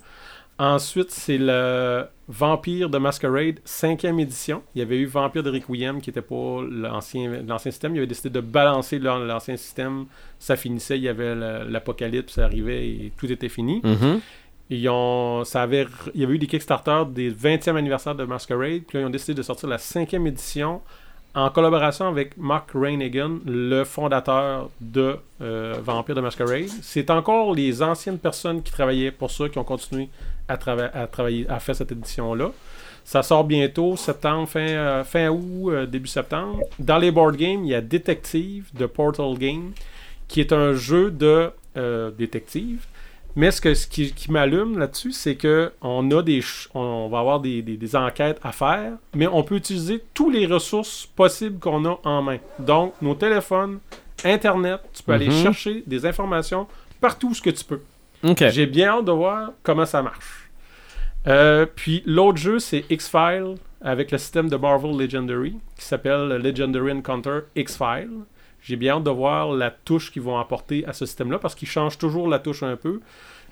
[0.59, 4.62] Ensuite, c'est le Vampire de Masquerade, cinquième édition.
[4.74, 7.94] Il y avait eu Vampire de Requiem, qui n'était pas l'ancien système.
[7.94, 10.06] Il avait décidé de balancer l'an- l'ancien système.
[10.39, 13.81] Ça finissait, il y avait l'apocalypse, ça arrivait et tout était fini.
[13.82, 14.20] Mhm.
[14.70, 18.82] Ils ont, ça avait, il y avait eu des Kickstarter des 20e anniversaire de Masquerade.
[18.86, 20.81] Puis là, ils ont décidé de sortir la cinquième édition
[21.35, 26.69] en collaboration avec Mark Reinigan, le fondateur de euh, Vampire de Masquerade.
[26.82, 30.09] C'est encore les anciennes personnes qui travaillaient pour ça qui ont continué
[30.47, 32.51] à, trava- à travailler, à faire cette édition-là.
[33.05, 36.61] Ça sort bientôt, septembre, fin, euh, fin août, euh, début septembre.
[36.78, 39.73] Dans les board games, il y a Detective de Portal Game,
[40.28, 41.51] qui est un jeu de
[42.16, 42.86] détective.
[43.36, 46.40] Mais ce, que, ce qui, qui m'allume là-dessus, c'est que on a des,
[46.74, 50.47] on va avoir des, des- des enquêtes à faire, mais on peut utiliser toutes les
[50.47, 52.39] ressources possibles qu'on a en main.
[52.61, 53.81] Donc, nos téléphones,
[54.24, 55.43] Internet, tu peux aller Mhm.
[55.43, 56.66] chercher des informations
[57.01, 57.81] partout où ce que tu peux.
[58.51, 60.48] J'ai bien hâte de voir comment ça marche.
[61.27, 66.93] Euh, puis l'autre jeu, c'est X-Files avec le système de Marvel Legendary qui s'appelle Legendary
[66.93, 68.20] Encounter X-Files.
[68.64, 71.68] J'ai bien hâte de voir la touche qu'ils vont apporter à ce système-là parce qu'ils
[71.68, 73.00] changent toujours la touche un peu.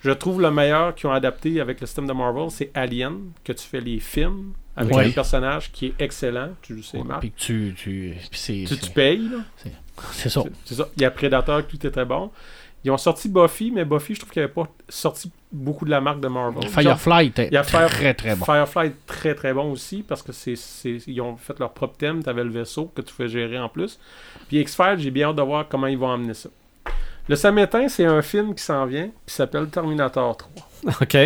[0.03, 3.53] Je trouve le meilleur qu'ils ont adapté avec le système de Marvel, c'est Alien, que
[3.53, 6.49] tu fais les films avec un personnage qui est excellent.
[6.63, 7.19] Tu le sais, Marc.
[7.21, 7.31] Puis
[8.79, 8.91] que tu.
[8.91, 9.37] payes, là.
[10.11, 10.41] c'est ça.
[10.41, 10.89] C'est- C'est ça.
[10.97, 12.31] Il y a Predator, tout est très bon.
[12.85, 15.89] Ils ont sorti Buffy, mais Buffy, je trouve qu'il n'y avait pas sorti beaucoup de
[15.91, 16.67] la marque de Marvel.
[16.67, 18.43] Firefly était Fire- très très bon.
[18.45, 21.95] Firefly est très très bon aussi parce que c'est c'est- ils ont fait leur propre
[21.97, 22.21] thème.
[22.23, 23.99] Tu avais le vaisseau que tu fais gérer en plus.
[24.49, 26.49] Puis X-Files, j'ai bien hâte de voir comment ils vont amener ça.
[27.29, 30.69] Le Samétain, c'est un film qui s'en vient qui s'appelle Terminator 3.
[31.01, 31.17] OK.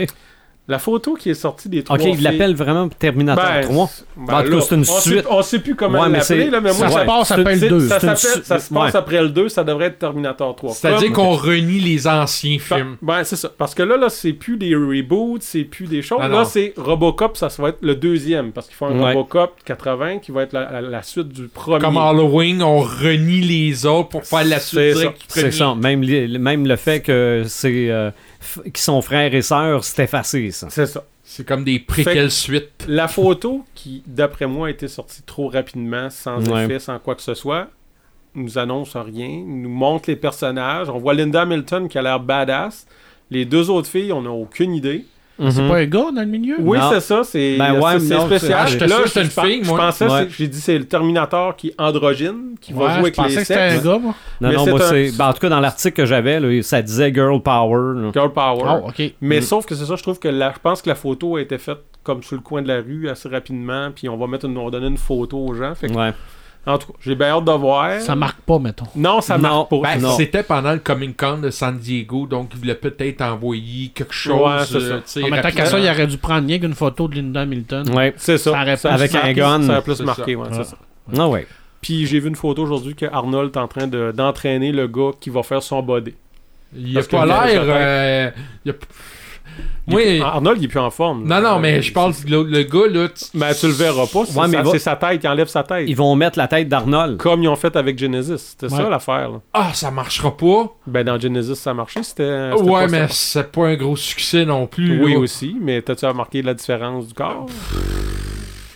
[0.69, 3.88] La photo qui est sortie des trois OK, il filles- l'appelle vraiment Terminator Ben, 3.
[3.89, 5.26] c'est- Ben, en tout cas, là, c'est une on sait- suite.
[5.30, 7.31] on sait plus comment Ouais, mais l'appeler, c'est- là, mais moi, Ça ça, se passe
[7.31, 7.80] après le c'est- 2.
[7.88, 8.45] Ça, C'est une s'appelle- suite.
[8.45, 8.99] ça se passe Ouais.
[8.99, 10.73] après le 2, ça devrait être Terminator 3.
[10.73, 12.98] C'est-à-dire Comme- qu'on renie les anciens films.
[13.02, 13.49] Ben, c'est ça.
[13.57, 16.19] Parce que là, là c'est plus des reboots, c'est plus des choses.
[16.22, 18.52] Ah là, c'est Robocop, ça, ça va être le deuxième.
[18.52, 19.14] Parce qu'ils font un Ouais.
[19.14, 21.80] Robocop 80 qui va être la, la- la suite du premier.
[21.80, 25.49] Comme Halloween, on renie les autres pour faire la suite C'est directe ça.
[25.52, 25.76] C'est.
[25.76, 28.11] Même, li- même le fait que c'est euh,
[28.64, 30.68] qu'ils sont frères et sœurs, c'est effacé, ça.
[30.69, 31.03] C'est ça.
[31.23, 32.85] C'est comme des préquelles suites.
[32.88, 36.64] La photo qui, d'après moi, a été sortie trop rapidement, sans Ouais.
[36.65, 37.68] effet, sans quoi que ce soit,
[38.34, 40.89] nous annonce rien, nous montre les personnages.
[40.89, 42.88] On voit Linda Hamilton qui a l'air badass.
[43.30, 45.05] Les deux autres filles, on n'a aucune idée.
[45.39, 45.68] C'est Mhm.
[45.69, 46.55] pas un gars dans le milieu?
[46.59, 46.89] Oui, Non.
[46.91, 47.22] c'est ça.
[47.23, 48.53] C'est Ben ouais, c'est- c'est non, spécial.
[48.59, 50.27] Ah, Là, je une fille, Je pensais, Ouais.
[50.30, 53.35] j'ai dit c'est le Terminator qui est androgyne, qui va jouer je avec pensais les
[53.35, 53.84] que c'était un sexes.
[53.84, 54.15] gars, moi.
[54.41, 55.18] Non, Mais non, c'est moi, un- c'est.
[55.18, 58.01] ben, en tout cas, dans l'article que j'avais, là, ça disait Girl Power.
[58.01, 58.09] là.
[58.14, 58.64] Girl Power.
[58.84, 59.14] Oh, ok.
[59.22, 59.41] Mais Mm.
[59.43, 61.57] sauf que c'est ça, je trouve que la, je pense que la photo a été
[61.59, 64.57] faite comme sur le coin de la rue assez rapidement, puis on va mettre une,
[64.57, 65.76] on va donner une photo aux gens.
[65.76, 66.14] Fait que- Ouais.
[66.68, 67.99] En tout cas, j'ai bien hâte de voir.
[68.02, 68.85] Ça marque pas, mettons.
[68.95, 69.49] Non, ça Non.
[69.49, 69.80] marque pas.
[69.95, 74.14] Ben, c'était pendant le Comic Con de San Diego, donc il voulait peut-être envoyer quelque
[74.14, 74.39] chose.
[74.41, 75.19] Ouais, c'est ça.
[75.19, 77.41] euh, En même temps qu'à ça, il aurait dû prendre rien qu'une photo de Linda
[77.41, 77.89] Hamilton.
[77.95, 78.14] Ouais.
[78.18, 78.52] C'est ça.
[78.52, 79.64] Ça aurait Ça avec un gun.
[79.64, 80.39] Ça a plus marqué, ça.
[80.39, 80.77] ouais, c'est ça.
[81.18, 81.48] Ah ouais.
[81.81, 85.11] Puis j'ai vu une photo aujourd'hui que Arnold est en train de- d'entraîner le gars
[85.19, 86.14] qui va faire son body.
[86.76, 87.61] Il a pas l'air.
[87.65, 88.31] euh,
[89.88, 90.04] il Oui.
[90.04, 91.26] plus- Arnold, il est plus en forme.
[91.28, 93.08] Non, non, mais je parle le, le gars, là.
[93.10, 94.26] tu- Mais tu le verras pas.
[94.26, 95.86] C'est Ouais, mais sa, il va- c'est sa tête, il enlève sa tête.
[95.88, 97.18] Ils vont mettre la tête d'Arnold.
[97.18, 98.38] Comme ils ont fait avec Genesis.
[98.38, 99.30] C'était ça l'affaire.
[99.32, 99.42] là.
[99.54, 100.74] Ah, ça marchera pas.
[100.86, 102.04] Ben dans Genesis, ça marchait.
[102.04, 102.52] C'était.
[102.52, 103.14] c'était Ouais, pas mais ça.
[103.14, 105.02] c'est pas un gros succès non plus.
[105.04, 105.20] Oui, là.
[105.20, 105.56] aussi.
[105.62, 107.48] Mais t'as-tu remarqué la différence du corps?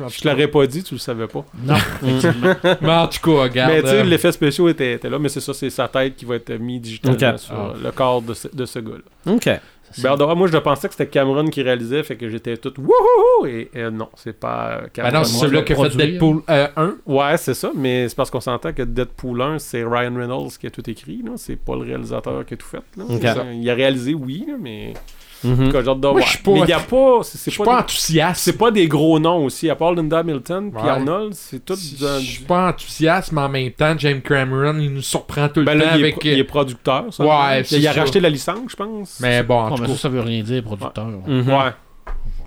[0.10, 1.46] Je te l'aurais pas dit, tu le savais pas.
[1.64, 1.76] Non.
[2.82, 3.72] Mais en tout cas, regarde.
[3.72, 6.16] mais tu sais, euh, l'effet spécial était, était là, mais c'est ça, c'est sa tête
[6.16, 7.40] qui va être mis digitalement Ok.
[7.40, 7.74] sur Ah.
[7.84, 9.32] le corps de ce, de ce gars-là.
[9.34, 9.50] OK.
[9.98, 13.46] Ben, alors, moi, je pensais que c'était Cameron qui réalisait, fait que j'étais tout wouhou
[13.46, 15.18] et euh, non, c'est pas euh, Ben Cameron.
[15.20, 15.98] non, c'est celui-là qui a fait.
[15.98, 16.96] Deadpool euh, 1.
[17.06, 20.68] Ouais, c'est ça, mais c'est parce qu'on s'entend que Deadpool 1, c'est Ryan Reynolds qui
[20.68, 21.32] a tout écrit, là.
[21.36, 23.04] C'est pas le réalisateur qui a tout fait, là.
[23.54, 24.94] Il a réalisé, oui, là, mais
[25.44, 25.54] Mhm.
[25.54, 26.24] En tout cas, j'ai hâte de Moi, voir.
[26.26, 27.20] je suis pas- Mais il y a pas.
[27.24, 28.42] C'est Je suis pas, pas des- enthousiaste.
[28.44, 29.70] c'est pas des gros noms aussi.
[29.70, 30.90] À part Linda Hamilton puis Ouais.
[30.90, 31.76] Arnold, c'est tout.
[31.76, 35.66] Je suis pas enthousiaste, mais en même temps, James Cameron, il nous surprend tout le
[35.66, 36.16] Ben temps il est, avec.
[36.20, 37.06] pro- il est producteur.
[37.12, 38.00] Ça, Ouais, il, a ça.
[38.02, 39.20] racheté la licence, je pense.
[39.20, 39.88] Mais bon, en Bon, tout cas.
[39.90, 41.08] ça, ça veut rien dire, producteur.
[41.28, 41.48] Mhm.
[41.50, 41.72] Ouais.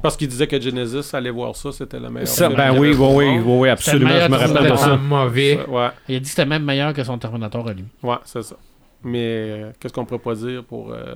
[0.02, 2.28] Parce qu'il disait que Genesis allait voir ça, c'était la meilleure.
[2.28, 4.96] Ça, ben oui, oui, oui, oui, oui, absolument, je me rappelle de ça.
[4.98, 5.58] Mauvais.
[5.66, 7.84] Ouais, Il a dit que c'était même meilleur que son Terminator à lui.
[8.02, 8.56] ouais, c'est ça.
[9.04, 11.14] Mais euh, qu'est-ce qu'on pourrait pas dire pour euh,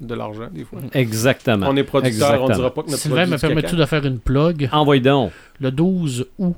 [0.00, 0.80] de l'argent, des fois?
[0.92, 1.66] Exactement.
[1.68, 2.56] On est producteur, on Exactement.
[2.56, 4.68] dira pas que notre Sylvain, me permets-tu de faire une plug?
[4.72, 5.32] Envoyez donc.
[5.58, 6.54] Le 12 août,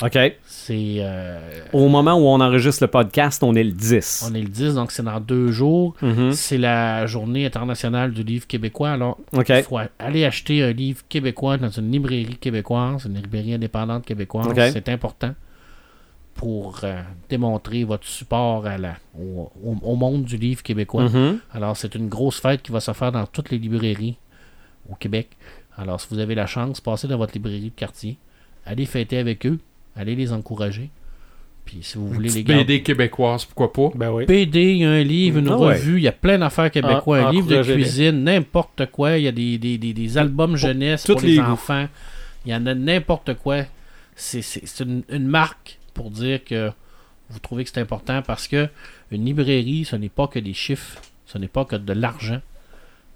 [0.00, 0.18] OK.
[0.46, 0.96] c'est...
[1.00, 1.38] euh,
[1.72, 4.28] Au moment où on enregistre le podcast, on est le 10.
[4.30, 5.94] on est le 10, donc c'est dans deux jours.
[6.02, 6.32] Mhm.
[6.32, 8.90] C'est la journée internationale du livre québécois.
[8.90, 14.04] Alors, il faut aller acheter un livre québécois dans une librairie québécoise, une librairie indépendante
[14.06, 14.46] québécoise.
[14.72, 15.34] C'est important
[16.34, 21.08] pour euh, démontrer votre support à la, au, au- au monde du livre québécois.
[21.08, 21.38] Mhm.
[21.52, 24.16] Alors, c'est une grosse fête qui va se faire dans toutes les librairies
[24.90, 25.28] au Québec.
[25.76, 28.16] Alors, si vous avez la chance, passez dans votre librairie de quartier.
[28.66, 29.58] Allez fêter avec eux.
[29.96, 30.90] Allez les encourager.
[31.64, 32.64] Puis, si vous voulez les garder.
[32.64, 33.90] BD québécoise, pourquoi pas?
[33.96, 34.26] Ben oui.
[34.26, 35.74] BD, il y a un livre, une Ah ouais.
[35.74, 39.16] revue, il y a plein d'affaires québécois, En- un livre de cuisine, n'importe quoi.
[39.18, 41.86] Il y a des, des, des, des albums jeunesse pour les, enfants.
[42.44, 43.62] Il y en a n'importe quoi.
[44.16, 46.70] C'est- C'est c'est une, une marque pour dire que
[47.30, 48.68] vous trouvez que c'est important parce que
[49.10, 52.40] une librairie, ce n'est pas que des chiffres, ce n'est pas que de l'argent.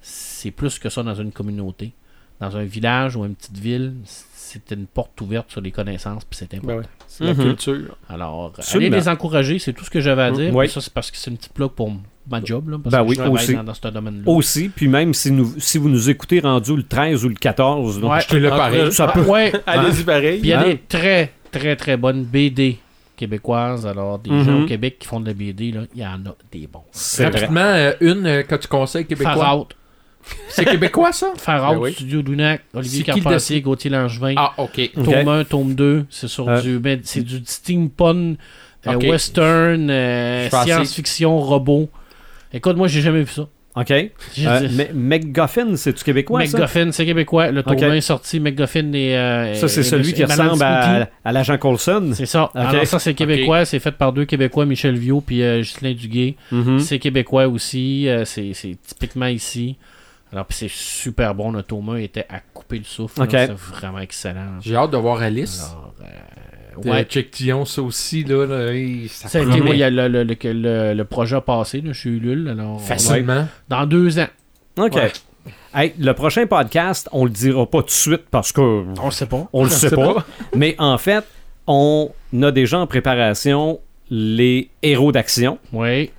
[0.01, 1.93] C'est plus que ça dans une communauté.
[2.41, 6.37] Dans un village ou une petite ville, c'est une porte ouverte sur les connaissances, puis
[6.39, 6.77] c'est important.
[6.77, 7.05] Ben oui.
[7.09, 7.43] C'est la Mhm.
[7.45, 7.97] culture.
[8.09, 8.87] Alors, Absolument.
[8.95, 10.53] allez les encourager, c'est tout ce que j'avais à dire.
[10.53, 11.91] Mm, Ça, c'est parce que c'est une petite plug pour
[12.31, 12.69] ma job.
[12.69, 13.55] Là, parce Ben que oui, je travaille aussi.
[13.55, 14.23] Dans, dans ce domaine-là.
[14.31, 18.01] Aussi, puis même si, nous, si vous nous écoutez rendu le 13 ou le 14,
[18.03, 18.21] là, Ouais.
[18.21, 18.93] Je te le Entre- pareil.
[18.93, 19.23] ça peut...
[19.23, 19.53] Ouais.
[19.67, 20.39] Allez-y pareil.
[20.41, 20.65] Puis il y a Hein?
[20.69, 22.79] des très, très, très bonnes BD
[23.17, 23.87] québécoises.
[23.87, 24.45] Alors, des Mhm.
[24.45, 26.83] gens au Québec qui font de la BD, là, il y en a des bons.
[26.93, 27.41] C'est vrai.
[27.41, 29.57] Rapidement, euh, une euh, que tu conseilles Far québécois.
[29.57, 29.69] Out.
[30.49, 31.33] C'est québécois, ça?
[31.37, 31.93] Far Ben Out, oui.
[31.93, 33.61] Studio Lunac, Olivier Carpentier?
[33.63, 34.35] Gauthier Langevin.
[34.37, 34.91] Ah, ok.
[34.95, 36.61] Tome 1, tome 2, c'est sur Euh.
[36.61, 38.39] du, ben, c'est du steampunk,
[38.87, 41.89] euh, western, euh, science-fiction, robot.
[42.53, 43.47] Écoute, moi, j'ai jamais vu ça.
[43.77, 43.91] OK.
[43.91, 46.41] Euh, mais McGuffin, c'est-tu québécois?
[46.41, 47.51] McGuffin, c'est québécois.
[47.51, 47.67] Le Ok.
[47.77, 48.41] tournoi est sorti.
[48.41, 49.17] McGuffin et.
[49.17, 52.11] euh, Ça, c'est celui qui ressemble à, à l'agent Coulson.
[52.15, 52.51] C'est ça.
[52.55, 53.65] Alors, ça, c'est québécois.
[53.67, 56.37] C'est fait par deux Québécois, Michel Viau puis euh, Ghislain Duguay.
[56.51, 56.81] Mhm.
[56.81, 58.09] C'est québécois aussi.
[58.09, 58.53] euh, c'est
[58.87, 59.77] typiquement ici.
[60.33, 61.53] Alors, puis c'est super bon.
[61.53, 63.25] Le Thomas était à couper le souffle.
[63.31, 64.59] C'est vraiment excellent.
[64.65, 65.63] J'ai hâte de voir Alice.
[65.71, 66.36] Alors, euh, De
[66.85, 67.05] ouais.
[67.05, 68.47] Check Dion, ça aussi, là.
[68.47, 69.71] là, hey, ça Ça a été, promet.
[69.71, 72.49] oui, il y a le, le, le, le- le projet a passé là, chez Ulule.
[72.49, 73.47] Alors, Facilement.
[73.69, 74.29] Dans deux ans.
[74.79, 74.95] OK.
[74.95, 75.13] Ouais.
[75.75, 79.11] Hey, le prochain podcast, on le dira pas tout de suite parce que On le
[79.11, 79.49] sait pas.
[79.53, 80.15] on le sait sait pas.
[80.15, 80.27] pas.
[80.55, 81.25] Mais en fait,
[81.67, 82.11] on
[82.43, 83.81] a déjà en préparation
[84.11, 85.59] les héros d'action.
[85.73, 86.11] Oui.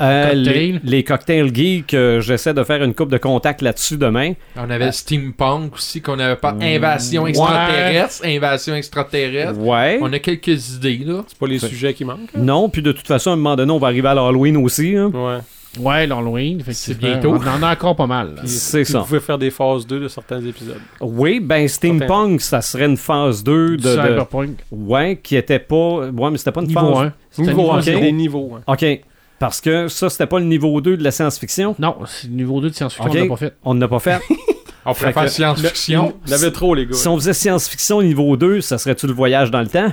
[0.00, 0.80] Euh, Cocktail.
[0.84, 4.34] les, les cocktails geeks, euh, j'essaie de faire une coupe de contact là-dessus demain.
[4.56, 6.54] On avait Steampunk aussi, qu'on avait pas.
[6.60, 7.30] Invasion Ouais.
[7.30, 8.24] extraterrestre.
[8.24, 9.58] Invasion extraterrestre.
[9.58, 9.98] Ouais.
[10.00, 11.24] On a quelques idées, là.
[11.26, 12.18] C'est pas les sujets qui manquent.
[12.34, 12.38] hein?
[12.40, 14.94] Non, puis de toute façon, à un moment donné, on va arriver à l'Halloween aussi.
[14.96, 15.10] hein.
[15.12, 15.38] Ouais.
[15.78, 16.98] Ouais, l'Halloween, effectivement.
[17.02, 17.34] C'est bientôt.
[17.34, 18.36] On en a encore pas mal.
[18.46, 19.00] C'est ça.
[19.00, 20.80] Vous pouvez faire des phases 2 de certains épisodes.
[21.00, 24.58] Oui, ben Steampunk, ça serait une phase 2 de, de- Cyberpunk.
[24.72, 26.08] Ouais, qui était pas.
[26.08, 27.06] Ouais, mais c'était pas une Niveau phase.
[27.08, 27.12] 1.
[27.30, 27.82] C'était Niveau niveau 1, ok.
[27.84, 28.00] c'est zéro.
[28.02, 28.52] des niveaux.
[28.56, 28.62] hein.
[28.66, 29.00] OK.
[29.38, 31.76] Parce que ça, c'était pas le niveau 2 de la science-fiction?
[31.78, 33.54] Non, c'est le niveau 2 de science-fiction, on l'a pas fait.
[33.64, 34.20] On n'a pas fait.
[34.84, 36.14] On pourrait faire science-fiction.
[36.28, 36.94] En avait trop, les gars.
[36.94, 39.92] si on faisait science-fiction niveau 2, ça serait-tu le voyage dans le temps?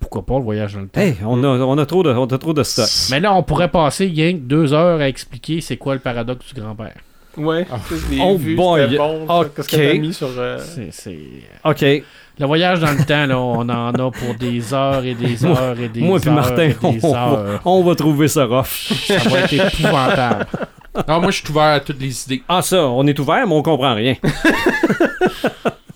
[0.00, 1.00] Pourquoi pas le voyage dans le temps?
[1.00, 2.88] Hey, on a, on a, trop, de, on a trop de stock.
[3.10, 6.52] Mais là, on pourrait passer rien que deux heures à expliquer c'est quoi le paradoxe
[6.52, 6.94] du grand-père.
[7.36, 7.66] Ouais.
[7.88, 8.96] je l'ai Oh vu, boy.
[8.96, 9.26] bon.
[9.28, 9.54] Ok.
[9.56, 10.28] Qu'est-ce que t'as mis sur...
[10.36, 10.58] euh,
[10.90, 11.18] c'est-
[11.64, 11.84] OK.
[12.38, 15.60] Le voyage dans le temps, là, on en a pour des heures et des Moi-
[15.60, 17.60] heures et des Moi heures puis Martin, et on, des va- heures.
[17.64, 18.92] on va trouver ça rough.
[19.06, 20.46] Ça va être épouvantable.
[21.08, 22.42] Non, moi, je suis ouvert à toutes les idées.
[22.48, 24.14] Ah ça, on est ouvert, mais on comprend rien.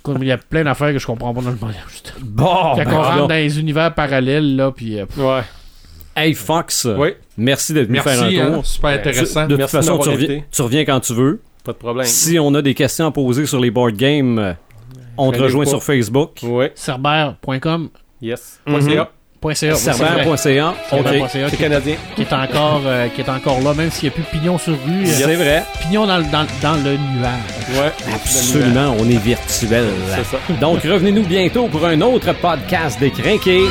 [0.02, 2.02] Comme il y a plein d'affaires que je comprends pas dans le voyage.
[2.20, 5.00] Bon, Quand ben, on rentre dans les univers parallèles, là, puis...
[5.00, 5.42] euh, Ouais.
[6.14, 8.66] Hey Fox, Oui, merci d'être venu faire Merci, un hein, tour.
[8.66, 9.42] super intéressant.
[9.44, 11.42] De toute Merci façon, tu reviens, tu reviens quand tu veux.
[11.64, 12.06] pas de problème.
[12.06, 14.54] Si on a des questions à poser sur les board games,
[15.18, 15.70] on te rejoint pas.
[15.70, 16.38] sur Facebook.
[16.42, 16.72] Ouais.
[16.74, 17.88] Cerber.com
[18.22, 18.60] Yes.
[18.66, 18.80] Mhm.
[18.80, 19.10] .ca.
[19.54, 19.76] .ca, oui.
[19.76, 20.74] Cerber.ca,
[21.30, 21.94] C'est qui, canadien.
[22.16, 24.72] qui est encore, euh, qui est encore là, même s'il n'y a plus pignon sur
[24.72, 25.04] rue.
[25.04, 25.62] euh, C'est vrai.
[25.82, 27.78] Pignon dans, le- dans, dans le nuage.
[27.80, 27.92] Ouais.
[28.12, 29.84] Absolument, on est virtuel.
[30.16, 30.38] C'est ça.
[30.60, 33.66] Donc, revenez-nous bientôt pour un autre podcast des Crinqués.